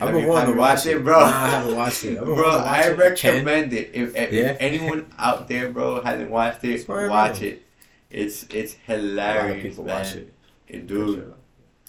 I've 0.00 0.12
been 0.12 0.26
wanting 0.28 0.52
to 0.52 0.58
watch 0.58 0.84
it. 0.86 1.02
bro. 1.02 1.18
I 1.18 1.48
haven't 1.48 1.74
watched 1.76 2.04
it. 2.04 2.18
Bro, 2.22 2.34
wanting 2.34 2.44
to 2.44 2.58
watch 2.58 2.66
I 2.66 2.80
it. 2.80 2.82
I 2.82 2.88
can. 2.88 2.96
recommend 2.98 3.72
it. 3.72 3.90
If, 3.94 4.14
if 4.14 4.32
Yeah? 4.32 4.56
anyone 4.60 5.10
out 5.18 5.48
there, 5.48 5.70
bro, 5.72 6.02
hasn't 6.02 6.30
watched 6.30 6.62
it, 6.64 6.86
watch 6.88 7.40
it. 7.40 7.62
It's 8.10 8.44
it's 8.50 8.76
A 8.88 8.96
lot 8.98 9.36
of 9.36 9.42
hilarious, 9.44 9.62
people 9.62 9.84
man. 9.84 9.96
watch 9.96 10.14
it. 10.16 10.32
It- 10.68 10.86
dude. 10.86 11.32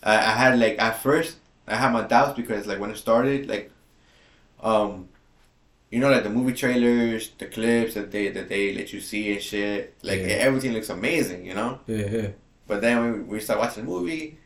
I, 0.01 0.15
I 0.15 0.31
had 0.31 0.57
like 0.59 0.79
at 0.79 1.01
first 1.03 1.37
I 1.67 1.75
had 1.75 1.91
my 1.91 2.03
doubts 2.07 2.37
because 2.37 2.65
like 2.67 2.79
when 2.79 2.89
it 2.89 2.95
started 2.97 3.47
like 3.49 3.69
um 4.61 5.09
you 5.91 5.99
know 5.99 6.09
like 6.11 6.23
the 6.23 6.29
movie 6.29 6.53
trailers 6.53 7.31
the 7.39 7.45
clips 7.47 7.93
that 7.95 8.11
they 8.11 8.29
that 8.29 8.47
they 8.49 8.73
let 8.73 8.93
you 8.93 8.99
see 9.01 9.33
and 9.33 9.41
shit. 9.41 9.95
Like 10.03 10.19
Yeah. 10.21 10.45
everything 10.47 10.73
looks 10.73 10.89
amazing 10.89 11.45
you 11.45 11.53
know? 11.55 11.79
Yeah, 11.87 12.05
yeah. 12.09 12.27
but 12.67 12.81
then 12.81 12.99
when 12.99 13.27
we 13.27 13.39
start 13.39 13.59
watching 13.59 13.85
the 13.85 13.89
movie 13.89 14.37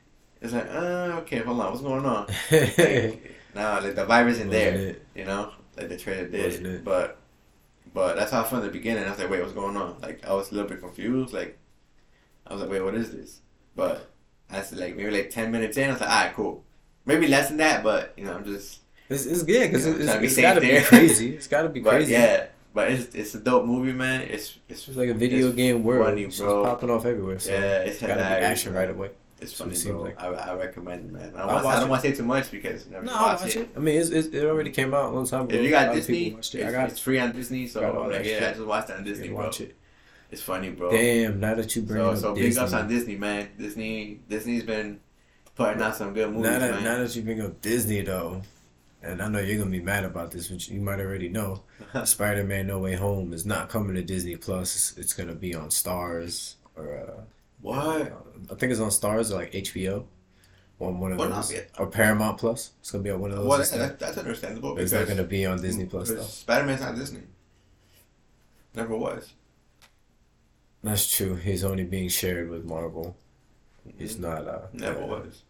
it's 0.42 0.54
like 0.54 0.68
uh 0.70 1.20
okay 1.22 1.40
hold 1.40 1.60
on 1.62 1.70
what's 1.72 1.82
going 1.82 2.06
on? 2.06 2.28
Now 3.56 3.80
like 3.82 3.96
the 3.96 4.06
vibe 4.06 4.30
isn't 4.30 4.50
there 4.50 4.74
it? 4.74 5.06
you 5.16 5.26
know? 5.26 5.52
Like 5.78 5.90
the 5.90 5.98
trailer 5.98 6.28
did. 6.28 6.84
But 6.84 7.18
but 7.94 8.16
that's 8.16 8.32
how 8.32 8.44
I 8.44 8.56
in 8.58 8.62
the 8.64 8.70
beginning. 8.70 9.04
I 9.06 9.10
was 9.12 9.20
like 9.20 9.30
wait 9.30 9.42
what's 9.42 9.54
going 9.54 9.78
on? 9.78 10.00
Like 10.02 10.26
I 10.26 10.34
was 10.34 10.52
a 10.52 10.56
little 10.56 10.70
bit 10.70 10.80
confused. 10.80 11.34
Like 11.34 11.58
I 12.48 12.54
was 12.54 12.62
like 12.62 12.72
wait 12.72 12.82
what 12.84 12.96
is 12.96 13.12
this? 13.12 13.42
But 13.76 14.10
that's 14.50 14.72
like 14.74 14.96
maybe 14.96 15.12
like 15.12 15.30
10 15.30 15.52
minutes 15.52 15.78
in 15.78 15.90
I 15.90 15.94
was 15.94 16.02
like 16.02 16.10
alright 16.10 16.34
cool. 16.34 16.64
Maybe 17.06 17.28
less 17.28 17.50
than 17.50 17.58
that 17.58 17.84
but 17.84 18.14
you 18.18 18.24
know 18.26 18.34
I'm 18.34 18.46
just 18.46 18.80
It's, 19.10 19.26
it's 19.26 19.44
good 19.44 19.72
because 19.72 19.86
Yeah, 19.86 19.94
it's, 19.94 20.06
trying 20.06 20.16
to 20.16 20.22
be 20.22 20.28
it's 20.28 20.38
gotta 20.42 20.62
be 20.62 20.82
crazy. 20.82 21.36
It's 21.36 21.48
gotta 21.48 21.70
be 21.70 21.80
but 21.82 21.90
crazy. 21.92 22.14
yeah 22.14 22.46
but 22.74 22.90
it's 22.92 23.14
it's 23.14 23.36
a 23.36 23.40
dope 23.40 23.66
movie 23.66 23.92
man 23.94 24.22
it's 24.22 24.58
it's 24.68 24.88
It's 24.88 24.98
like 24.98 25.10
a 25.10 25.14
video 25.14 25.48
It's 25.48 25.56
game 25.56 25.84
world. 25.84 26.06
funny, 26.06 26.24
It's 26.24 26.40
popping 26.40 26.90
off 26.90 27.06
everywhere. 27.06 27.40
So 27.40 27.52
yeah 27.52 27.80
it's 27.84 28.00
gotta 28.02 28.16
be 28.16 28.22
action 28.22 28.74
right 28.74 28.90
away. 28.90 29.12
it's 29.42 29.54
funny 29.54 29.76
it 29.76 29.86
bro 29.86 30.02
like. 30.02 30.22
I, 30.24 30.28
I 30.28 30.56
recommend 30.56 31.06
it 31.06 31.12
man 31.12 31.34
I, 31.36 31.40
don't 31.40 31.48
want, 31.48 31.66
watch 31.66 31.76
I 31.76 31.80
don't 31.82 31.90
want 31.90 32.02
to 32.04 32.10
say 32.10 32.16
too 32.16 32.24
much 32.24 32.50
because 32.50 32.88
never 32.88 33.06
No, 33.06 33.12
watch 33.14 33.42
watch 33.42 33.56
it. 33.56 33.62
it. 33.62 33.70
I 33.76 33.80
mean, 33.80 34.00
it's, 34.00 34.10
it's, 34.10 34.28
it 34.30 34.46
already 34.46 34.72
came 34.72 34.94
out 34.94 35.12
a 35.12 35.14
long 35.16 35.28
time 35.28 35.44
ago. 35.44 35.56
If 35.56 35.64
you 35.64 35.70
got 35.70 35.94
Disney, 35.94 36.28
it. 36.30 36.38
it's, 36.38 36.56
I 36.56 36.72
got 36.72 36.90
it's 36.90 37.00
free 37.00 37.20
on 37.20 37.32
Disney, 37.34 37.68
so 37.68 37.82
got 37.82 37.96
all 37.96 38.04
I'm 38.06 38.12
that 38.12 38.18
like, 38.22 38.26
yeah. 38.28 38.48
I 38.50 38.54
just 38.54 38.62
watched 38.66 38.90
it 38.90 38.96
on. 38.98 39.04
Disney, 39.04 39.28
bro. 39.30 39.38
watch 39.38 39.62
it. 39.62 39.76
It's 40.32 40.42
funny, 40.42 40.70
bro. 40.72 40.90
Damn, 40.90 41.40
now 41.40 41.54
that 41.56 41.76
you 41.76 41.84
bring 41.84 42.02
So, 42.02 42.10
up 42.10 42.18
so 42.18 42.34
Disney, 42.34 42.50
big 42.50 42.58
ups 42.58 42.74
on 42.74 42.88
Disney, 42.88 43.16
man. 43.18 43.50
Disney, 43.60 44.20
Disney's 44.28 44.64
been 44.64 45.00
putting 45.56 45.80
out 45.82 45.96
some 45.96 46.14
good 46.16 46.30
movies, 46.32 46.50
now 46.50 46.58
that 46.60 46.72
man. 46.72 46.84
now 46.84 46.98
that 47.00 47.16
you 47.16 47.22
bring 47.22 47.42
up 47.42 47.62
Disney 47.62 48.02
though, 48.02 48.42
and 49.04 49.22
I 49.22 49.28
know 49.28 49.40
you're 49.40 49.58
gonna 49.58 49.70
be 49.70 49.82
mad 49.82 50.06
about 50.06 50.32
this, 50.32 50.50
which 50.50 50.70
you 50.70 50.80
might 50.80 51.00
already 51.00 51.30
know. 51.30 51.64
Spider-Man: 52.04 52.68
No 52.68 52.80
Way 52.80 52.96
Home 52.96 53.34
is 53.34 53.46
not 53.46 53.70
coming 53.70 53.96
to 53.96 54.02
Disney 54.02 54.36
Plus. 54.36 54.96
It's, 54.98 55.14
gonna 55.14 55.36
be 55.36 55.54
on 55.54 55.70
Starz 55.70 56.56
or 56.76 56.98
uh, 56.98 57.22
what? 57.62 58.14
I 58.52 58.56
think 58.56 58.72
it's 58.72 58.80
on 58.80 58.90
Starz 58.90 59.32
or 59.32 59.36
like 59.36 59.52
HBO, 59.52 60.06
on 60.80 61.00
one 61.00 61.12
of 61.12 61.18
Well, 61.18 61.30
those, 61.30 61.54
or 61.78 61.88
Paramount 61.88 62.38
Plus. 62.38 62.72
It's 62.80 62.92
gonna 62.92 63.04
be 63.04 63.12
on 63.12 63.20
one 63.20 63.32
of 63.32 63.38
those. 63.38 63.48
Well, 63.48 63.58
that, 63.58 64.00
that's 64.00 64.18
understandable 64.18 64.78
it's 64.78 64.94
not 64.94 65.08
gonna 65.08 65.24
be 65.24 65.46
on 65.46 65.62
Disney 65.62 65.86
Plus 65.86 66.10
though. 66.10 66.22
Spider 66.22 66.66
Man's 66.66 66.82
not 66.82 66.96
Disney. 66.96 67.22
Never 68.76 68.98
was. 68.98 69.34
That's 70.84 71.16
true. 71.16 71.36
He's 71.36 71.64
only 71.64 71.84
being 71.84 72.10
shared 72.10 72.50
with 72.50 72.66
Marvel. 72.66 73.16
He's 73.98 74.18
not. 74.18 74.48
Uh, 74.48 74.62
Never 74.74 75.04
uh, 75.04 75.08
was. 75.08 75.44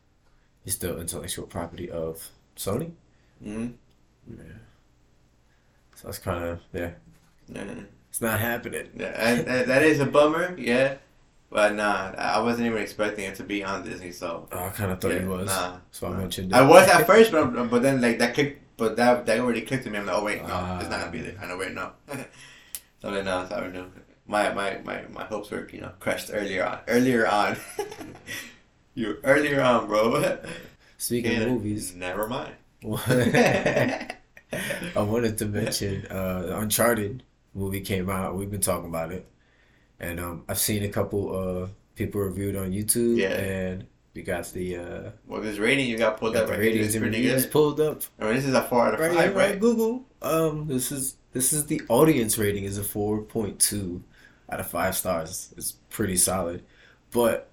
He's 0.63 0.75
still 0.75 0.99
intellectual 0.99 1.45
property 1.45 1.89
of 1.89 2.29
Sony. 2.55 2.91
Mm-hmm. 3.41 3.67
Yeah. 4.37 4.43
So 5.95 6.07
that's 6.07 6.19
kind 6.19 6.43
of 6.43 6.59
yeah. 6.73 6.91
Yeah, 7.47 7.65
It's 8.09 8.21
not 8.21 8.39
happening. 8.39 8.89
yeah. 8.95 9.13
And, 9.15 9.47
and 9.47 9.69
that 9.69 9.83
is 9.83 9.99
a 9.99 10.05
bummer, 10.05 10.55
yeah. 10.57 10.95
But 11.49 11.75
nah, 11.75 12.13
I 12.17 12.39
wasn't 12.41 12.65
even 12.67 12.81
expecting 12.81 13.25
it 13.25 13.35
to 13.35 13.43
be 13.43 13.63
on 13.63 13.83
Disney, 13.83 14.11
so. 14.11 14.47
Oh, 14.51 14.57
I 14.65 14.69
kind 14.69 14.91
of 14.91 14.99
thought 14.99 15.11
yeah, 15.13 15.19
he 15.19 15.25
was. 15.25 15.47
Nah. 15.47 15.77
So 15.91 16.07
I 16.07 16.11
mentioned 16.17 16.51
it. 16.51 16.55
I 16.55 16.61
was 16.63 16.87
at 16.89 17.05
first, 17.05 17.31
but 17.31 17.45
but 17.69 17.81
then 17.83 18.01
like 18.01 18.17
that 18.19 18.33
clicked, 18.33 18.75
but 18.77 18.95
that 18.95 19.25
that 19.27 19.39
already 19.39 19.61
clicked 19.61 19.83
to 19.83 19.91
me. 19.91 19.99
I'm 19.99 20.05
like, 20.07 20.15
oh 20.15 20.23
wait, 20.23 20.41
no, 20.41 20.47
Ah. 20.51 20.79
it's 20.79 20.89
not 20.89 20.99
gonna 21.01 21.11
be 21.11 21.21
there. 21.21 21.35
I 21.41 21.45
know, 21.47 21.57
wait, 21.57 21.73
no. 21.73 21.91
so 23.01 23.11
then 23.11 23.25
no, 23.25 23.45
sorry, 23.47 23.71
no. 23.71 23.85
My 24.25 24.51
my 24.53 24.79
my 24.83 25.03
my 25.11 25.25
hopes 25.25 25.51
were 25.51 25.69
you 25.71 25.81
know 25.81 25.91
crushed 25.99 26.31
earlier 26.33 26.65
on. 26.65 26.79
Earlier 26.87 27.27
on. 27.27 27.57
you 28.95 29.17
earlier 29.23 29.61
on, 29.61 29.85
bro. 29.87 30.39
Speaking 30.97 31.33
Yeah, 31.33 31.39
of 31.41 31.49
movies, 31.49 31.93
Never 31.93 32.27
mind. 32.27 32.53
I 34.95 35.01
wanted 35.01 35.37
to 35.39 35.45
mention 35.45 36.05
uh, 36.07 36.41
the 36.43 36.59
Uncharted 36.59 37.23
movie 37.53 37.81
came 37.81 38.09
out. 38.09 38.35
We've 38.35 38.51
been 38.51 38.61
talking 38.61 38.89
about 38.89 39.11
it, 39.11 39.25
and 39.99 40.19
um, 40.19 40.43
I've 40.47 40.59
seen 40.59 40.83
a 40.83 40.89
couple 40.89 41.35
uh 41.63 41.67
people 41.95 42.21
reviewed 42.21 42.55
on 42.55 42.71
YouTube. 42.71 43.17
Yeah. 43.17 43.29
And 43.29 43.85
we 44.13 44.21
got 44.21 44.45
the 44.51 44.77
uh, 44.77 45.09
well, 45.27 45.41
this 45.41 45.57
rating 45.57 45.87
you 45.89 45.97
got 45.97 46.17
pulled 46.19 46.33
got 46.33 46.43
up 46.43 46.47
the 46.47 46.53
right 46.53 46.59
ratings 46.59 46.87
is 46.87 46.95
and 46.95 47.03
pretty 47.03 47.17
reviews 47.17 47.43
good. 47.43 47.51
pulled 47.51 47.79
up. 47.79 48.01
I 48.19 48.25
mean, 48.25 48.35
this 48.35 48.45
is 48.45 48.53
a 48.53 48.63
four 48.63 48.85
out 48.87 48.93
of 48.95 48.99
right 48.99 49.13
five, 49.13 49.29
on 49.31 49.35
right? 49.35 49.59
Google. 49.59 50.05
Um, 50.21 50.67
this 50.67 50.91
is 50.91 51.15
this 51.31 51.53
is 51.53 51.65
the 51.65 51.81
audience 51.89 52.37
rating 52.37 52.65
is 52.65 52.77
a 52.77 52.83
four 52.83 53.21
point 53.21 53.59
two 53.59 54.03
out 54.51 54.59
of 54.59 54.67
five 54.67 54.95
stars. 54.95 55.53
It's 55.57 55.71
pretty 55.89 56.17
solid, 56.17 56.63
but 57.11 57.49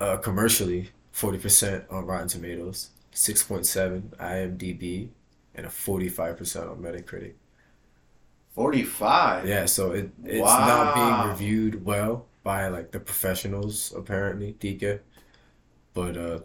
uh, 0.00 0.16
commercially 0.18 0.90
forty 1.10 1.38
percent 1.38 1.84
on 1.90 2.06
Rotten 2.06 2.28
Tomatoes, 2.28 2.90
six 3.12 3.42
point 3.42 3.66
seven 3.66 4.12
IMDb, 4.18 5.08
and 5.54 5.66
a 5.66 5.70
forty 5.70 6.08
five 6.08 6.36
percent 6.36 6.68
on 6.68 6.78
Metacritic. 6.78 7.34
Forty-five. 8.54 9.48
Yeah, 9.48 9.64
so 9.66 9.92
it 9.92 10.10
it's 10.24 10.40
not 10.44 10.94
being 10.94 11.30
reviewed 11.30 11.84
well 11.86 12.26
by 12.42 12.68
like 12.68 12.90
the 12.90 13.00
professionals 13.00 13.92
apparently, 13.96 14.54
Dika, 14.60 15.00
but 15.94 16.16
uh, 16.18 16.40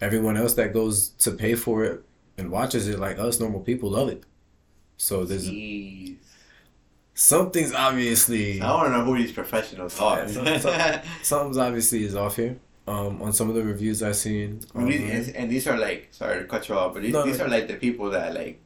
everyone 0.00 0.36
else 0.38 0.54
that 0.54 0.72
goes 0.72 1.10
to 1.18 1.32
pay 1.32 1.54
for 1.54 1.84
it 1.84 2.02
and 2.38 2.50
watches 2.50 2.88
it 2.88 2.98
like 2.98 3.18
us 3.18 3.38
normal 3.40 3.60
people 3.60 3.90
love 3.90 4.08
it. 4.08 4.24
So 4.96 5.24
there's 5.24 5.50
Jeez. 5.50 6.16
Something's 7.12 7.74
obviously 7.74 8.62
I 8.62 8.72
want 8.72 8.86
to 8.86 8.92
know 8.98 9.04
who 9.04 9.18
these 9.18 9.32
professionals 9.32 10.00
are. 10.00 10.20
Yeah, 10.20 10.26
so- 10.28 10.58
so- 10.58 11.00
something's 11.22 11.58
obviously 11.58 12.04
is 12.04 12.14
off 12.16 12.36
here. 12.36 12.56
Um, 12.90 13.22
on 13.22 13.32
some 13.32 13.48
of 13.50 13.54
the 13.54 13.62
reviews 13.72 14.02
I've 14.02 14.16
seen, 14.16 14.60
And 14.74 14.88
these, 14.90 15.28
and, 15.28 15.36
and 15.36 15.46
these 15.50 15.66
are 15.70 15.78
like 15.78 16.08
sorry 16.10 16.36
to 16.42 16.46
cut 16.52 16.68
you 16.68 16.74
off, 16.74 16.92
but 16.94 17.02
these, 17.02 17.12
No, 17.12 17.24
these 17.24 17.38
no. 17.38 17.44
are 17.44 17.48
like 17.56 17.66
the 17.68 17.74
people 17.86 18.10
that 18.16 18.34
like 18.34 18.56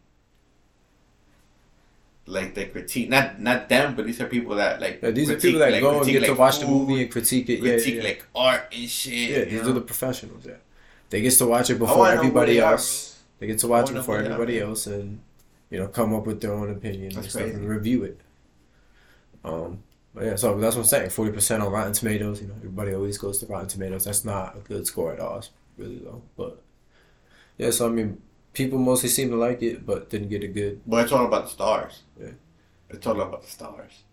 like 2.26 2.54
they 2.54 2.66
critique 2.66 3.08
not 3.10 3.38
not 3.40 3.68
them, 3.68 3.94
but 3.96 4.06
these 4.06 4.20
are 4.22 4.26
people 4.26 4.54
that 4.56 4.80
like 4.80 5.00
Yeah, 5.02 5.10
these 5.10 5.30
are 5.30 5.36
people 5.36 5.60
that 5.60 5.72
like, 5.72 5.82
go 5.82 5.90
and 5.90 5.98
critique, 6.02 6.20
get 6.20 6.26
to 6.26 6.32
like, 6.32 6.38
watch 6.38 6.58
the 6.60 6.66
movie 6.66 7.02
and 7.02 7.10
critique 7.10 7.48
it. 7.50 7.58
Yeah, 7.60 7.72
critique 7.72 7.94
yeah, 7.96 8.02
yeah. 8.02 8.08
like 8.08 8.26
art 8.34 8.62
and 8.74 8.88
shit. 8.88 9.30
yeah 9.30 9.44
these 9.44 9.62
know? 9.62 9.70
are 9.70 9.72
the 9.74 9.80
professionals. 9.82 10.46
Yeah, 10.46 10.54
they 11.10 11.20
get 11.20 11.32
to 11.32 11.46
watch 11.46 11.68
it 11.70 11.78
before 11.78 11.98
wanna 11.98 12.14
know 12.14 12.22
who 12.22 12.26
everybody 12.28 12.54
they 12.54 12.60
are, 12.60 12.72
else. 12.72 13.22
They 13.38 13.46
get 13.46 13.58
to 13.58 13.68
watch 13.68 13.90
it 13.90 13.94
before 13.94 14.16
they 14.18 14.28
are, 14.28 14.32
everybody 14.32 14.60
else, 14.60 14.86
and 14.86 15.20
you 15.70 15.78
know, 15.80 15.88
come 15.88 16.14
up 16.14 16.24
with 16.26 16.40
their 16.40 16.52
own 16.52 16.70
opinion 16.70 17.12
and 17.16 17.24
stuff 17.24 17.42
crazy. 17.42 17.56
and 17.56 17.68
review 17.68 18.04
it. 18.04 18.20
Um, 19.44 19.82
but 20.14 20.24
yeah, 20.24 20.36
so 20.36 20.58
that's 20.58 20.76
what 20.76 20.82
I'm 20.82 20.86
saying. 20.88 21.10
Forty 21.10 21.32
percent 21.32 21.62
on 21.62 21.72
Rotten 21.72 21.92
Tomatoes. 21.92 22.40
You 22.40 22.48
know, 22.48 22.54
everybody 22.56 22.94
always 22.94 23.18
goes 23.18 23.38
to 23.38 23.46
Rotten 23.46 23.68
Tomatoes. 23.68 24.04
That's 24.04 24.24
not 24.24 24.56
a 24.56 24.60
good 24.60 24.86
score 24.86 25.12
at 25.12 25.20
all, 25.20 25.42
really 25.76 25.98
though. 25.98 26.22
But 26.36 26.62
yeah, 27.58 27.70
so 27.70 27.86
I 27.86 27.90
mean, 27.90 28.20
people 28.52 28.78
mostly 28.78 29.08
seem 29.08 29.30
to 29.30 29.36
like 29.36 29.62
it, 29.62 29.84
but 29.84 30.10
didn't 30.10 30.28
get 30.28 30.44
a 30.44 30.48
good. 30.48 30.80
But 30.86 31.04
it's 31.04 31.12
all 31.12 31.26
about 31.26 31.44
the 31.44 31.50
stars. 31.50 32.02
Yeah. 32.20 32.30
It's 32.90 33.06
all 33.06 33.20
about 33.20 33.42
the 33.42 33.50
stars. 33.50 34.04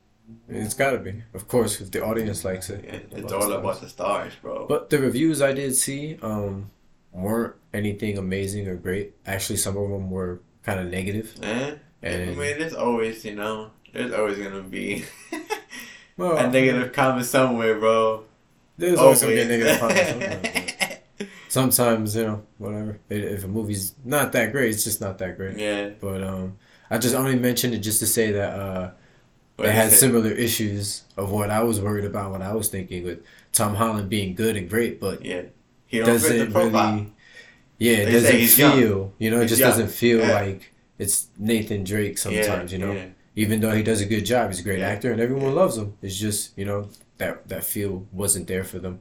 It's 0.47 0.73
got 0.73 0.91
to 0.91 0.97
be, 0.97 1.23
of 1.33 1.47
course, 1.47 1.81
if 1.81 1.91
the 1.91 2.03
audience 2.03 2.45
likes 2.45 2.69
it. 2.69 2.85
Yeah, 2.85 3.19
it's 3.19 3.33
all 3.33 3.51
about 3.51 3.81
the 3.81 3.89
stars, 3.89 4.33
bro. 4.41 4.65
But 4.65 4.89
the 4.89 4.97
reviews 4.99 5.41
I 5.41 5.51
did 5.51 5.75
see 5.75 6.17
um, 6.21 6.71
weren't 7.11 7.55
anything 7.73 8.17
amazing 8.17 8.67
or 8.67 8.75
great. 8.75 9.13
Actually, 9.25 9.57
some 9.57 9.75
of 9.75 9.89
them 9.89 10.09
were 10.09 10.41
kind 10.63 10.79
of 10.79 10.87
negative. 10.87 11.35
Eh? 11.43 11.75
I 12.03 12.07
And 12.07 12.37
mean, 12.37 12.59
there's 12.59 12.73
always, 12.73 13.25
you 13.25 13.35
know, 13.35 13.71
there's 13.93 14.13
always 14.13 14.37
gonna 14.37 14.61
be 14.61 15.03
well, 16.21 16.37
a 16.37 16.49
negative 16.49 16.93
comment 16.93 17.25
somewhere, 17.25 17.79
bro. 17.79 18.23
there's 18.77 18.97
always 18.99 19.21
gonna 19.21 19.33
be 19.35 19.41
a 19.41 19.45
negative 19.45 19.79
comment 19.79 20.07
somewhere, 20.07 20.97
Sometimes 21.49 22.15
you 22.15 22.23
know 22.23 22.43
whatever. 22.57 22.99
If- 23.09 23.43
a 23.43 23.47
movie's 23.47 23.93
not 24.05 24.31
that 24.31 24.51
great, 24.51 24.69
it's 24.73 24.83
just 24.83 25.01
not 25.01 25.17
that 25.17 25.35
great. 25.37 25.57
yeah. 25.57 25.89
But 25.99 26.23
um, 26.23 26.57
I 26.89 26.97
just 26.97 27.13
only 27.15 27.35
mentioned 27.37 27.73
it 27.73 27.79
just 27.79 27.99
to 27.99 28.07
say 28.07 28.31
that 28.31 28.57
uh, 28.57 28.91
it 29.59 29.69
had 29.71 29.87
it's- 29.87 29.99
similar 29.99 30.31
issues 30.31 31.03
of 31.17 31.29
what 31.31 31.49
I 31.49 31.61
was 31.63 31.81
worried 31.81 32.05
about 32.05 32.31
when 32.31 32.41
I 32.41 32.53
was 32.53 32.69
thinking 32.69 33.03
with 33.03 33.19
Tom 33.51 33.75
Holland 33.75 34.09
being 34.09 34.33
good 34.33 34.55
and 34.55 34.69
great, 34.69 34.99
but 35.01 35.25
Yeah. 35.25 35.43
He 35.87 35.99
doesn't 35.99 36.53
really. 36.53 37.11
Yeah, 37.79 37.93
it 37.93 38.05
They 38.05 38.11
doesn't 38.13 38.35
he's 38.37 38.57
young. 38.57 38.79
feel. 38.79 39.13
You 39.17 39.31
know, 39.31 39.37
it 39.37 39.41
He's 39.41 39.49
just 39.51 39.59
young. 39.61 39.69
doesn't 39.71 39.89
feel 39.89 40.19
Yeah. 40.19 40.31
like 40.41 40.71
it's 40.97 41.27
Nathan 41.37 41.83
Drake. 41.83 42.17
Sometimes 42.17 42.71
yeah, 42.71 42.77
you 42.79 42.85
know, 42.85 42.93
Yeah. 42.93 43.05
Even 43.35 43.61
though 43.61 43.71
he 43.71 43.83
does 43.83 44.01
a 44.01 44.05
good 44.05 44.25
job, 44.25 44.49
he's 44.49 44.59
a 44.59 44.63
great 44.63 44.79
Yeah. 44.79 44.89
actor 44.89 45.11
and 45.11 45.21
everyone 45.21 45.45
Yeah. 45.53 45.61
loves 45.61 45.77
him. 45.77 45.93
It's 46.01 46.17
just 46.17 46.57
you 46.57 46.65
know 46.65 46.89
that 47.17 47.47
that 47.49 47.63
feel 47.63 48.07
wasn't 48.11 48.47
there 48.47 48.63
for 48.63 48.79
them. 48.79 48.99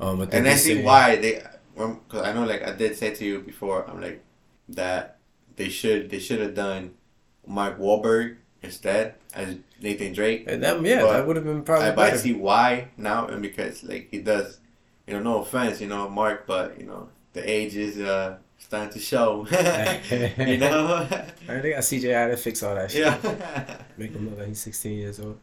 Um, 0.00 0.18
but 0.18 0.32
And 0.34 0.48
I 0.48 0.54
see 0.56 0.74
say- 0.76 0.82
why 0.82 1.16
they, 1.16 1.42
because 1.74 2.22
I 2.26 2.32
know, 2.32 2.44
like 2.44 2.62
I 2.66 2.72
did 2.72 2.96
say 2.96 3.14
to 3.14 3.24
you 3.24 3.40
before, 3.40 3.88
I'm 3.88 4.00
like 4.00 4.22
that 4.68 5.18
they 5.56 5.68
should 5.68 6.10
they 6.10 6.18
should 6.18 6.40
have 6.40 6.54
done 6.54 6.92
Mark 7.46 7.78
Wahlberg 7.78 8.36
instead 8.62 9.14
as 9.34 9.56
Nathan 9.80 10.12
Drake. 10.12 10.44
And 10.46 10.62
that, 10.62 10.80
yeah, 10.82 11.02
But 11.02 11.12
that 11.12 11.26
would 11.26 11.36
have 11.36 11.44
been 11.44 11.62
probably 11.62 11.88
I, 11.88 11.94
but 11.94 12.12
I 12.12 12.16
see 12.16 12.32
why 12.32 12.88
now, 12.96 13.26
and 13.26 13.42
because 13.42 13.82
like 13.82 14.08
he 14.10 14.18
does, 14.18 14.60
you 15.06 15.14
know, 15.14 15.20
no 15.22 15.42
offense, 15.42 15.80
you 15.80 15.88
know, 15.88 16.08
Mark, 16.08 16.46
but 16.46 16.78
you 16.78 16.86
know, 16.86 17.08
the 17.32 17.48
age 17.48 17.76
is 17.76 17.98
uh 17.98 18.36
starting 18.62 18.92
to 18.92 18.98
show. 18.98 19.46
you 19.50 20.56
know. 20.58 21.06
I 21.10 21.24
think 21.60 21.64
I 21.66 21.70
got 21.70 21.80
CJ 21.80 22.12
had 22.12 22.28
to 22.28 22.36
fix 22.36 22.62
all 22.62 22.74
that 22.74 22.90
shit. 22.90 23.00
yeah. 23.06 23.76
Make 23.98 24.12
him 24.12 24.28
look 24.30 24.38
like 24.38 24.48
he's 24.48 24.60
16 24.60 24.98
years 24.98 25.20
old. 25.20 25.38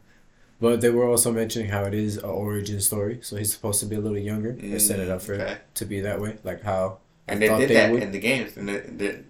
But 0.62 0.82
they 0.82 0.90
were 0.90 1.08
also 1.08 1.32
mentioning 1.32 1.70
how 1.70 1.84
it 1.84 1.94
is 1.94 2.18
an 2.18 2.26
origin 2.26 2.82
story, 2.82 3.20
so 3.22 3.38
he's 3.38 3.54
supposed 3.54 3.80
to 3.80 3.86
be 3.86 3.96
a 3.96 4.00
little 4.00 4.18
younger. 4.18 4.52
They 4.52 4.78
set 4.80 5.00
it 5.00 5.10
up 5.10 5.22
for 5.22 5.38
Mm, 5.38 5.42
okay. 5.42 5.52
it 5.54 5.62
to 5.76 5.86
be 5.86 6.02
that 6.02 6.20
way, 6.20 6.38
like 6.44 6.64
how 6.64 6.98
I 7.30 7.32
And 7.34 7.42
they 7.42 7.48
did 7.48 7.70
they 7.70 7.74
that 7.76 7.92
would. 7.94 8.04
in 8.04 8.12
the 8.12 8.20
games, 8.20 8.58
and 8.58 8.68
the, 8.68 8.80
the, 8.80 9.24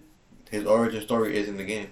his 0.50 0.66
origin 0.66 1.00
story 1.02 1.36
is 1.36 1.48
in 1.48 1.56
the 1.56 1.62
game. 1.64 1.90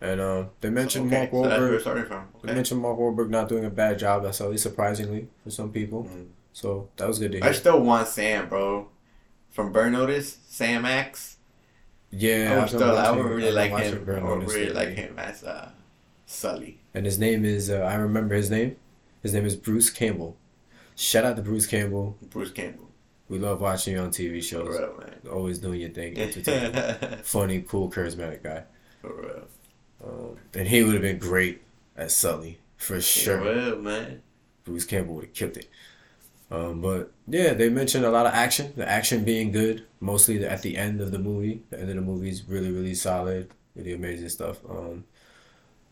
And 0.00 0.18
um, 0.18 0.48
they 0.62 0.70
mentioned 0.70 1.08
okay, 1.12 1.28
Mark 1.30 1.30
so 1.30 1.42
that's 1.42 1.60
where 1.60 1.68
Wahlberg. 1.68 1.74
it's 1.74 1.82
starting 1.84 2.04
from. 2.06 2.28
They 2.42 2.54
mentioned 2.54 2.80
Mark 2.80 2.98
Wahlberg 2.98 3.28
not 3.28 3.50
doing 3.50 3.66
a 3.66 3.70
bad 3.70 3.98
job. 3.98 4.22
That's 4.22 4.40
at 4.40 4.48
least 4.50 4.62
surprisingly 4.62 5.28
for 5.44 5.50
some 5.50 5.70
people. 5.70 6.04
Mm. 6.04 6.28
So 6.54 6.88
that 6.96 7.06
was 7.06 7.18
good 7.18 7.32
to 7.32 7.38
hear. 7.38 7.46
I 7.46 7.52
still 7.52 7.80
want 7.82 8.08
Sam, 8.08 8.48
bro. 8.48 8.88
From 9.50 9.72
Burn 9.72 9.92
Notice, 9.92 10.38
Sam 10.48 10.84
Axe. 10.84 11.36
Yeah, 12.10 12.50
I 12.50 12.54
would 12.54 12.62
I've 12.62 12.68
still, 12.68 12.98
I 12.98 13.10
would 13.10 13.26
really 13.26 13.48
I've 13.48 13.72
like 13.72 13.82
him. 13.82 14.08
I 14.08 14.22
would 14.22 14.48
really 14.50 14.72
like 14.72 14.90
him 14.90 15.18
as 15.18 15.44
uh, 15.44 15.70
Sully. 16.26 16.80
And 16.94 17.06
his 17.06 17.18
name 17.18 17.44
is 17.44 17.70
uh, 17.70 17.80
I 17.80 17.94
remember 17.94 18.34
his 18.34 18.50
name. 18.50 18.76
His 19.22 19.34
name 19.34 19.46
is 19.46 19.54
Bruce 19.54 19.90
Campbell. 19.90 20.36
Shout 20.96 21.24
out 21.24 21.36
to 21.36 21.42
Bruce 21.42 21.66
Campbell. 21.66 22.16
Bruce 22.30 22.50
Campbell. 22.50 22.88
We 23.28 23.38
love 23.38 23.60
watching 23.60 23.94
you 23.94 24.00
on 24.00 24.10
TV 24.10 24.42
shows. 24.42 24.66
For 24.66 24.82
real, 24.82 24.98
man. 24.98 25.14
Always 25.32 25.58
doing 25.60 25.80
your 25.80 25.90
thing. 25.90 26.18
entertaining. 26.18 26.72
Funny, 27.22 27.62
cool, 27.62 27.90
charismatic 27.90 28.42
guy. 28.42 28.64
For 29.00 29.14
real. 29.14 29.46
Um, 30.04 30.36
and 30.54 30.66
he 30.66 30.82
would 30.82 30.94
have 30.94 31.02
been 31.02 31.18
great 31.18 31.62
as 31.96 32.14
Sully 32.14 32.58
for 32.76 33.00
sure. 33.00 33.38
For 33.38 33.54
real, 33.54 33.78
man. 33.78 34.22
Bruce 34.64 34.84
Campbell 34.84 35.14
would 35.16 35.24
have 35.26 35.34
killed 35.34 35.56
it. 35.58 35.68
Um, 36.50 36.80
but 36.80 37.12
yeah, 37.28 37.54
they 37.54 37.68
mentioned 37.68 38.04
a 38.04 38.10
lot 38.10 38.26
of 38.26 38.32
action. 38.34 38.72
The 38.76 38.88
action 38.88 39.24
being 39.24 39.52
good, 39.52 39.86
mostly 40.00 40.44
at 40.44 40.62
the 40.62 40.76
end 40.76 41.00
of 41.00 41.12
the 41.12 41.18
movie. 41.18 41.62
The 41.70 41.78
end 41.80 41.90
of 41.90 41.96
the 41.96 42.02
movie 42.02 42.30
is 42.30 42.44
really, 42.48 42.70
really 42.72 42.94
solid. 42.94 43.50
Really 43.76 43.92
amazing 43.92 44.28
stuff. 44.30 44.58
Um, 44.68 45.04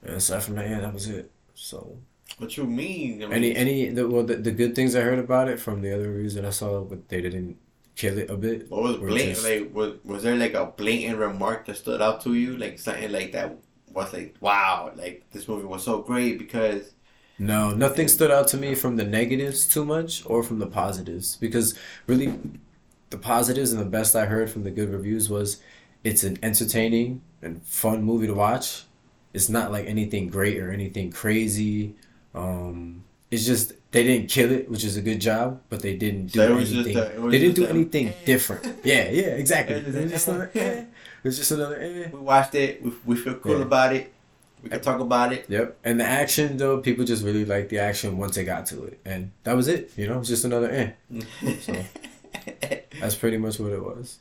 and 0.03 0.17
aside 0.17 0.43
from 0.43 0.57
that, 0.57 0.69
yeah, 0.69 0.81
that 0.81 0.93
was 0.95 1.09
it. 1.09 1.31
So 1.55 1.99
What 2.39 2.57
you 2.57 2.65
mean? 2.65 3.23
I 3.23 3.27
mean, 3.27 3.33
any 3.35 3.57
any 3.57 3.89
the 3.91 4.09
well 4.09 4.25
the, 4.25 4.37
the 4.37 4.51
good 4.53 4.75
things 4.75 4.95
I 4.97 5.01
heard 5.03 5.19
about 5.19 5.49
it 5.49 5.61
from 5.61 5.81
the 5.83 5.93
other 5.95 6.11
reviews 6.11 6.35
that 6.35 6.45
I 6.45 6.51
saw, 6.51 6.83
but 6.83 7.09
they 7.09 7.21
didn't 7.21 7.57
kill 7.97 8.19
it 8.19 8.31
a 8.31 8.37
bit. 8.37 8.71
What 8.71 8.83
was 8.83 8.97
blatant? 8.97 9.37
just- 9.37 9.45
Like, 9.49 9.75
was, 9.75 9.95
was 10.05 10.23
there 10.23 10.37
like 10.37 10.55
a 10.55 10.67
blatant 10.67 11.19
remark 11.19 11.67
that 11.67 11.77
stood 11.77 12.03
out 12.03 12.21
to 12.23 12.35
you? 12.35 12.57
Like 12.57 12.79
something 12.79 13.11
like 13.13 13.33
that 13.33 13.57
was 13.93 14.13
like, 14.13 14.37
wow, 14.41 14.93
like 14.97 15.25
this 15.33 15.49
movie 15.49 15.67
was 15.67 15.83
so 15.85 16.03
great 16.03 16.39
because 16.39 16.93
No, 17.39 17.71
nothing 17.71 18.09
stood 18.09 18.31
out 18.31 18.49
to 18.49 18.57
me 18.57 18.75
from 18.75 18.97
the 18.97 19.05
negatives 19.05 19.67
too 19.67 19.85
much 19.85 20.25
or 20.27 20.43
from 20.43 20.59
the 20.59 20.67
positives 20.67 21.37
because 21.37 21.79
really 22.07 22.35
the 23.11 23.19
positives 23.19 23.73
and 23.73 23.81
the 23.81 23.87
best 23.87 24.17
I 24.17 24.27
heard 24.27 24.51
from 24.51 24.65
the 24.65 24.71
good 24.71 24.91
reviews 24.91 25.31
was 25.31 25.61
it's 26.05 26.25
an 26.25 26.39
entertaining 26.43 27.23
and 27.41 27.63
fun 27.63 28.03
movie 28.03 28.27
to 28.27 28.35
watch. 28.35 28.85
It's 29.35 29.49
not 29.49 29.71
like 29.71 29.87
anything 29.87 30.29
great 30.29 30.59
or 30.59 30.73
anything 30.73 31.13
crazy. 31.13 31.95
Um, 32.35 33.05
it's 33.31 33.45
just 33.47 33.73
they 33.93 34.03
didn't 34.03 34.29
kill 34.29 34.51
it, 34.51 34.69
which 34.71 34.85
is 34.85 34.97
a 34.97 35.01
good 35.03 35.21
job, 35.21 35.61
but 35.69 35.81
they 35.81 35.97
didn't 35.97 36.27
do 36.33 36.41
So 36.41 36.53
it 36.53 36.55
was 36.57 36.71
just 36.73 36.89
anything. 36.89 37.31
they 37.31 37.39
didn't 37.39 37.55
do 37.57 37.67
anything 37.67 38.13
different. 38.25 38.65
Yeah, 38.85 39.09
yeah, 39.11 39.27
exactly. 39.37 39.77
It 39.77 39.87
was 39.87 39.95
just 39.95 40.11
just 40.11 40.29
another. 40.29 40.51
Eh. 40.55 40.81
It 40.81 40.87
was 41.25 41.37
just 41.39 41.51
another. 41.53 41.77
Eh. 41.81 42.09
we 42.13 42.19
watched 42.19 42.55
it, 42.55 42.83
we, 42.83 42.93
we 43.07 43.17
feel 43.17 43.35
cool 43.35 43.59
Yeah. 43.59 43.63
about 43.65 43.95
it, 43.95 44.13
we 44.63 44.69
can 44.71 44.81
talk 44.81 45.01
about 45.01 45.33
it. 45.33 45.47
Yep. 45.49 45.77
And 45.85 46.01
the 46.01 46.05
action 46.05 46.57
though, 46.57 46.79
people 46.79 47.05
just 47.05 47.25
really 47.25 47.45
liked 47.45 47.69
the 47.71 47.79
action 47.79 48.19
once 48.19 48.35
they 48.37 48.45
got 48.45 48.67
to 48.67 48.85
it. 48.85 49.01
And 49.05 49.31
that 49.45 49.55
was 49.57 49.69
it. 49.69 49.93
You 49.97 50.07
know, 50.09 50.15
it 50.17 50.19
was 50.21 50.29
just 50.29 50.45
another 50.45 50.71
eh. 50.71 51.21
So- 51.61 51.85
That's 53.01 53.15
pretty 53.15 53.39
much 53.39 53.59
what 53.59 53.73
it 53.73 53.83
was. 53.83 54.19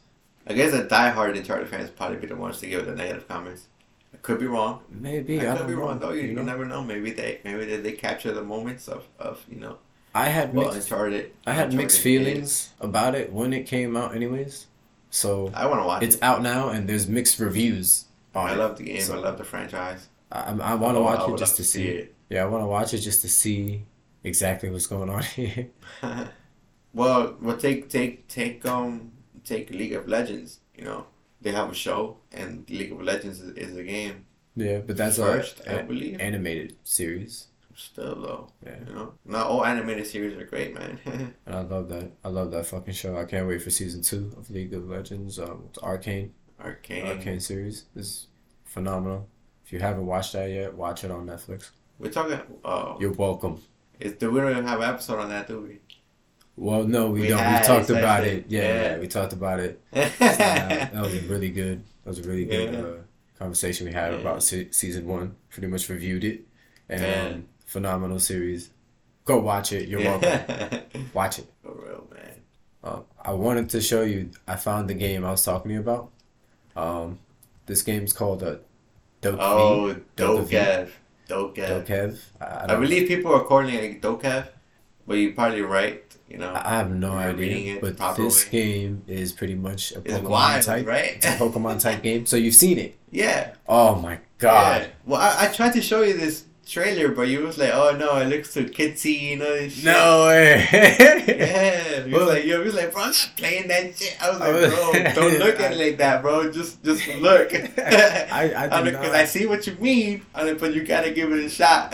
I 0.47 0.53
guess 0.53 0.71
the 0.71 0.83
diehard 0.83 1.35
Uncharted 1.37 1.67
fans 1.67 1.89
probably 1.89 2.17
be 2.17 2.27
the 2.27 2.35
ones 2.35 2.59
to 2.59 2.67
give 2.67 2.85
the 2.85 2.95
negative 2.95 3.27
comments. 3.27 3.65
I 4.13 4.17
could 4.17 4.39
be 4.39 4.45
wrong. 4.47 4.81
Maybe 4.89 5.39
I 5.39 5.43
I, 5.43 5.51
could 5.51 5.57
don't 5.59 5.67
be 5.67 5.73
know. 5.73 5.79
wrong 5.81 5.99
though. 5.99 6.11
You, 6.11 6.21
you 6.21 6.27
you 6.29 6.33
know? 6.33 6.43
never 6.43 6.65
know. 6.65 6.83
Maybe 6.83 7.11
they 7.11 7.39
maybe 7.43 7.65
they, 7.65 7.77
they 7.77 7.91
capture 7.91 8.31
the 8.31 8.43
moments 8.43 8.87
of, 8.87 9.03
of 9.19 9.43
you 9.49 9.59
know 9.59 9.77
I 10.15 10.25
had 10.29 10.53
well 10.53 10.71
mixed 10.73 10.89
Uncharted. 10.89 11.31
I 11.45 11.51
had 11.51 11.65
Uncharted 11.65 11.77
mixed 11.77 11.97
is. 11.97 12.03
feelings 12.03 12.69
about 12.79 13.15
it 13.15 13.33
when 13.33 13.51
it 13.53 13.63
came 13.63 13.97
out 13.97 14.15
anyways. 14.15 14.67
So 15.09 15.51
I 15.53 15.65
want 15.67 15.81
to 15.81 15.85
watch 15.85 16.03
it's 16.03 16.15
it. 16.15 16.23
out 16.23 16.41
now 16.41 16.69
and 16.69 16.87
there's 16.87 17.07
mixed 17.07 17.39
reviews 17.39 18.05
on 18.33 18.49
I 18.49 18.53
it. 18.53 18.57
love 18.57 18.77
the 18.77 18.83
game. 18.85 19.03
I 19.11 19.15
love 19.15 19.37
the 19.37 19.43
franchise. 19.43 20.07
I, 20.31 20.51
I 20.53 20.75
want 20.75 20.95
to 20.95 20.99
Oh, 20.99 21.03
watch 21.03 21.29
it 21.29 21.37
just 21.37 21.55
to 21.57 21.63
see. 21.63 21.87
it. 21.87 22.15
Yeah, 22.29 22.43
I 22.43 22.47
want 22.47 22.61
to 22.63 22.67
watch 22.67 22.93
it 22.93 22.99
just 22.99 23.21
to 23.21 23.29
see 23.29 23.85
exactly 24.23 24.69
what's 24.69 24.87
going 24.87 25.09
on 25.09 25.23
here. 25.35 25.69
well, 26.93 27.35
well, 27.41 27.57
take 27.57 27.89
take 27.89 28.27
take 28.27 28.65
um 28.65 29.11
take 29.43 29.69
League 29.69 29.93
of 29.93 30.07
Legends. 30.07 30.59
You 30.75 30.85
know 30.85 31.05
they 31.41 31.51
have 31.51 31.69
a 31.71 31.75
show, 31.75 32.17
and 32.31 32.69
League 32.69 32.91
of 32.91 33.01
Legends 33.01 33.39
is, 33.41 33.51
is 33.57 33.77
a 33.77 33.83
game. 33.83 34.25
Yeah, 34.55 34.79
but 34.79 34.97
that's 34.97 35.17
First, 35.17 35.61
a, 35.67 35.79
I 35.79 35.81
believe. 35.83 36.19
animated 36.19 36.75
series. 36.83 37.47
Still 37.75 38.15
though, 38.19 38.49
Yeah. 38.65 38.77
you 38.87 38.93
know, 38.95 39.13
not 39.23 39.45
all 39.45 39.63
animated 39.63 40.07
series 40.07 40.35
are 40.35 40.45
great, 40.45 40.73
man. 40.73 40.99
And 41.45 41.55
I 41.55 41.61
love 41.61 41.89
that. 41.89 42.11
I 42.25 42.29
love 42.29 42.49
that 42.51 42.65
fucking 42.65 42.95
show. 42.95 43.15
I 43.15 43.25
can't 43.25 43.47
wait 43.47 43.61
for 43.61 43.69
season 43.69 44.01
two 44.01 44.33
of 44.35 44.49
League 44.49 44.73
of 44.73 44.89
Legends. 44.89 45.37
Um, 45.37 45.65
it's 45.69 45.77
Arcane. 45.77 46.33
Arcane. 46.59 47.05
Arcane 47.05 47.39
series 47.39 47.85
is 47.95 48.27
phenomenal. 48.65 49.27
If 49.67 49.73
you 49.73 49.79
haven't 49.79 50.05
watched 50.05 50.31
that 50.31 50.49
yet, 50.49 50.73
watch 50.75 51.03
it 51.03 51.11
on 51.11 51.25
Netflix. 51.27 51.71
We're 51.99 52.09
talking. 52.09 52.39
Oh, 52.63 52.95
You're 53.01 53.11
welcome. 53.11 53.61
is 53.99 54.15
the 54.15 54.31
we 54.31 54.39
don't 54.39 54.51
even 54.51 54.65
have 54.65 54.79
an 54.79 54.89
episode 54.89 55.19
on 55.19 55.27
that, 55.27 55.45
do 55.49 55.59
we? 55.59 55.79
Well, 56.55 56.85
no, 56.85 57.09
we, 57.09 57.21
We 57.23 57.27
don't. 57.27 57.39
had 57.39 57.63
we 57.63 57.67
talked 57.67 57.89
it, 57.89 57.97
about 57.97 58.23
it. 58.23 58.45
Yeah, 58.47 58.61
Yeah. 58.61 58.81
yeah, 58.93 58.97
we 58.99 59.07
talked 59.09 59.33
about 59.33 59.59
it. 59.59 59.81
That, 59.91 60.93
was 60.93 61.13
a 61.15 61.19
really 61.27 61.49
good. 61.49 61.83
That 62.05 62.09
was 62.11 62.19
a 62.19 62.23
really 62.29 62.45
good 62.45 62.73
Yeah. 62.75 62.79
uh, 62.79 62.93
conversation 63.37 63.87
we 63.87 63.93
had 63.93 64.13
about 64.13 64.41
se- 64.41 64.71
season 64.71 65.05
one. 65.05 65.35
Pretty 65.49 65.67
much 65.67 65.89
reviewed 65.89 66.23
it, 66.23 66.45
and 66.87 67.33
um, 67.35 67.45
phenomenal 67.65 68.19
series. 68.19 68.69
Go 69.25 69.37
watch 69.41 69.73
it. 69.73 69.89
You're 69.89 69.99
welcome. 69.99 70.79
Watch 71.13 71.39
it. 71.39 71.47
For 71.61 71.73
real, 71.73 72.07
man. 72.13 72.35
Uh, 72.81 73.01
I 73.21 73.33
wanted 73.33 73.69
to 73.71 73.81
show 73.81 74.03
you. 74.03 74.31
I 74.47 74.55
found 74.55 74.89
the 74.89 74.93
game 74.93 75.25
I 75.25 75.31
was 75.31 75.43
talking 75.43 75.67
to 75.67 75.73
you 75.73 75.81
about. 75.81 76.09
Um, 76.77 77.19
this 77.65 77.81
game's 77.81 78.13
called 78.13 78.41
uh, 78.43 78.55
Doke 79.21 79.37
Oh, 79.39 79.93
V. 79.93 80.01
Delta 80.15 80.43
V. 80.43 80.55
Dokev. 80.55 80.89
Dokev. 81.29 81.85
Dokev. 81.85 82.19
I, 82.41 82.73
I, 82.73 82.75
believe 82.77 83.07
people 83.07 83.33
are 83.33 83.43
calling 83.43 83.73
it 83.73 84.01
Dokev, 84.01 84.47
but 85.05 85.15
you're 85.15 85.33
probably 85.33 85.61
right. 85.61 86.03
You 86.29 86.37
know, 86.37 86.51
I 86.53 86.75
have 86.75 86.91
no 86.91 87.13
idea. 87.13 87.79
But 87.81 87.97
proper 87.97 88.23
this 88.23 88.43
game 88.43 89.03
is 89.07 89.31
pretty 89.31 89.55
much 89.55 89.91
a 89.93 90.01
Pokemon 90.01 90.23
wild, 90.23 90.63
type. 90.63 90.85
right? 90.85 91.13
It's 91.15 91.25
a 91.25 91.29
Pokemon 91.37 91.81
type 91.81 92.01
game. 92.07 92.25
So 92.25 92.35
you've 92.35 92.55
seen 92.55 92.77
it. 92.77 92.95
yeah. 93.11 93.53
Oh 93.67 93.95
my 93.95 94.19
god. 94.37 94.81
Yeah. 94.81 94.87
Well, 95.05 95.21
I, 95.21 95.45
I 95.47 95.53
tried 95.53 95.73
to 95.73 95.81
show 95.81 96.01
you 96.03 96.17
this 96.17 96.43
trailer, 96.69 97.09
but 97.09 97.27
you 97.27 97.43
was 97.43 97.57
like, 97.57 97.71
"Oh 97.73 97.95
no, 97.97 98.17
it 98.17 98.25
looks 98.27 98.53
too 98.53 98.65
kidsy," 98.65 99.19
you 99.21 99.35
know. 99.37 99.53
and 99.55 99.71
shit. 99.71 99.83
No 99.85 100.25
way. 100.27 100.67
Yeah, 101.27 102.03
he 102.03 102.13
was 102.13 102.27
like, 102.27 102.45
yo, 102.45 102.59
he 102.59 102.65
was 102.65 102.75
like, 102.75 102.91
bro, 102.93 103.03
I'm 103.03 103.09
not 103.09 103.29
playing 103.35 103.67
that 103.67 103.97
shit. 103.97 104.15
I 104.21 104.29
was 104.29 104.41
I 104.41 104.51
like, 104.51 105.13
bro, 105.13 105.13
don't 105.13 105.39
look 105.39 105.59
at 105.59 105.71
it 105.73 105.77
like 105.77 105.97
that, 105.97 106.21
bro. 106.21 106.49
Just, 106.51 106.83
just 106.83 107.05
look. 107.19 107.53
I- 107.77 108.69
I 108.71 108.81
Because 108.81 109.07
not- 109.07 109.15
I 109.15 109.25
see 109.25 109.45
what 109.45 109.67
you 109.67 109.75
mean, 109.79 110.25
I 110.33 110.53
but 110.53 110.73
you 110.73 110.83
gotta 110.83 111.11
give 111.11 111.31
it 111.31 111.43
a 111.45 111.49
shot. 111.49 111.91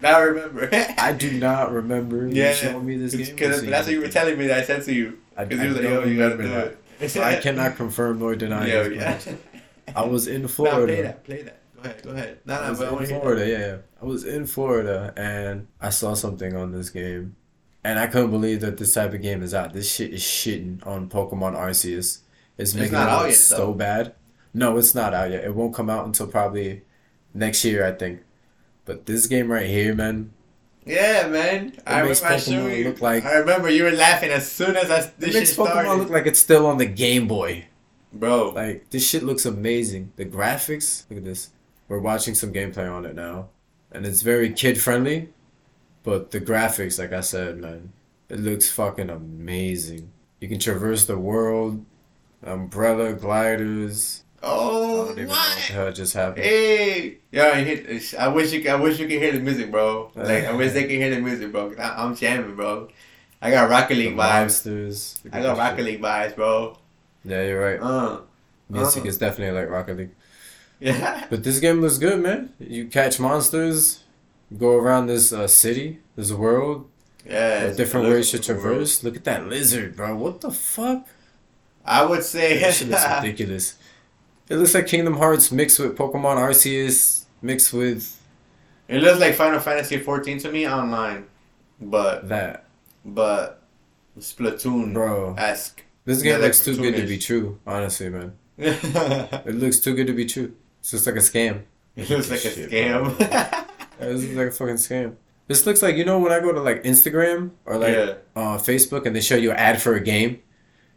now 0.00 0.18
I 0.18 0.20
remember. 0.22 0.68
I 0.72 1.12
do 1.12 1.32
not 1.38 1.72
remember 1.72 2.26
you 2.28 2.34
yeah, 2.42 2.52
showing 2.52 2.84
me 2.86 2.96
this 2.96 3.14
game. 3.14 3.34
because 3.34 3.62
that's 3.62 3.86
what 3.86 3.92
you 3.94 4.00
were 4.00 4.08
telling 4.08 4.38
me 4.38 4.46
that 4.48 4.58
I 4.60 4.62
said 4.64 4.82
to 4.84 4.94
you. 4.94 5.18
I, 5.36 5.44
Because 5.44 5.60
I 5.60 5.62
he 5.64 5.68
was 5.68 5.76
like, 5.78 5.84
yo, 5.88 6.00
oh, 6.00 6.04
you 6.04 6.16
gotta 6.18 6.36
do 6.36 6.48
that. 6.48 6.76
it. 7.00 7.08
So 7.10 7.22
I 7.22 7.36
cannot 7.36 7.76
confirm 7.76 8.18
nor 8.20 8.34
deny. 8.36 8.66
Yo, 8.68 8.82
yeah. 8.88 9.18
I 9.94 10.04
was 10.06 10.26
in 10.26 10.42
No, 10.42 10.48
Florida. 10.48 10.86
play 10.86 11.02
that, 11.02 11.24
play 11.24 11.42
that. 11.42 11.58
Go 11.84 11.90
ahead, 11.90 12.02
go 12.02 12.10
ahead. 12.10 12.38
No, 12.46 12.54
I 12.54 12.70
was 12.70 12.80
in 12.80 13.06
Florida, 13.20 13.48
yeah. 13.48 13.76
I 14.00 14.04
was 14.06 14.24
in 14.24 14.46
Florida 14.46 15.12
and 15.16 15.66
I 15.80 15.90
saw 15.90 16.14
something 16.14 16.56
on 16.56 16.72
this 16.72 16.88
game. 16.90 17.36
And 17.84 17.98
I 17.98 18.06
couldn't 18.06 18.30
believe 18.30 18.60
that 18.62 18.78
this 18.78 18.94
type 18.94 19.12
of 19.12 19.20
game 19.20 19.42
is 19.42 19.52
out. 19.52 19.74
This 19.74 19.92
shit 19.92 20.14
is 20.14 20.22
shitting 20.22 20.84
on 20.86 21.08
Pokemon 21.10 21.54
Arceus. 21.54 22.20
It's 22.56 22.74
making 22.74 22.92
not 22.92 23.08
it 23.10 23.16
look 23.18 23.26
yet, 23.28 23.36
so 23.36 23.56
though. 23.58 23.72
bad. 23.74 24.14
No, 24.54 24.78
it's 24.78 24.94
not 24.94 25.12
out 25.12 25.30
yet. 25.30 25.44
It 25.44 25.54
won't 25.54 25.74
come 25.74 25.90
out 25.90 26.06
until 26.06 26.26
probably 26.26 26.82
next 27.34 27.62
year, 27.64 27.84
I 27.86 27.92
think. 27.92 28.22
But 28.86 29.04
this 29.04 29.26
game 29.26 29.50
right 29.50 29.66
here, 29.66 29.94
man, 29.94 30.32
Yeah, 30.86 31.26
man. 31.28 31.74
I 31.86 32.02
makes 32.04 32.22
remember 32.22 32.36
I 32.36 32.38
Pokemon 32.38 32.78
you. 32.78 32.84
look 32.84 33.00
like- 33.02 33.24
I 33.26 33.34
remember 33.36 33.68
you 33.68 33.84
were 33.84 33.90
laughing 33.90 34.30
as 34.30 34.50
soon 34.50 34.76
as 34.76 34.90
I, 34.90 35.00
it 35.00 35.14
this 35.18 35.32
shit 35.32 35.40
makes 35.42 35.54
Pokemon 35.54 35.82
started. 35.82 35.94
look 35.94 36.10
like 36.10 36.26
it's 36.26 36.38
still 36.38 36.66
on 36.66 36.78
the 36.78 36.86
Game 36.86 37.28
Boy. 37.28 37.66
Bro. 38.14 38.50
Like 38.50 38.88
this 38.90 39.06
shit 39.06 39.22
looks 39.24 39.44
amazing. 39.44 40.12
The 40.16 40.24
graphics, 40.24 41.04
look 41.10 41.18
at 41.18 41.24
this. 41.24 41.50
We're 41.88 41.98
watching 41.98 42.34
some 42.34 42.52
gameplay 42.52 42.90
on 42.90 43.04
it 43.04 43.14
now, 43.14 43.48
and 43.92 44.06
it's 44.06 44.22
very 44.22 44.52
kid 44.52 44.80
friendly. 44.80 45.28
But 46.02 46.30
the 46.30 46.40
graphics, 46.40 46.98
like 46.98 47.12
I 47.12 47.20
said, 47.20 47.58
man, 47.58 47.92
it 48.28 48.40
looks 48.40 48.70
fucking 48.70 49.10
amazing. 49.10 50.10
You 50.40 50.48
can 50.48 50.58
traverse 50.58 51.06
the 51.06 51.18
world, 51.18 51.84
umbrella 52.42 53.14
gliders. 53.14 54.22
Oh, 54.42 55.06
don't 55.06 55.12
even 55.12 55.24
know 55.28 55.30
what? 55.30 55.48
what 55.48 55.56
the 55.56 55.72
hell 55.72 55.92
just 55.92 56.12
happened. 56.12 56.44
Hey, 56.44 57.18
yo, 57.32 57.50
I, 57.50 57.62
hit, 57.62 58.14
I 58.18 58.28
wish 58.28 58.52
you, 58.52 58.60
could- 58.60 58.72
I 58.72 58.74
wish 58.76 58.98
you 58.98 59.08
could 59.08 59.16
hear 59.22 59.32
the 59.32 59.40
music, 59.40 59.70
bro. 59.70 60.10
Like, 60.14 60.44
I 60.44 60.52
wish 60.52 60.72
they 60.72 60.82
could 60.82 60.90
hear 60.90 61.14
the 61.14 61.20
music, 61.20 61.50
bro. 61.50 61.74
I, 61.78 62.04
I'm 62.04 62.14
jamming, 62.14 62.54
bro. 62.54 62.88
I 63.40 63.50
got 63.50 63.70
Rocket 63.70 63.94
The 63.94 64.08
League 64.08 64.14
vibes. 64.14 64.16
monsters. 64.16 65.22
I 65.32 65.40
got 65.40 65.56
Rocket. 65.56 65.82
League 65.84 66.02
vibes, 66.02 66.34
bro. 66.36 66.76
Yeah, 67.24 67.42
you're 67.42 67.60
right. 67.60 67.80
Uh, 67.80 68.20
Music 68.68 69.04
uh. 69.04 69.08
is 69.08 69.16
definitely 69.16 69.58
like 69.58 69.70
Rocket 69.70 69.96
League. 69.96 70.10
Yeah. 70.84 71.26
But 71.30 71.42
this 71.44 71.58
game 71.60 71.80
looks 71.80 71.98
good, 71.98 72.20
man. 72.22 72.52
You 72.60 72.86
catch 72.86 73.18
monsters, 73.18 74.04
go 74.56 74.76
around 74.76 75.06
this 75.06 75.32
uh, 75.32 75.46
city, 75.48 76.00
this 76.16 76.30
world, 76.32 76.88
Yeah. 77.26 77.72
Different 77.72 78.08
ways 78.08 78.30
to 78.30 78.36
world. 78.36 78.44
traverse. 78.44 79.02
Look 79.04 79.16
at 79.16 79.24
that 79.24 79.46
lizard, 79.48 79.96
bro. 79.96 80.14
What 80.16 80.40
the 80.40 80.50
fuck? 80.50 81.06
I 81.84 82.04
would 82.04 82.22
say. 82.22 82.58
That 82.60 82.74
shit 82.74 82.88
looks 82.88 83.04
ridiculous. 83.22 83.76
It 84.48 84.56
looks 84.56 84.74
like 84.74 84.86
Kingdom 84.86 85.16
Hearts 85.16 85.50
mixed 85.50 85.78
with 85.80 85.96
Pokemon 85.96 86.36
Arceus 86.36 87.24
mixed 87.40 87.72
with 87.72 88.20
it 88.88 89.00
looks 89.02 89.20
like 89.20 89.34
Final 89.34 89.60
Fantasy 89.60 89.96
14 89.98 90.38
to 90.40 90.52
me 90.52 90.68
online, 90.68 91.24
but 91.80 92.28
that, 92.28 92.66
but 93.04 93.62
Splatoon 94.20 94.92
bro. 94.92 95.34
esque. 95.38 95.82
This 96.04 96.22
Yeah, 96.22 96.32
game 96.32 96.40
like 96.42 96.48
looks 96.48 96.64
too 96.64 96.76
good 96.76 96.96
to 96.96 97.06
be 97.06 97.16
true. 97.18 97.58
Honestly, 97.66 98.10
man. 98.10 98.32
It 98.58 99.54
looks 99.54 99.78
too 99.80 99.94
good 99.94 100.06
to 100.06 100.12
be 100.12 100.26
true. 100.26 100.52
It's 100.84 100.90
just 100.90 101.06
like 101.06 101.16
a 101.16 101.20
scam. 101.20 101.62
It 101.96 102.10
looks 102.10 102.28
like 102.28 102.44
a 102.44 102.48
scam. 102.48 102.70
Yeah, 103.20 103.64
This 104.00 104.22
is 104.24 104.36
like 104.36 104.48
a 104.48 104.50
fucking 104.50 104.74
scam. 104.74 105.14
This 105.48 105.64
looks 105.64 105.80
like 105.80 105.96
you 105.96 106.04
know 106.04 106.18
when 106.18 106.30
I 106.32 106.40
go 106.40 106.52
to 106.52 106.60
like 106.60 106.82
Instagram 106.82 107.52
or 107.64 107.78
like 107.78 107.94
yeah. 107.94 108.14
uh, 108.36 108.58
Facebook 108.58 109.06
and 109.06 109.14
they 109.16 109.20
show 109.20 109.36
you 109.36 109.50
an 109.52 109.56
ad 109.56 109.80
for 109.80 109.94
a 109.94 110.00
game, 110.00 110.42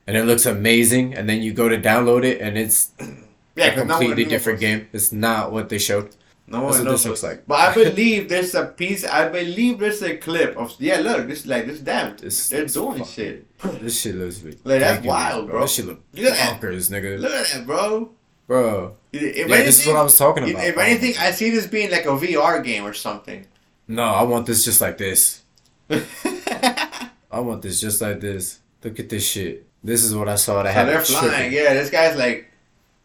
and 0.07 0.17
it 0.17 0.25
looks 0.25 0.45
amazing, 0.45 1.13
and 1.13 1.29
then 1.29 1.41
you 1.41 1.53
go 1.53 1.69
to 1.69 1.77
download 1.79 2.23
it 2.25 2.41
and 2.41 2.57
it's 2.57 2.91
Yeah, 3.55 3.67
a 3.67 3.75
'cause 3.75 3.85
no 3.85 3.93
one 3.95 4.05
completely 4.07 4.25
different 4.25 4.59
game. 4.59 4.87
It's 4.91 5.11
not 5.13 5.51
what 5.53 5.69
they 5.69 5.77
showed. 5.77 6.15
No 6.49 6.61
That's 6.61 6.77
one 6.77 6.85
what 6.85 6.91
knows 6.91 7.03
this 7.03 7.05
looks 7.09 7.23
like. 7.23 7.45
But 7.47 7.59
I 7.59 7.73
believe 7.73 8.27
there's 8.29 8.55
a 8.55 8.65
piece. 8.65 9.03
I 9.05 9.29
believe 9.29 9.79
there's 9.79 10.01
a 10.01 10.17
clip 10.17 10.57
of. 10.57 10.73
Yeah, 10.79 10.99
look, 10.99 11.27
this 11.27 11.45
like 11.45 11.65
this. 11.67 11.79
Damn, 11.81 12.17
This 12.17 12.49
they're 12.49 12.61
looks 12.61 12.73
doing 12.73 12.91
fucking- 12.99 13.05
shit. 13.05 13.45
This 13.83 14.01
shit 14.01 14.15
looks 14.15 14.41
ridiculous. 14.41 14.65
Like, 14.65 14.79
that's 14.81 15.05
wild, 15.05 15.49
bro. 15.49 15.61
This 15.61 15.73
shit 15.75 15.85
look 15.85 16.01
Look 16.13 16.25
at 16.25 16.33
that. 16.37 16.61
bonkers, 16.61 16.89
nigga. 16.89 17.19
Look 17.19 17.31
at 17.31 17.47
that, 17.53 17.65
bro. 17.67 18.11
Bro. 18.47 18.95
If 19.23 19.35
Yeah, 19.37 19.43
anything, 19.43 19.65
this 19.65 19.81
is 19.81 19.87
what 19.87 19.95
I 19.97 20.03
was 20.03 20.17
talking 20.17 20.49
about. 20.49 20.63
if 20.63 20.77
anything, 20.77 21.13
I 21.19 21.31
see 21.31 21.49
this 21.49 21.67
being 21.67 21.91
like 21.91 22.05
a 22.05 22.09
VR 22.09 22.63
game 22.63 22.85
or 22.85 22.93
something. 22.93 23.45
No, 23.87 24.03
I 24.03 24.23
want 24.23 24.45
this 24.45 24.65
just 24.65 24.81
like 24.81 24.97
this. 24.97 25.43
I 25.89 27.39
want 27.39 27.61
this 27.61 27.79
just 27.79 28.01
like 28.01 28.19
this. 28.19 28.59
Look 28.83 28.99
at 28.99 29.09
this 29.09 29.27
shit. 29.27 29.65
This 29.83 30.03
is 30.03 30.15
what 30.15 30.27
I 30.29 30.35
saw 30.35 30.63
that 30.63 30.73
So 30.73 30.85
they're 30.85 31.01
flying. 31.01 31.29
tripping. 31.29 31.53
Yeah, 31.53 31.73
this 31.73 31.89
guy's 31.89 32.15
like, 32.17 32.51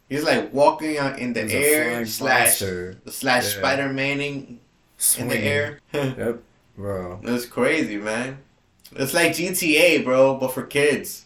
he's 0.09 0.23
like 0.23 0.53
walking 0.53 0.97
out 0.97 1.19
in 1.19 1.33
the 1.33 1.41
a 1.45 1.49
air 1.51 2.05
slash 2.05 2.45
monster. 2.61 2.97
slash 3.07 3.43
Yeah. 3.53 3.59
Spider 3.59 3.89
Maning 3.93 4.59
in 5.17 5.27
the 5.27 5.37
air. 5.39 5.79
Yep, 5.93 6.41
bro. 6.77 7.19
That's 7.23 7.45
crazy, 7.45 7.97
man. 7.97 8.39
It's 8.95 9.13
like 9.13 9.31
GTA, 9.33 10.03
bro, 10.03 10.35
but 10.37 10.53
for 10.53 10.63
kids. 10.63 11.25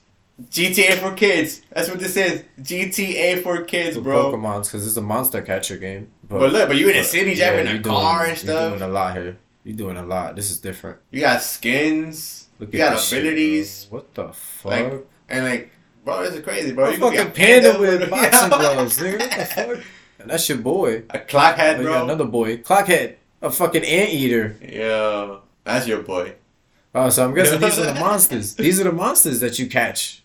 GTA 0.50 0.96
for 1.00 1.14
kids. 1.14 1.62
That's 1.72 1.90
what 1.90 2.00
this 2.00 2.16
is. 2.16 2.44
GTA 2.62 3.42
for 3.42 3.64
kids, 3.64 3.98
bro. 3.98 4.32
Pokemon's 4.32 4.68
because 4.68 4.86
it's 4.86 4.98
a 4.98 5.02
monster 5.02 5.42
catcher 5.42 5.78
game. 5.78 6.10
But 6.30 6.52
look, 6.52 6.68
but 6.70 6.78
you 6.78 6.90
in 6.90 6.96
a 6.96 7.00
but- 7.00 7.06
city 7.08 7.34
yeah, 7.34 7.52
driving 7.54 7.72
you 7.74 7.80
a 7.80 7.84
doing- 7.84 7.96
car 7.96 8.26
and 8.26 8.38
stuff. 8.38 8.48
You're 8.70 8.80
doing 8.80 8.82
a 8.90 8.94
lot 8.94 9.16
here. 9.16 9.38
You're 9.64 9.76
doing 9.78 9.98
a 9.98 10.04
lot. 10.06 10.36
This 10.36 10.52
is 10.52 10.60
different. 10.60 11.00
You 11.12 11.22
got 11.22 11.42
skins. 11.42 12.48
Look 12.60 12.72
You 12.74 12.80
got 12.80 12.92
this 12.94 13.08
shit, 13.08 13.20
abilities. 13.24 13.88
what 13.90 14.14
the 14.14 14.30
fuck? 14.34 14.72
Like, 14.72 15.06
And 15.30 15.46
like, 15.46 15.72
bro, 16.06 16.24
this 16.24 16.34
is 16.36 16.44
crazy, 16.44 16.72
bro. 16.74 16.90
You 16.90 16.98
fucking 16.98 17.32
panda 17.32 17.78
with 17.80 18.10
boxing 18.10 18.50
Yeah. 18.52 18.58
gloves, 18.58 18.98
nigga. 19.00 19.20
The 19.38 19.46
fuck? 19.46 19.80
And 20.20 20.32
that's 20.32 20.50
your 20.50 20.58
boy. 20.58 21.04
A 21.12 21.20
clockhead, 21.20 21.78
Oh, 21.78 21.84
bro. 21.84 22.04
another 22.04 22.26
boy. 22.26 22.58
Clockhead. 22.58 23.16
A 23.44 23.52
fucking 23.52 23.84
anteater. 23.84 24.56
Yeah. 24.68 25.38
that's 25.64 25.88
your 25.88 26.02
boy. 26.02 26.34
Oh, 26.96 27.10
so 27.10 27.24
I'm 27.24 27.36
guessing 27.36 27.60
these 27.62 27.78
are 27.78 27.86
the 27.94 28.00
monsters. 28.00 28.56
These 28.56 28.80
are 28.82 28.86
the 28.86 28.92
monsters 28.92 29.40
that 29.42 29.60
you 29.60 29.68
catch. 29.68 30.24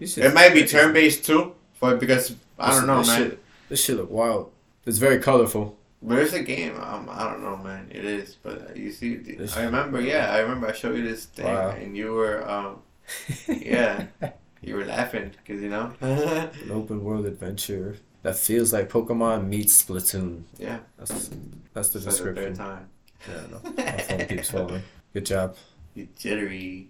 It 0.00 0.34
might 0.34 0.54
be 0.54 0.64
turn 0.64 0.92
based 0.92 1.24
too, 1.24 1.54
but 1.80 2.00
because 2.00 2.34
I 2.58 2.72
don't 2.72 2.86
know, 2.86 2.98
this 2.98 3.08
man. 3.08 3.18
Shit, 3.30 3.42
this 3.68 3.84
shit 3.84 3.96
look 3.96 4.10
wild. 4.10 4.50
It's 4.86 4.98
very 4.98 5.18
colorful. 5.18 5.76
But 6.02 6.18
it's 6.20 6.32
a 6.32 6.42
game. 6.42 6.80
Um, 6.80 7.08
I 7.10 7.24
don't 7.30 7.42
know, 7.42 7.58
man. 7.58 7.88
It 7.90 8.04
is, 8.06 8.34
but 8.42 8.74
you 8.76 8.90
see, 8.90 9.16
This- 9.16 9.56
I 9.56 9.64
remember. 9.64 10.00
Yeah, 10.00 10.30
I 10.32 10.38
remember. 10.38 10.68
I 10.68 10.72
showed 10.72 10.96
you 10.96 11.06
this 11.06 11.26
thing, 11.26 11.44
Wow. 11.44 11.70
and 11.70 11.94
you 11.96 12.12
were, 12.14 12.48
um, 12.50 12.80
Yeah. 13.48 14.06
you 14.62 14.76
were 14.76 14.86
laughing 14.86 15.32
because 15.36 15.62
you 15.62 15.68
know. 15.68 15.92
An 16.00 16.70
open 16.70 17.04
world 17.04 17.26
adventure 17.26 17.96
that 18.22 18.36
feels 18.36 18.72
like 18.72 18.88
Pokemon 18.88 19.48
meets 19.48 19.82
Splatoon. 19.82 20.44
yeah. 20.58 20.78
That's 20.98 21.28
that's 21.74 21.90
the 21.90 22.00
For 22.00 22.04
the 22.06 22.10
third 22.12 22.34
description. 22.34 22.56
time. 22.56 22.88
Yeah, 23.28 23.42
no. 23.52 23.72
My 23.76 23.98
phone 23.98 24.26
keeps 24.26 24.50
falling. 24.50 24.82
Good 25.12 25.26
job. 25.26 25.56
You 25.94 26.08
jittery. 26.18 26.88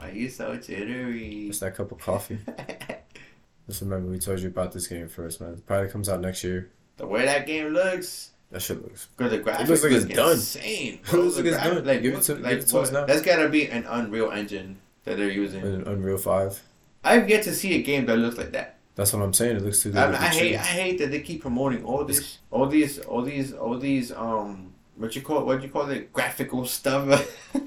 Why 0.00 0.10
you 0.12 0.28
so 0.30 0.56
jittery? 0.56 1.46
Just 1.48 1.60
that 1.60 1.74
cup 1.74 1.92
of 1.92 1.98
coffee. 1.98 2.38
Just 3.68 3.82
remember 3.82 4.10
we 4.10 4.18
told 4.18 4.40
you 4.40 4.48
about 4.48 4.72
this 4.72 4.86
game 4.86 5.08
first, 5.08 5.40
man. 5.40 5.52
It 5.52 5.66
probably 5.66 5.88
comes 5.90 6.08
out 6.08 6.20
next 6.20 6.42
year. 6.42 6.70
the 6.96 7.06
way 7.06 7.24
that 7.26 7.46
game 7.46 7.68
looks. 7.68 8.30
That 8.50 8.62
shit 8.62 8.82
looks. 8.82 9.06
Because 9.16 9.30
the 9.32 9.38
graphics 9.38 9.60
it 9.60 9.68
looks 9.68 9.82
like 9.84 9.92
it's 9.92 10.04
done. 10.06 10.32
insane. 10.32 10.94
It 11.04 11.04
Bro. 11.10 11.20
looks 11.20 11.36
like 11.36 11.44
it's 11.46 11.56
done. 11.56 11.84
Like, 11.84 12.02
Give 12.02 12.14
it 12.14 12.22
to- 12.22 12.34
like 12.36 12.50
give 12.50 12.58
it 12.60 12.66
to 12.68 12.78
us 12.80 12.90
now. 12.90 13.04
That's 13.04 13.22
gotta 13.22 13.48
be 13.48 13.68
an 13.68 13.84
Unreal 13.86 14.30
Engine 14.32 14.78
that 15.04 15.16
they're 15.18 15.28
using. 15.30 15.60
in 15.60 15.82
Unreal 15.86 16.18
Five. 16.18 16.60
I've 17.04 17.28
yet 17.30 17.44
to 17.44 17.54
see 17.54 17.74
a 17.78 17.82
game 17.82 18.06
that 18.06 18.16
looks 18.16 18.38
like 18.38 18.52
that. 18.52 18.76
That's 18.96 19.12
what 19.12 19.22
I'm 19.22 19.32
saying. 19.32 19.56
It 19.56 19.62
looks 19.62 19.82
too 19.82 19.90
good. 19.92 19.98
I, 19.98 20.06
mean, 20.06 20.14
I 20.16 20.26
hate. 20.28 20.56
I 20.56 20.58
hate 20.58 20.98
that 20.98 21.10
they 21.12 21.20
keep 21.20 21.42
promoting 21.42 21.84
all 21.84 22.04
this, 22.04 22.38
all 22.50 22.66
these, 22.66 22.98
all 22.98 23.22
these, 23.22 23.52
all 23.52 23.78
these, 23.78 24.10
um, 24.12 24.74
what 24.96 25.14
you 25.14 25.22
call, 25.22 25.44
what 25.46 25.62
you 25.62 25.68
call 25.68 25.88
it, 25.90 26.12
graphical 26.12 26.64
stuff. 26.66 27.06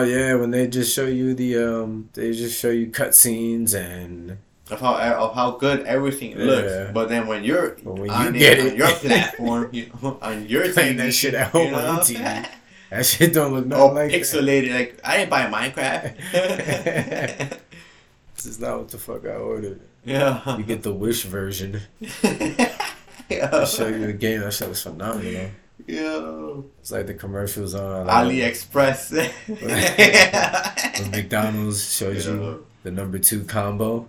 Oh 0.00 0.04
yeah, 0.04 0.34
when 0.34 0.50
they 0.50 0.66
just 0.66 0.94
show 0.94 1.06
you 1.06 1.34
the 1.34 1.56
um, 1.58 2.08
they 2.14 2.32
just 2.32 2.58
show 2.60 2.70
you 2.70 2.88
cutscenes 2.88 3.74
and 3.74 4.38
of 4.70 4.80
how 4.80 4.94
of 4.96 5.34
how 5.34 5.52
good 5.52 5.84
everything 5.86 6.32
Yeah. 6.32 6.44
looks. 6.44 6.92
But 6.94 7.08
then 7.08 7.26
when 7.26 7.44
you're 7.44 7.76
when 7.82 8.10
on, 8.10 8.34
you 8.34 8.40
get 8.40 8.58
it, 8.58 8.72
on 8.72 8.76
your 8.78 8.88
platform, 8.96 9.68
you, 9.72 9.90
on 10.22 10.48
your 10.48 10.72
Playing 10.72 10.94
TV, 10.94 10.98
that 10.98 11.12
shit 11.12 11.34
at 11.34 11.50
home 11.50 11.74
on 11.74 11.82
know? 11.82 11.92
your 11.94 12.02
TV. 12.02 12.48
that 12.90 13.06
shit 13.06 13.32
don't 13.34 13.52
look 13.52 13.64
Oh, 13.66 13.68
nothing 13.68 13.94
like 13.94 14.10
that. 14.12 14.20
pixelated. 14.20 14.74
Like 14.74 15.00
I 15.04 15.16
didn't 15.18 15.30
buy 15.30 15.46
Minecraft. 15.50 17.58
This 18.36 18.46
is 18.46 18.60
not 18.60 18.78
what 18.78 18.88
the 18.88 18.98
fuck 18.98 19.24
I 19.26 19.34
ordered. 19.34 19.80
Yeah. 20.04 20.56
You 20.56 20.64
get 20.64 20.82
the 20.82 20.94
Wish 20.94 21.24
version. 21.24 21.80
yeah. 22.22 23.50
I'll 23.52 23.66
show 23.66 23.88
you 23.88 24.06
the 24.06 24.12
game. 24.14 24.40
That 24.40 24.54
shit 24.54 24.68
was 24.68 24.82
phenomenal. 24.82 25.50
Yo. 25.86 26.64
It's 26.80 26.90
like 26.92 27.06
the 27.06 27.14
commercials 27.14 27.74
on 27.74 28.06
like, 28.06 28.26
AliExpress. 28.26 29.12
McDonald's 31.10 31.92
shows 31.94 32.26
Yeah. 32.26 32.32
you 32.34 32.66
the 32.82 32.90
number 32.90 33.18
two 33.18 33.44
combo 33.44 34.08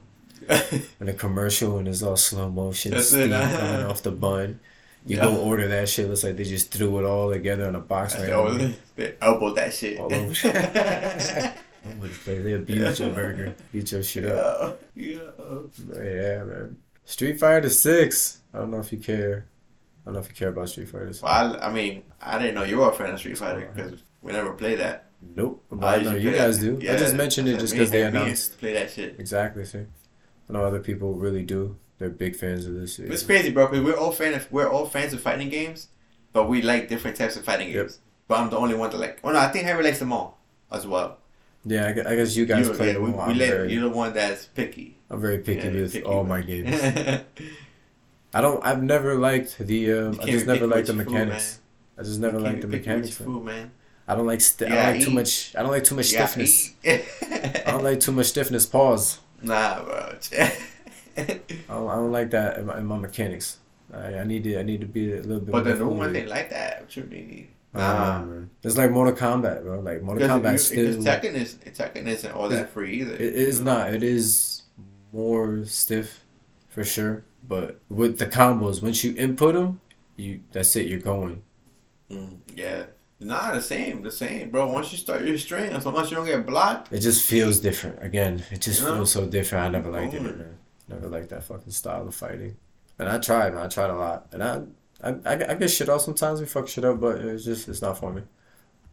in 0.99 1.07
a 1.09 1.13
commercial 1.13 1.77
and 1.77 1.87
it's 1.87 2.01
all 2.03 2.15
slow 2.17 2.49
motion, 2.49 2.91
That's 2.91 3.07
steam 3.09 3.31
it. 3.33 3.59
coming 3.59 3.85
off 3.85 4.01
the 4.03 4.11
bun. 4.11 4.59
You 5.05 5.17
Yeah. 5.17 5.23
go 5.23 5.37
order 5.37 5.67
that 5.67 5.89
shit. 5.89 6.07
Looks 6.09 6.23
like 6.23 6.37
they 6.37 6.43
just 6.43 6.71
threw 6.71 6.99
it 6.99 7.05
all 7.05 7.31
together 7.31 7.65
in 7.67 7.75
a 7.75 7.79
box. 7.79 8.13
They 8.15 8.31
randomly. 8.31 8.75
they 8.95 9.15
elbowed 9.21 9.55
that 9.57 9.73
shit. 9.73 9.99
All 9.99 10.13
over. 10.13 10.33
My 11.83 12.07
God, 12.07 12.11
They 12.25 12.53
abuse 12.53 12.99
your 12.99 13.09
burger, 13.09 13.55
beat 13.71 13.91
your 13.91 14.03
shit 14.03 14.25
up. 14.25 14.79
yeah. 14.95 15.15
Yeah. 15.17 15.19
But 15.87 16.03
yeah, 16.03 16.43
man. 16.43 16.77
Street 17.05 17.39
Fighter 17.39 17.69
Six. 17.69 18.39
I 18.53 18.59
don't 18.59 18.69
know 18.71 18.79
if 18.79 18.91
you 18.93 18.99
care. 18.99 19.45
I 20.03 20.05
don't 20.05 20.13
know 20.15 20.19
if 20.19 20.29
you 20.29 20.35
care 20.35 20.49
about 20.49 20.69
Street 20.69 20.89
Fighter. 20.89 21.11
Well, 21.21 21.57
I, 21.61 21.67
I 21.67 21.71
mean, 21.71 22.03
I 22.21 22.39
didn't 22.39 22.55
know 22.55 22.63
you 22.63 22.77
were 22.77 22.89
a 22.89 22.93
fan 22.93 23.11
of 23.13 23.19
Street 23.19 23.37
Fighter 23.37 23.71
because 23.73 24.01
we 24.21 24.31
never 24.31 24.53
played 24.53 24.79
that. 24.79 25.05
Nope. 25.35 25.63
But 25.71 25.99
I 25.99 26.03
know 26.03 26.15
you 26.15 26.31
guys 26.31 26.59
that. 26.59 26.79
do. 26.79 26.89
I 26.91 26.97
just 26.97 27.15
mentioned 27.15 27.47
it 27.47 27.59
just 27.59 27.73
because 27.73 27.91
they 27.91 28.01
announced. 28.03 28.57
Play 28.59 28.73
that 28.73 28.89
shit. 28.89 29.19
Exactly. 29.19 29.63
See, 29.65 29.79
I 30.49 30.53
know 30.53 30.63
other 30.63 30.79
people 30.79 31.13
really 31.13 31.43
do. 31.43 31.77
They're 31.99 32.09
big 32.09 32.35
fans 32.35 32.65
of 32.65 32.73
this. 32.73 32.97
It's 32.97 33.21
crazy, 33.21 33.51
bro. 33.51 33.67
Because 33.67 33.85
we're 33.85 33.95
all 33.97 34.11
fan 34.11 34.33
of, 34.33 34.51
we're 34.51 34.67
all 34.67 34.87
fans 34.87 35.13
of 35.13 35.21
fighting 35.21 35.49
games, 35.49 35.89
but 36.33 36.49
we 36.49 36.63
like 36.63 36.89
different 36.89 37.15
types 37.17 37.35
of 37.35 37.43
fighting 37.45 37.67
Yep. 37.67 37.75
games. 37.75 37.99
But 38.27 38.39
I'm 38.39 38.49
the 38.49 38.57
only 38.57 38.73
one 38.73 38.89
that 38.89 38.97
like. 38.97 39.19
Oh 39.23 39.31
no, 39.31 39.37
I 39.37 39.49
think 39.49 39.65
Harry 39.65 39.83
likes 39.83 39.99
them 39.99 40.11
all 40.11 40.39
as 40.71 40.87
well. 40.87 41.19
Yeah, 41.63 41.89
I 41.89 41.91
gu- 41.91 42.03
I 42.07 42.15
guess 42.15 42.35
you 42.35 42.47
guys 42.47 42.67
you, 42.67 42.73
play 42.73 42.93
yeah, 42.93 42.97
we, 42.97 43.11
we 43.11 43.33
let, 43.35 43.49
very, 43.49 43.71
you're 43.73 43.83
the 43.83 43.89
one 43.95 44.13
that's 44.13 44.47
picky. 44.47 44.97
I'm 45.11 45.21
very 45.21 45.37
picky 45.37 45.67
Yeah, 45.67 45.73
with 45.81 45.93
picky, 45.93 46.05
all 46.05 46.23
man. 46.23 46.29
my 46.29 46.41
games. 46.41 47.21
I 48.33 48.41
don't. 48.41 48.63
I've 48.65 48.81
never 48.81 49.15
liked 49.15 49.57
the. 49.59 49.91
Um, 49.93 50.19
I 50.21 50.25
just 50.25 50.45
never 50.45 50.67
liked 50.67 50.87
the 50.87 50.93
your 50.93 51.03
food, 51.03 51.13
mechanics. 51.13 51.59
I 51.97 52.03
just 52.03 52.19
never 52.19 52.39
liked 52.39 52.61
the 52.61 52.67
can't 52.67 52.71
be 52.71 52.77
picky 52.77 52.89
with 52.89 52.97
mechanics. 52.97 53.17
Food, 53.17 53.43
man. 53.43 53.71
I 54.07 54.15
don't 54.15 54.27
like. 54.27 54.41
Sti- 54.41 54.67
I 54.67 54.91
like 54.93 55.01
too 55.03 55.11
much. 55.11 55.55
I 55.55 55.61
don't 55.61 55.71
like 55.71 55.83
too 55.83 55.95
much 55.95 56.11
Yeah, 56.13 56.25
stiffness. 56.25 56.73
I 56.85 57.71
don't 57.71 57.83
like 57.83 57.99
too 57.99 58.11
much 58.11 58.27
stiffness. 58.27 58.65
Pause. 58.65 59.19
nah, 59.41 59.83
bro. 59.83 60.15
I 61.17 61.39
don't, 61.67 61.89
I 61.89 61.95
don't 61.95 62.11
like 62.11 62.29
that 62.31 62.57
in 62.57 62.65
my, 62.65 62.77
in 62.77 62.85
my 62.85 62.97
mechanics. 62.97 63.57
I, 63.93 64.19
I 64.19 64.23
need 64.23 64.43
to. 64.45 64.59
I 64.59 64.63
need 64.63 64.81
to 64.81 64.87
be 64.87 65.13
a 65.13 65.21
little 65.21 65.39
bit. 65.39 65.51
but 65.51 65.65
the 65.65 65.75
new 65.75 65.89
one 65.89 66.15
ain't 66.15 66.29
like 66.29 66.49
that. 66.51 66.81
What 66.81 66.95
you 66.95 67.03
mean? 67.03 67.49
Nah. 67.73 68.19
know, 68.19 68.25
man. 68.25 68.49
It's 68.63 68.77
like 68.77 68.91
Mortal 68.91 69.13
Kombat, 69.13 69.63
bro. 69.63 69.79
Like 69.79 70.01
Mortal 70.01 70.27
Kombat 70.27 70.59
still. 70.59 70.95
Tekken 70.95 71.33
is 71.33 71.55
Tekken 71.55 72.07
isn't 72.07 72.31
all 72.31 72.49
that 72.49 72.69
free 72.69 73.01
either. 73.01 73.13
It 73.13 73.21
is 73.21 73.59
not. 73.59 73.93
It 73.93 74.03
is 74.03 74.63
more 75.13 75.65
stiff, 75.65 76.23
for 76.69 76.83
sure. 76.83 77.23
But 77.47 77.79
with 77.89 78.17
the 78.19 78.27
combos, 78.27 78.81
once 78.81 79.03
you 79.03 79.15
input 79.17 79.55
them, 79.55 79.81
you 80.15 80.41
that's 80.51 80.75
it. 80.75 80.87
You're 80.87 80.99
going. 80.99 81.41
Mm, 82.09 82.37
yeah. 82.55 82.85
Nah, 83.19 83.51
the 83.53 83.61
same, 83.61 84.01
the 84.01 84.11
same, 84.11 84.49
bro. 84.49 84.65
Once 84.71 84.91
you 84.91 84.97
start 84.97 85.23
your 85.23 85.37
string, 85.37 85.71
as 85.73 85.85
long 85.85 85.95
as 85.97 86.09
you 86.09 86.17
don't 86.17 86.25
get 86.25 86.45
blocked, 86.45 86.91
It 86.91 86.99
just 87.01 87.23
feels 87.23 87.59
different. 87.59 88.03
Again, 88.03 88.43
it 88.49 88.61
just 88.61 88.81
You 88.81 88.87
know? 88.87 88.95
feels 88.95 89.11
so 89.11 89.27
different. 89.27 89.65
I 89.65 89.69
never 89.69 89.91
liked 89.91 90.13
it, 90.15 90.23
man. 90.23 90.57
Never 90.87 91.07
liked 91.07 91.29
that 91.29 91.43
fucking 91.43 91.71
style 91.71 92.07
of 92.07 92.15
fighting. 92.15 92.57
And 92.97 93.07
I 93.07 93.19
tried, 93.19 93.53
man. 93.53 93.63
I 93.65 93.67
tried 93.67 93.91
a 93.91 93.95
lot, 93.95 94.27
and 94.31 94.43
I, 94.43 94.61
I, 95.03 95.09
I, 95.25 95.51
I 95.51 95.53
get 95.55 95.69
shit 95.69 95.87
off 95.89 96.01
sometimes. 96.01 96.39
We 96.39 96.47
fuck 96.47 96.67
shit 96.67 96.83
up, 96.83 96.99
but 96.99 97.17
it's 97.21 97.45
just 97.45 97.69
it's 97.69 97.81
not 97.81 97.97
for 97.99 98.11
me. 98.11 98.23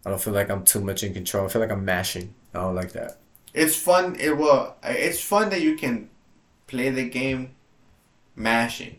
I 0.05 0.11
don't 0.11 0.21
feel 0.21 0.35
like 0.35 0.51
I'm 0.51 0.63
too 0.65 0.81
much 0.81 1.03
in 1.03 1.15
control. 1.15 1.47
I 1.47 1.49
feel 1.49 1.61
like 1.63 1.73
I'm 1.73 1.85
mashing. 1.85 2.35
I 2.55 2.59
don't 2.61 2.75
like 2.75 2.93
that. 2.93 3.19
it's 3.55 3.77
fun. 3.77 4.17
It 4.21 4.37
will. 4.37 4.75
It's 4.85 5.21
fun 5.23 5.49
that 5.51 5.63
you 5.63 5.75
can 5.77 6.11
play 6.67 6.91
the 6.91 7.09
game 7.09 7.55
mashing, 8.39 8.99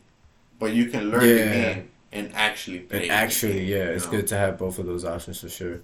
but 0.59 0.73
you 0.73 0.85
can 0.87 1.09
learn 1.09 1.21
the 1.21 1.35
game 1.35 1.89
and 2.11 2.31
actually 2.35 2.79
play. 2.79 3.03
And 3.03 3.11
actually, 3.11 3.59
game, 3.65 3.67
yeah, 3.67 3.83
it's 3.85 4.05
know? 4.05 4.11
good 4.11 4.27
to 4.27 4.37
have 4.37 4.57
both 4.57 4.79
of 4.79 4.85
those 4.85 5.05
options 5.05 5.39
for 5.39 5.49
sure. 5.49 5.81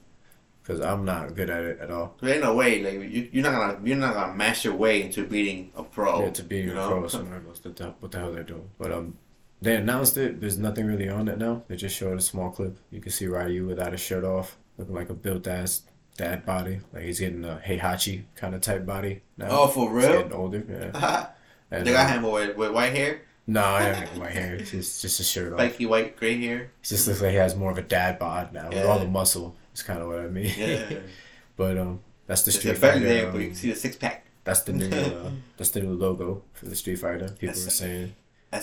Because 0.61 0.81
I'm 0.81 1.05
not 1.05 1.35
good 1.35 1.51
at 1.51 1.63
it 1.63 1.79
at 1.79 1.91
all. 1.91 2.15
There 2.19 2.33
ain't 2.33 2.43
no 2.43 2.55
way, 2.55 2.81
like 2.81 3.11
you, 3.11 3.29
you're 3.31 3.43
not 3.43 3.51
gonna, 3.51 3.87
you're 3.87 3.97
not 3.97 4.15
gonna 4.15 4.33
mash 4.33 4.65
your 4.65 4.73
way 4.73 5.03
into 5.03 5.23
beating 5.23 5.71
a 5.75 5.83
pro. 5.83 6.23
yeah, 6.23 6.31
to 6.31 6.43
be 6.43 6.57
you 6.57 6.71
a 6.71 6.73
know? 6.73 6.87
pro. 6.87 7.01
What 7.03 7.75
the, 7.75 7.93
what 7.99 8.11
the 8.11 8.17
hell 8.17 8.31
they're 8.31 8.43
doing? 8.43 8.69
But 8.79 8.91
um, 8.91 9.17
they 9.61 9.75
announced 9.75 10.17
it. 10.17 10.41
There's 10.41 10.57
nothing 10.57 10.85
really 10.87 11.07
on 11.07 11.27
it 11.27 11.37
now. 11.37 11.63
They 11.67 11.75
just 11.75 11.95
showed 11.95 12.17
a 12.17 12.21
small 12.21 12.49
clip. 12.49 12.77
You 12.91 12.99
can 12.99 13.11
see 13.11 13.27
Ryu 13.27 13.65
without 13.67 13.93
a 13.93 13.97
shirt 13.97 14.23
off, 14.23 14.57
looking 14.77 14.95
like 14.95 15.09
a 15.09 15.13
built 15.13 15.47
ass 15.47 15.83
dad 16.17 16.45
body. 16.45 16.81
Like 16.93 17.03
he's 17.03 17.19
getting 17.19 17.45
a 17.45 17.61
Heihachi 17.65 18.23
kind 18.35 18.55
of 18.55 18.61
type 18.61 18.85
body 18.85 19.21
now. 19.37 19.47
Oh, 19.49 19.67
for 19.67 19.93
He's 19.93 20.07
real? 20.07 20.17
getting 20.17 20.33
older. 20.33 20.63
Yeah. 20.67 21.27
they 21.69 21.91
got 21.91 22.09
uh, 22.09 22.13
him 22.13 22.23
with, 22.31 22.57
with 22.57 22.71
white 22.71 22.93
hair, 22.93 23.21
No, 23.47 23.63
I 23.63 23.81
haven't 23.83 24.17
my 24.17 24.29
hair. 24.29 24.55
It's 24.55 24.71
just 24.71 25.01
just 25.01 25.19
a 25.19 25.23
shirt 25.23 25.53
off. 25.53 25.59
spiky 25.59 25.85
white, 25.85 26.17
gray 26.17 26.41
hair. 26.43 26.61
It 26.61 26.69
just 26.83 27.07
looks 27.07 27.21
like 27.21 27.31
he 27.31 27.37
has 27.37 27.55
more 27.55 27.71
of 27.71 27.77
a 27.77 27.83
dad 27.83 28.17
bod 28.17 28.53
now 28.53 28.69
with 28.69 28.85
all 28.85 28.99
the 28.99 29.07
muscle. 29.07 29.55
It's 29.71 29.83
kind 29.83 30.01
of 30.01 30.07
what 30.07 30.19
I 30.19 30.27
mean. 30.27 30.51
Yeah, 30.57 30.99
but 31.55 31.77
um, 31.77 31.99
that's 32.25 32.43
the 32.43 32.51
Street 32.51 32.77
Fighter. 32.77 32.99
there, 32.99 33.31
but 33.31 33.37
you 33.37 33.43
um, 33.43 33.49
can 33.49 33.55
see 33.55 33.69
the 33.69 33.75
six 33.75 33.95
pack. 33.95 34.25
That's 34.43 34.61
the 34.61 34.73
new 34.73 34.87
uh, 34.89 35.31
that's 35.57 35.71
the 35.71 35.81
new 35.81 35.93
logo 35.93 36.43
for 36.53 36.65
the 36.65 36.75
Street 36.75 36.97
Fighter. 36.97 37.29
People 37.29 37.47
That's- 37.55 37.65
were 37.65 37.71
saying 37.71 38.15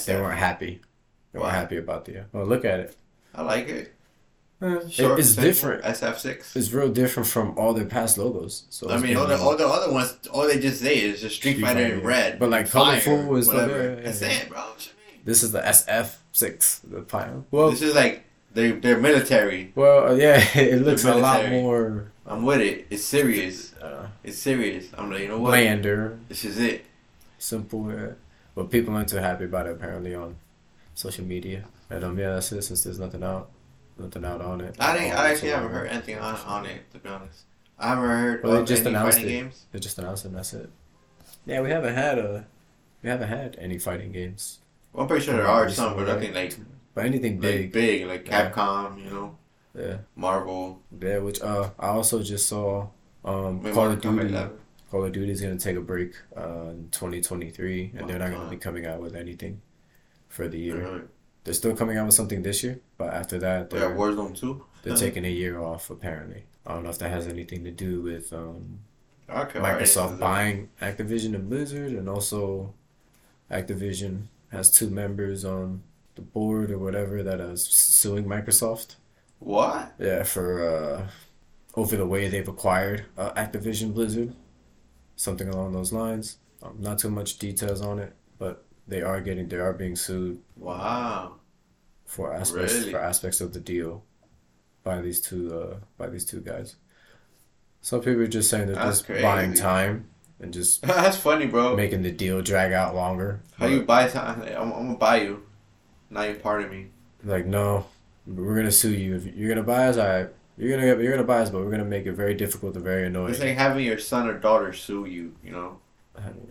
they 0.07 0.20
weren't 0.20 0.39
happy. 0.39 0.80
They 1.33 1.39
weren't 1.39 1.53
happy 1.53 1.76
about 1.76 2.05
the. 2.05 2.20
Uh, 2.20 2.24
well, 2.33 2.47
look 2.47 2.64
at 2.64 2.80
it. 2.80 2.97
I 3.35 3.43
like 3.43 3.68
it. 3.68 3.95
It- 4.62 4.92
Short, 4.92 5.18
it's 5.18 5.28
simple, 5.30 5.44
different. 5.44 5.84
SF6. 5.84 6.56
It's 6.56 6.72
real 6.72 6.88
different 6.88 7.28
from 7.28 7.56
all 7.58 7.72
their 7.74 7.84
past 7.86 8.18
logos. 8.18 8.64
So 8.70 8.88
I 8.90 8.98
mean, 8.98 9.16
all 9.16 9.26
the 9.26 9.36
all 9.38 9.56
the 9.56 9.66
other 9.66 9.92
ones, 9.92 10.16
all 10.32 10.46
they 10.46 10.58
just 10.60 10.80
say 10.80 11.00
is 11.00 11.20
just 11.20 11.36
Street, 11.36 11.52
Street 11.54 11.64
Fighter 11.64 11.82
Fighter, 11.84 11.94
in 11.94 12.04
red, 12.06 12.38
But, 12.38 12.50
like, 12.50 12.66
fire, 12.68 13.00
colorful 13.00 13.34
and 13.34 13.44
stuff, 13.44 13.54
whatever. 13.54 13.82
yeah, 13.84 13.90
yeah, 13.96 14.00
That's 14.02 14.22
yeah. 14.22 14.28
it, 14.28 14.48
bro. 14.48 14.58
What 14.60 14.86
you 14.86 15.12
mean? 15.12 15.20
this 15.24 15.42
is 15.42 15.52
the 15.52 15.60
SF 15.60 16.16
six, 16.32 16.78
the 16.80 17.02
Pine. 17.02 17.44
Well, 17.50 17.70
this 17.70 17.82
is 17.82 17.94
like 17.94 18.24
they 18.54 18.72
they're 18.72 18.98
military. 19.00 19.72
well, 19.74 20.08
uh, 20.08 20.14
yeah, 20.14 20.38
it 20.58 20.82
looks 20.82 21.04
a 21.04 21.14
lot 21.14 21.48
more 21.50 22.12
I'm 22.26 22.44
with 22.44 22.60
it. 22.60 22.86
It's 22.90 23.04
serious. 23.04 23.74
uh, 23.82 24.06
It's 24.22 24.38
serious. 24.38 24.86
I'm 24.96 25.10
like, 25.10 25.22
you 25.22 25.28
know 25.28 25.40
what? 25.40 25.50
blander, 25.50 26.18
This 26.28 26.44
is 26.44 26.58
it. 26.60 26.84
simple. 27.38 27.90
Yeah. 27.92 28.10
But 28.54 28.70
people 28.70 28.94
aren't 28.94 29.08
too 29.08 29.16
happy 29.16 29.44
about 29.44 29.66
it 29.66 29.72
apparently 29.72 30.14
on 30.14 30.36
social 30.94 31.24
media. 31.24 31.64
And 31.90 32.04
um, 32.04 32.18
yeah, 32.18 32.34
that's 32.34 32.52
it. 32.52 32.62
Since 32.62 32.84
there's 32.84 32.98
nothing 33.00 33.22
out, 33.24 33.48
nothing 33.99 34.24
out 34.24 34.40
on 34.40 34.61
it. 34.61 34.76
I 34.80 34.97
didn't. 34.99 35.12
Oh, 35.12 35.16
I 35.16 35.30
actually 35.32 35.51
haven't 35.51 35.70
heard 35.70 35.88
anything 35.88 36.18
on 36.18 36.34
on 36.36 36.66
it. 36.66 36.90
To 36.93 36.99
be 36.99 37.09
honest, 37.09 37.45
I 37.78 37.88
haven't 37.88 38.05
heard 38.09 38.43
Well, 38.43 38.59
they 38.61 38.64
just 38.64 38.86
any 38.86 38.95
announced 38.95 39.18
it. 39.20 39.28
games. 39.28 39.66
They 39.72 39.78
just 39.78 39.99
announced 39.99 40.24
it. 40.24 40.28
and 40.28 40.36
That's 40.36 40.53
it. 40.55 40.70
Yeah, 41.47 41.61
we 41.61 41.70
haven't 41.70 41.95
had 41.95 42.18
a, 42.18 42.47
we 43.03 43.09
haven't 43.11 43.28
had 43.28 43.57
any 43.59 43.78
fighting 43.78 44.12
games. 44.12 44.59
Well, 44.93 45.03
I'm 45.03 45.09
pretty 45.09 45.24
sure 45.24 45.34
there 45.36 45.47
are 45.49 45.68
some, 45.70 45.97
but 45.97 46.07
right? 46.07 46.14
nothing 46.14 46.34
like 46.34 46.57
But 46.95 47.07
anything 47.07 47.38
big, 47.40 47.72
big, 47.72 48.01
big 48.03 48.07
like 48.07 48.28
Yeah. 48.28 48.51
Capcom. 48.51 49.03
You 49.03 49.11
know, 49.11 49.38
yeah, 49.74 49.97
Marvel. 50.16 50.80
yeah. 51.01 51.18
Which 51.18 51.40
uh, 51.40 51.70
I 51.78 51.88
also 51.88 52.22
just 52.22 52.49
saw 52.49 52.88
um, 53.24 53.62
maybe 53.62 53.74
Call 53.74 53.90
of 53.90 54.01
Duty. 54.01 54.36
Call 54.90 55.05
of 55.05 55.12
Duty 55.12 55.32
is 55.32 55.40
gonna 55.40 55.59
take 55.59 55.76
a 55.76 55.80
break 55.80 56.12
uh, 56.36 56.68
in 56.70 56.88
2023, 56.93 57.93
and 57.97 58.09
they're 58.09 58.18
not 58.18 58.30
gonna 58.30 58.45
Wow. 58.45 58.51
be 58.51 58.57
coming 58.59 58.84
out 58.86 59.01
with 59.01 59.16
anything 59.16 59.62
for 60.28 60.47
the 60.49 60.59
year. 60.59 60.76
Really? 60.76 61.01
They're 61.45 61.55
still 61.55 61.74
coming 61.76 61.99
out 61.99 62.07
with 62.07 62.14
something 62.14 62.43
this 62.43 62.62
year, 62.62 62.80
but 62.99 63.12
after 63.12 63.38
that, 63.40 63.72
Yeah, 63.72 63.80
they're 63.80 63.97
Warzone 63.97 64.36
two. 64.38 64.64
they're 64.82 64.97
taking 64.97 65.24
a 65.24 65.28
year 65.30 65.61
off. 65.61 65.90
Apparently, 65.90 66.45
I 66.66 66.74
don't 66.74 66.84
know 66.84 66.90
if 66.90 66.99
that 66.99 67.11
has 67.11 67.26
anything 67.26 67.64
to 67.64 67.70
do 67.70 68.01
with 68.03 68.32
um, 68.32 68.78
Okay, 69.28 69.59
Microsoft 69.59 69.97
alright. 70.05 70.20
buying 70.20 70.68
Activision 70.80 71.34
and 71.34 71.49
Blizzard, 71.49 71.93
and 71.93 72.09
also 72.09 72.74
Activision 73.51 74.24
has 74.51 74.70
two 74.70 74.88
members 74.90 75.45
on 75.45 75.82
the 76.14 76.22
board 76.22 76.70
or 76.70 76.78
whatever 76.78 77.22
that 77.22 77.40
is 77.40 77.66
suing 77.66 78.24
Microsoft. 78.26 78.97
What? 79.38 79.95
Yeah, 79.99 80.22
for 80.22 80.47
uh, 80.68 81.07
over 81.74 81.97
the 81.97 82.07
way 82.07 82.28
they've 82.28 82.47
acquired 82.47 83.07
uh, 83.18 83.32
Activision 83.32 83.95
Blizzard, 83.95 84.34
something 85.16 85.49
along 85.49 85.72
those 85.72 85.93
lines. 85.93 86.36
Um, 86.62 86.76
not 86.78 86.99
too 86.99 87.11
much 87.11 87.38
details 87.38 87.80
on 87.80 87.99
it, 87.99 88.12
but 88.38 88.64
they 88.89 89.03
are 89.03 89.20
getting 89.20 89.49
they 89.49 89.59
are 89.59 89.72
being 89.72 89.97
sued 89.97 90.41
Wow. 90.57 91.37
for 92.05 92.33
aspects 92.33 92.74
Really? 92.74 92.91
for 92.93 92.99
aspects 92.99 93.41
of 93.41 93.53
the 93.53 93.61
deal 93.61 94.05
by 94.83 95.01
these 95.01 95.20
two 95.20 95.55
uh, 95.59 95.76
by 95.99 96.09
these 96.09 96.24
two 96.24 96.41
guys. 96.41 96.76
Some 97.80 98.01
people 98.01 98.20
are 98.22 98.26
just 98.28 98.49
saying 98.51 98.66
they're 98.66 98.76
That's 98.76 99.03
just 99.03 99.22
buying 99.22 99.55
time 99.55 100.09
and 100.41 100.53
just 100.53 100.83
That's 100.87 101.16
funny, 101.16 101.47
bro. 101.47 101.76
making 101.76 102.03
the 102.03 102.12
deal 102.12 102.41
drag 102.43 102.72
out 102.72 102.95
longer. 102.95 103.41
How 103.59 103.66
you 103.66 103.83
buy 103.83 104.09
time? 104.09 104.43
I'm, 104.43 104.72
I'm 104.72 104.87
gonna 104.87 104.95
buy 104.99 105.22
you. 105.22 105.43
Now 106.11 106.22
you're 106.22 106.35
part 106.35 106.62
of 106.62 106.70
me. 106.70 106.89
Like, 107.24 107.47
no, 107.47 107.87
we're 108.26 108.55
gonna 108.57 108.70
sue 108.72 108.91
you. 108.93 109.16
If 109.16 109.26
you're 109.35 109.49
gonna 109.49 109.62
buy 109.62 109.87
us, 109.89 109.97
alright. 109.97 110.28
You're 110.59 110.76
gonna 110.76 111.03
you're 111.03 111.12
gonna 111.12 111.24
buy 111.26 111.39
us, 111.41 111.51
but 111.51 111.64
we're 111.64 111.70
gonna 111.70 111.85
make 111.85 112.07
it 112.07 112.12
very 112.12 112.35
difficult 112.35 112.74
and 112.74 112.85
very 112.85 113.07
annoying. 113.07 113.30
It's 113.30 113.41
like 113.41 113.57
having 113.57 113.85
your 113.87 113.99
son 113.99 114.28
or 114.28 114.39
daughter 114.39 114.72
sue 114.72 115.07
you, 115.07 115.35
you 115.43 115.51
know, 115.51 115.78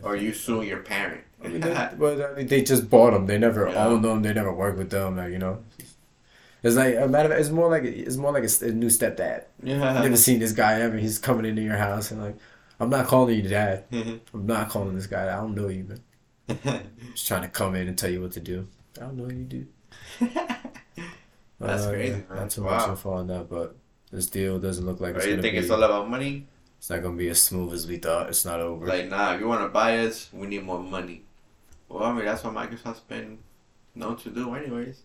or 0.03 0.15
you 0.15 0.33
suing 0.33 0.67
your 0.67 0.79
parent. 0.79 1.21
I 1.43 1.47
mean, 1.47 1.61
they, 1.61 1.89
well, 1.97 2.23
I 2.31 2.35
mean, 2.37 2.47
they 2.47 2.63
just 2.63 2.89
bought 2.89 3.11
them. 3.11 3.25
They 3.27 3.37
never 3.37 3.67
Yeah. 3.69 3.85
owned 3.87 4.03
them. 4.05 4.21
They 4.21 4.33
never 4.33 4.53
worked 4.53 4.77
with 4.77 4.89
them. 4.89 5.17
Like 5.17 5.31
you 5.31 5.39
know, 5.39 5.63
it's 6.63 6.75
like 6.75 6.95
a 6.95 7.07
matter. 7.07 7.33
Of, 7.33 7.39
it's 7.39 7.49
more 7.49 7.69
like 7.69 7.83
it's 7.83 8.17
more 8.17 8.31
like 8.31 8.43
a, 8.43 8.65
a 8.65 8.71
new 8.71 8.87
stepdad. 8.87 9.45
yeah. 9.63 9.95
You 9.97 10.03
never 10.03 10.17
seen 10.17 10.39
this 10.39 10.51
guy 10.53 10.81
ever. 10.81 10.97
He's 10.97 11.17
coming 11.19 11.45
into 11.45 11.61
your 11.61 11.77
house 11.77 12.11
and 12.11 12.21
like, 12.21 12.35
I'm 12.79 12.89
not 12.89 13.07
calling 13.07 13.35
you 13.35 13.47
dad. 13.49 13.85
I'm 13.91 14.45
not 14.45 14.69
calling 14.69 14.95
this 14.95 15.07
guy. 15.07 15.23
I 15.33 15.37
don't 15.37 15.55
know 15.55 15.67
you, 15.69 15.85
man. 15.85 16.01
Just 17.13 17.27
trying 17.27 17.43
to 17.43 17.47
come 17.47 17.75
in 17.75 17.87
and 17.87 17.97
tell 17.97 18.09
you 18.11 18.21
what 18.21 18.31
to 18.33 18.39
do. 18.39 18.67
I 18.97 19.01
don't 19.05 19.17
know 19.17 19.29
you, 19.29 19.43
dude. 19.45 19.67
That's 21.59 21.83
Uh, 21.83 21.89
crazy, 21.91 22.11
yeah, 22.11 22.17
man. 22.29 22.37
Not 22.37 22.49
too 22.49 22.63
Wow. 22.63 22.77
much 22.77 22.89
info 22.89 23.13
on 23.13 23.27
that, 23.27 23.49
but 23.49 23.75
this 24.11 24.27
deal 24.27 24.59
doesn't 24.59 24.85
look 24.85 24.99
like 24.99 25.13
Or 25.15 25.17
it's 25.19 25.27
you 25.27 25.41
think 25.41 25.53
be. 25.53 25.57
it's 25.59 25.69
all 25.69 25.81
about 25.83 26.09
money? 26.09 26.47
it's 26.77 26.89
not 26.89 27.03
gonna 27.03 27.15
be 27.15 27.29
as 27.29 27.39
smooth 27.39 27.71
as 27.73 27.85
we 27.87 27.97
thought. 27.97 28.29
It's 28.29 28.43
not 28.43 28.59
over. 28.59 28.87
Like, 28.87 29.07
nah, 29.09 29.35
if 29.35 29.39
you 29.41 29.47
want 29.47 29.61
to 29.61 29.69
buy 29.69 29.99
us, 29.99 30.29
we 30.33 30.47
need 30.47 30.63
more 30.63 30.79
money. 30.79 31.21
Well, 31.93 32.03
I 32.03 32.13
mean, 32.13 32.25
that's 32.25 32.43
what 32.43 32.53
Microsoft's 32.53 33.01
been 33.01 33.39
known 33.95 34.15
to 34.17 34.29
do, 34.29 34.53
anyways. 34.55 35.01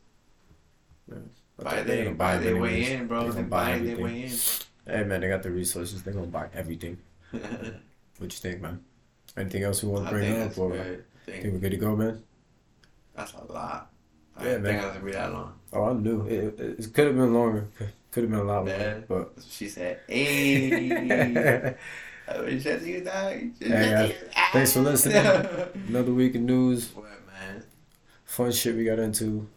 Buy 1.59 1.75
they- 1.77 1.83
they 1.85 2.05
their, 2.05 2.15
buy 2.15 2.37
their 2.39 2.57
way 2.61 2.69
anyways. 2.83 2.89
in, 2.91 3.07
bro. 3.07 3.31
They 3.31 3.43
They 3.43 3.49
buy 3.49 3.79
their 3.79 3.99
way 3.99 4.29
Hey 4.87 5.03
man, 5.05 5.21
they 5.21 5.29
got 5.29 5.43
the 5.43 5.51
resources. 5.51 6.03
They're 6.03 6.15
gonna 6.15 6.27
buy 6.27 6.49
everything. 6.55 6.99
What 8.19 8.33
you 8.33 8.39
think, 8.39 8.63
man? 8.63 8.81
Anything 9.37 9.65
else 9.65 9.83
we 9.83 9.91
want 9.91 10.07
to 10.07 10.11
bring 10.11 10.33
up, 10.33 10.39
that's 10.49 10.59
or. 10.59 10.73
I 10.73 10.77
think 10.77 11.43
think 11.43 11.53
we're 11.53 11.59
good 11.61 11.73
to 11.73 11.77
go, 11.77 11.95
man? 11.97 12.23
that's 13.15 13.33
a 13.35 13.45
lot. 13.53 13.91
I 14.37 14.45
Yeah, 14.45 14.49
didn't 14.53 14.63
man. 14.63 14.81
think 14.83 14.95
I 14.97 14.99
be 15.05 15.13
that 15.13 15.33
long. 15.33 15.53
Oh, 15.73 15.85
I 15.85 15.93
knew 15.93 16.27
it. 16.27 16.33
It, 16.61 16.79
it 16.81 16.95
could 16.95 17.07
have 17.09 17.17
been 17.17 17.35
longer. 17.35 17.67
Could 18.13 18.23
have 18.25 18.31
been 18.31 18.41
a 18.41 18.45
lot 18.45 18.65
longer, 18.65 18.71
Yeah. 18.73 18.99
but. 19.09 19.33
She 19.47 19.69
said. 19.69 20.01
Hey. 20.09 21.75
I 22.29 22.33
that 22.39 22.83
you. 23.61 23.69
Hey, 23.69 24.17
thanks 24.53 24.73
for 24.73 24.81
ah. 24.81 24.83
listening. 24.83 25.17
Another 25.89 26.13
week 26.13 26.35
of 26.35 26.41
news, 26.43 26.91
What, 26.95 27.05
man? 27.27 27.63
fun 28.25 28.51
shit 28.53 28.75
we 28.77 28.85
got 28.85 28.99
into. 28.99 29.49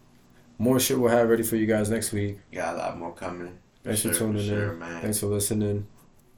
More 0.57 0.79
shit 0.79 0.99
we'll 0.99 1.09
have 1.11 1.29
ready 1.29 1.43
for 1.43 1.55
you 1.55 1.65
guys 1.65 1.89
next 1.89 2.11
week. 2.11 2.37
Got 2.51 2.75
a 2.75 2.77
lot 2.77 2.97
more 2.99 3.13
coming. 3.13 3.57
Thanks 3.83 4.01
for 4.01 4.09
Sure, 4.13 4.27
tuning 4.27 4.47
sure, 4.47 4.73
in. 4.73 4.79
man. 4.79 5.01
Thanks 5.01 5.19
for 5.19 5.27
listening. 5.27 5.87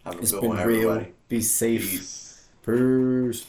Have 0.05 0.15
a 0.15 0.19
It's 0.19 0.31
good 0.31 0.41
been 0.41 0.49
one, 0.51 0.67
real. 0.67 0.89
everybody. 0.91 1.13
Be 1.27 1.41
safe. 1.41 1.89
Peace. 1.91 2.47
Peace. 2.65 3.45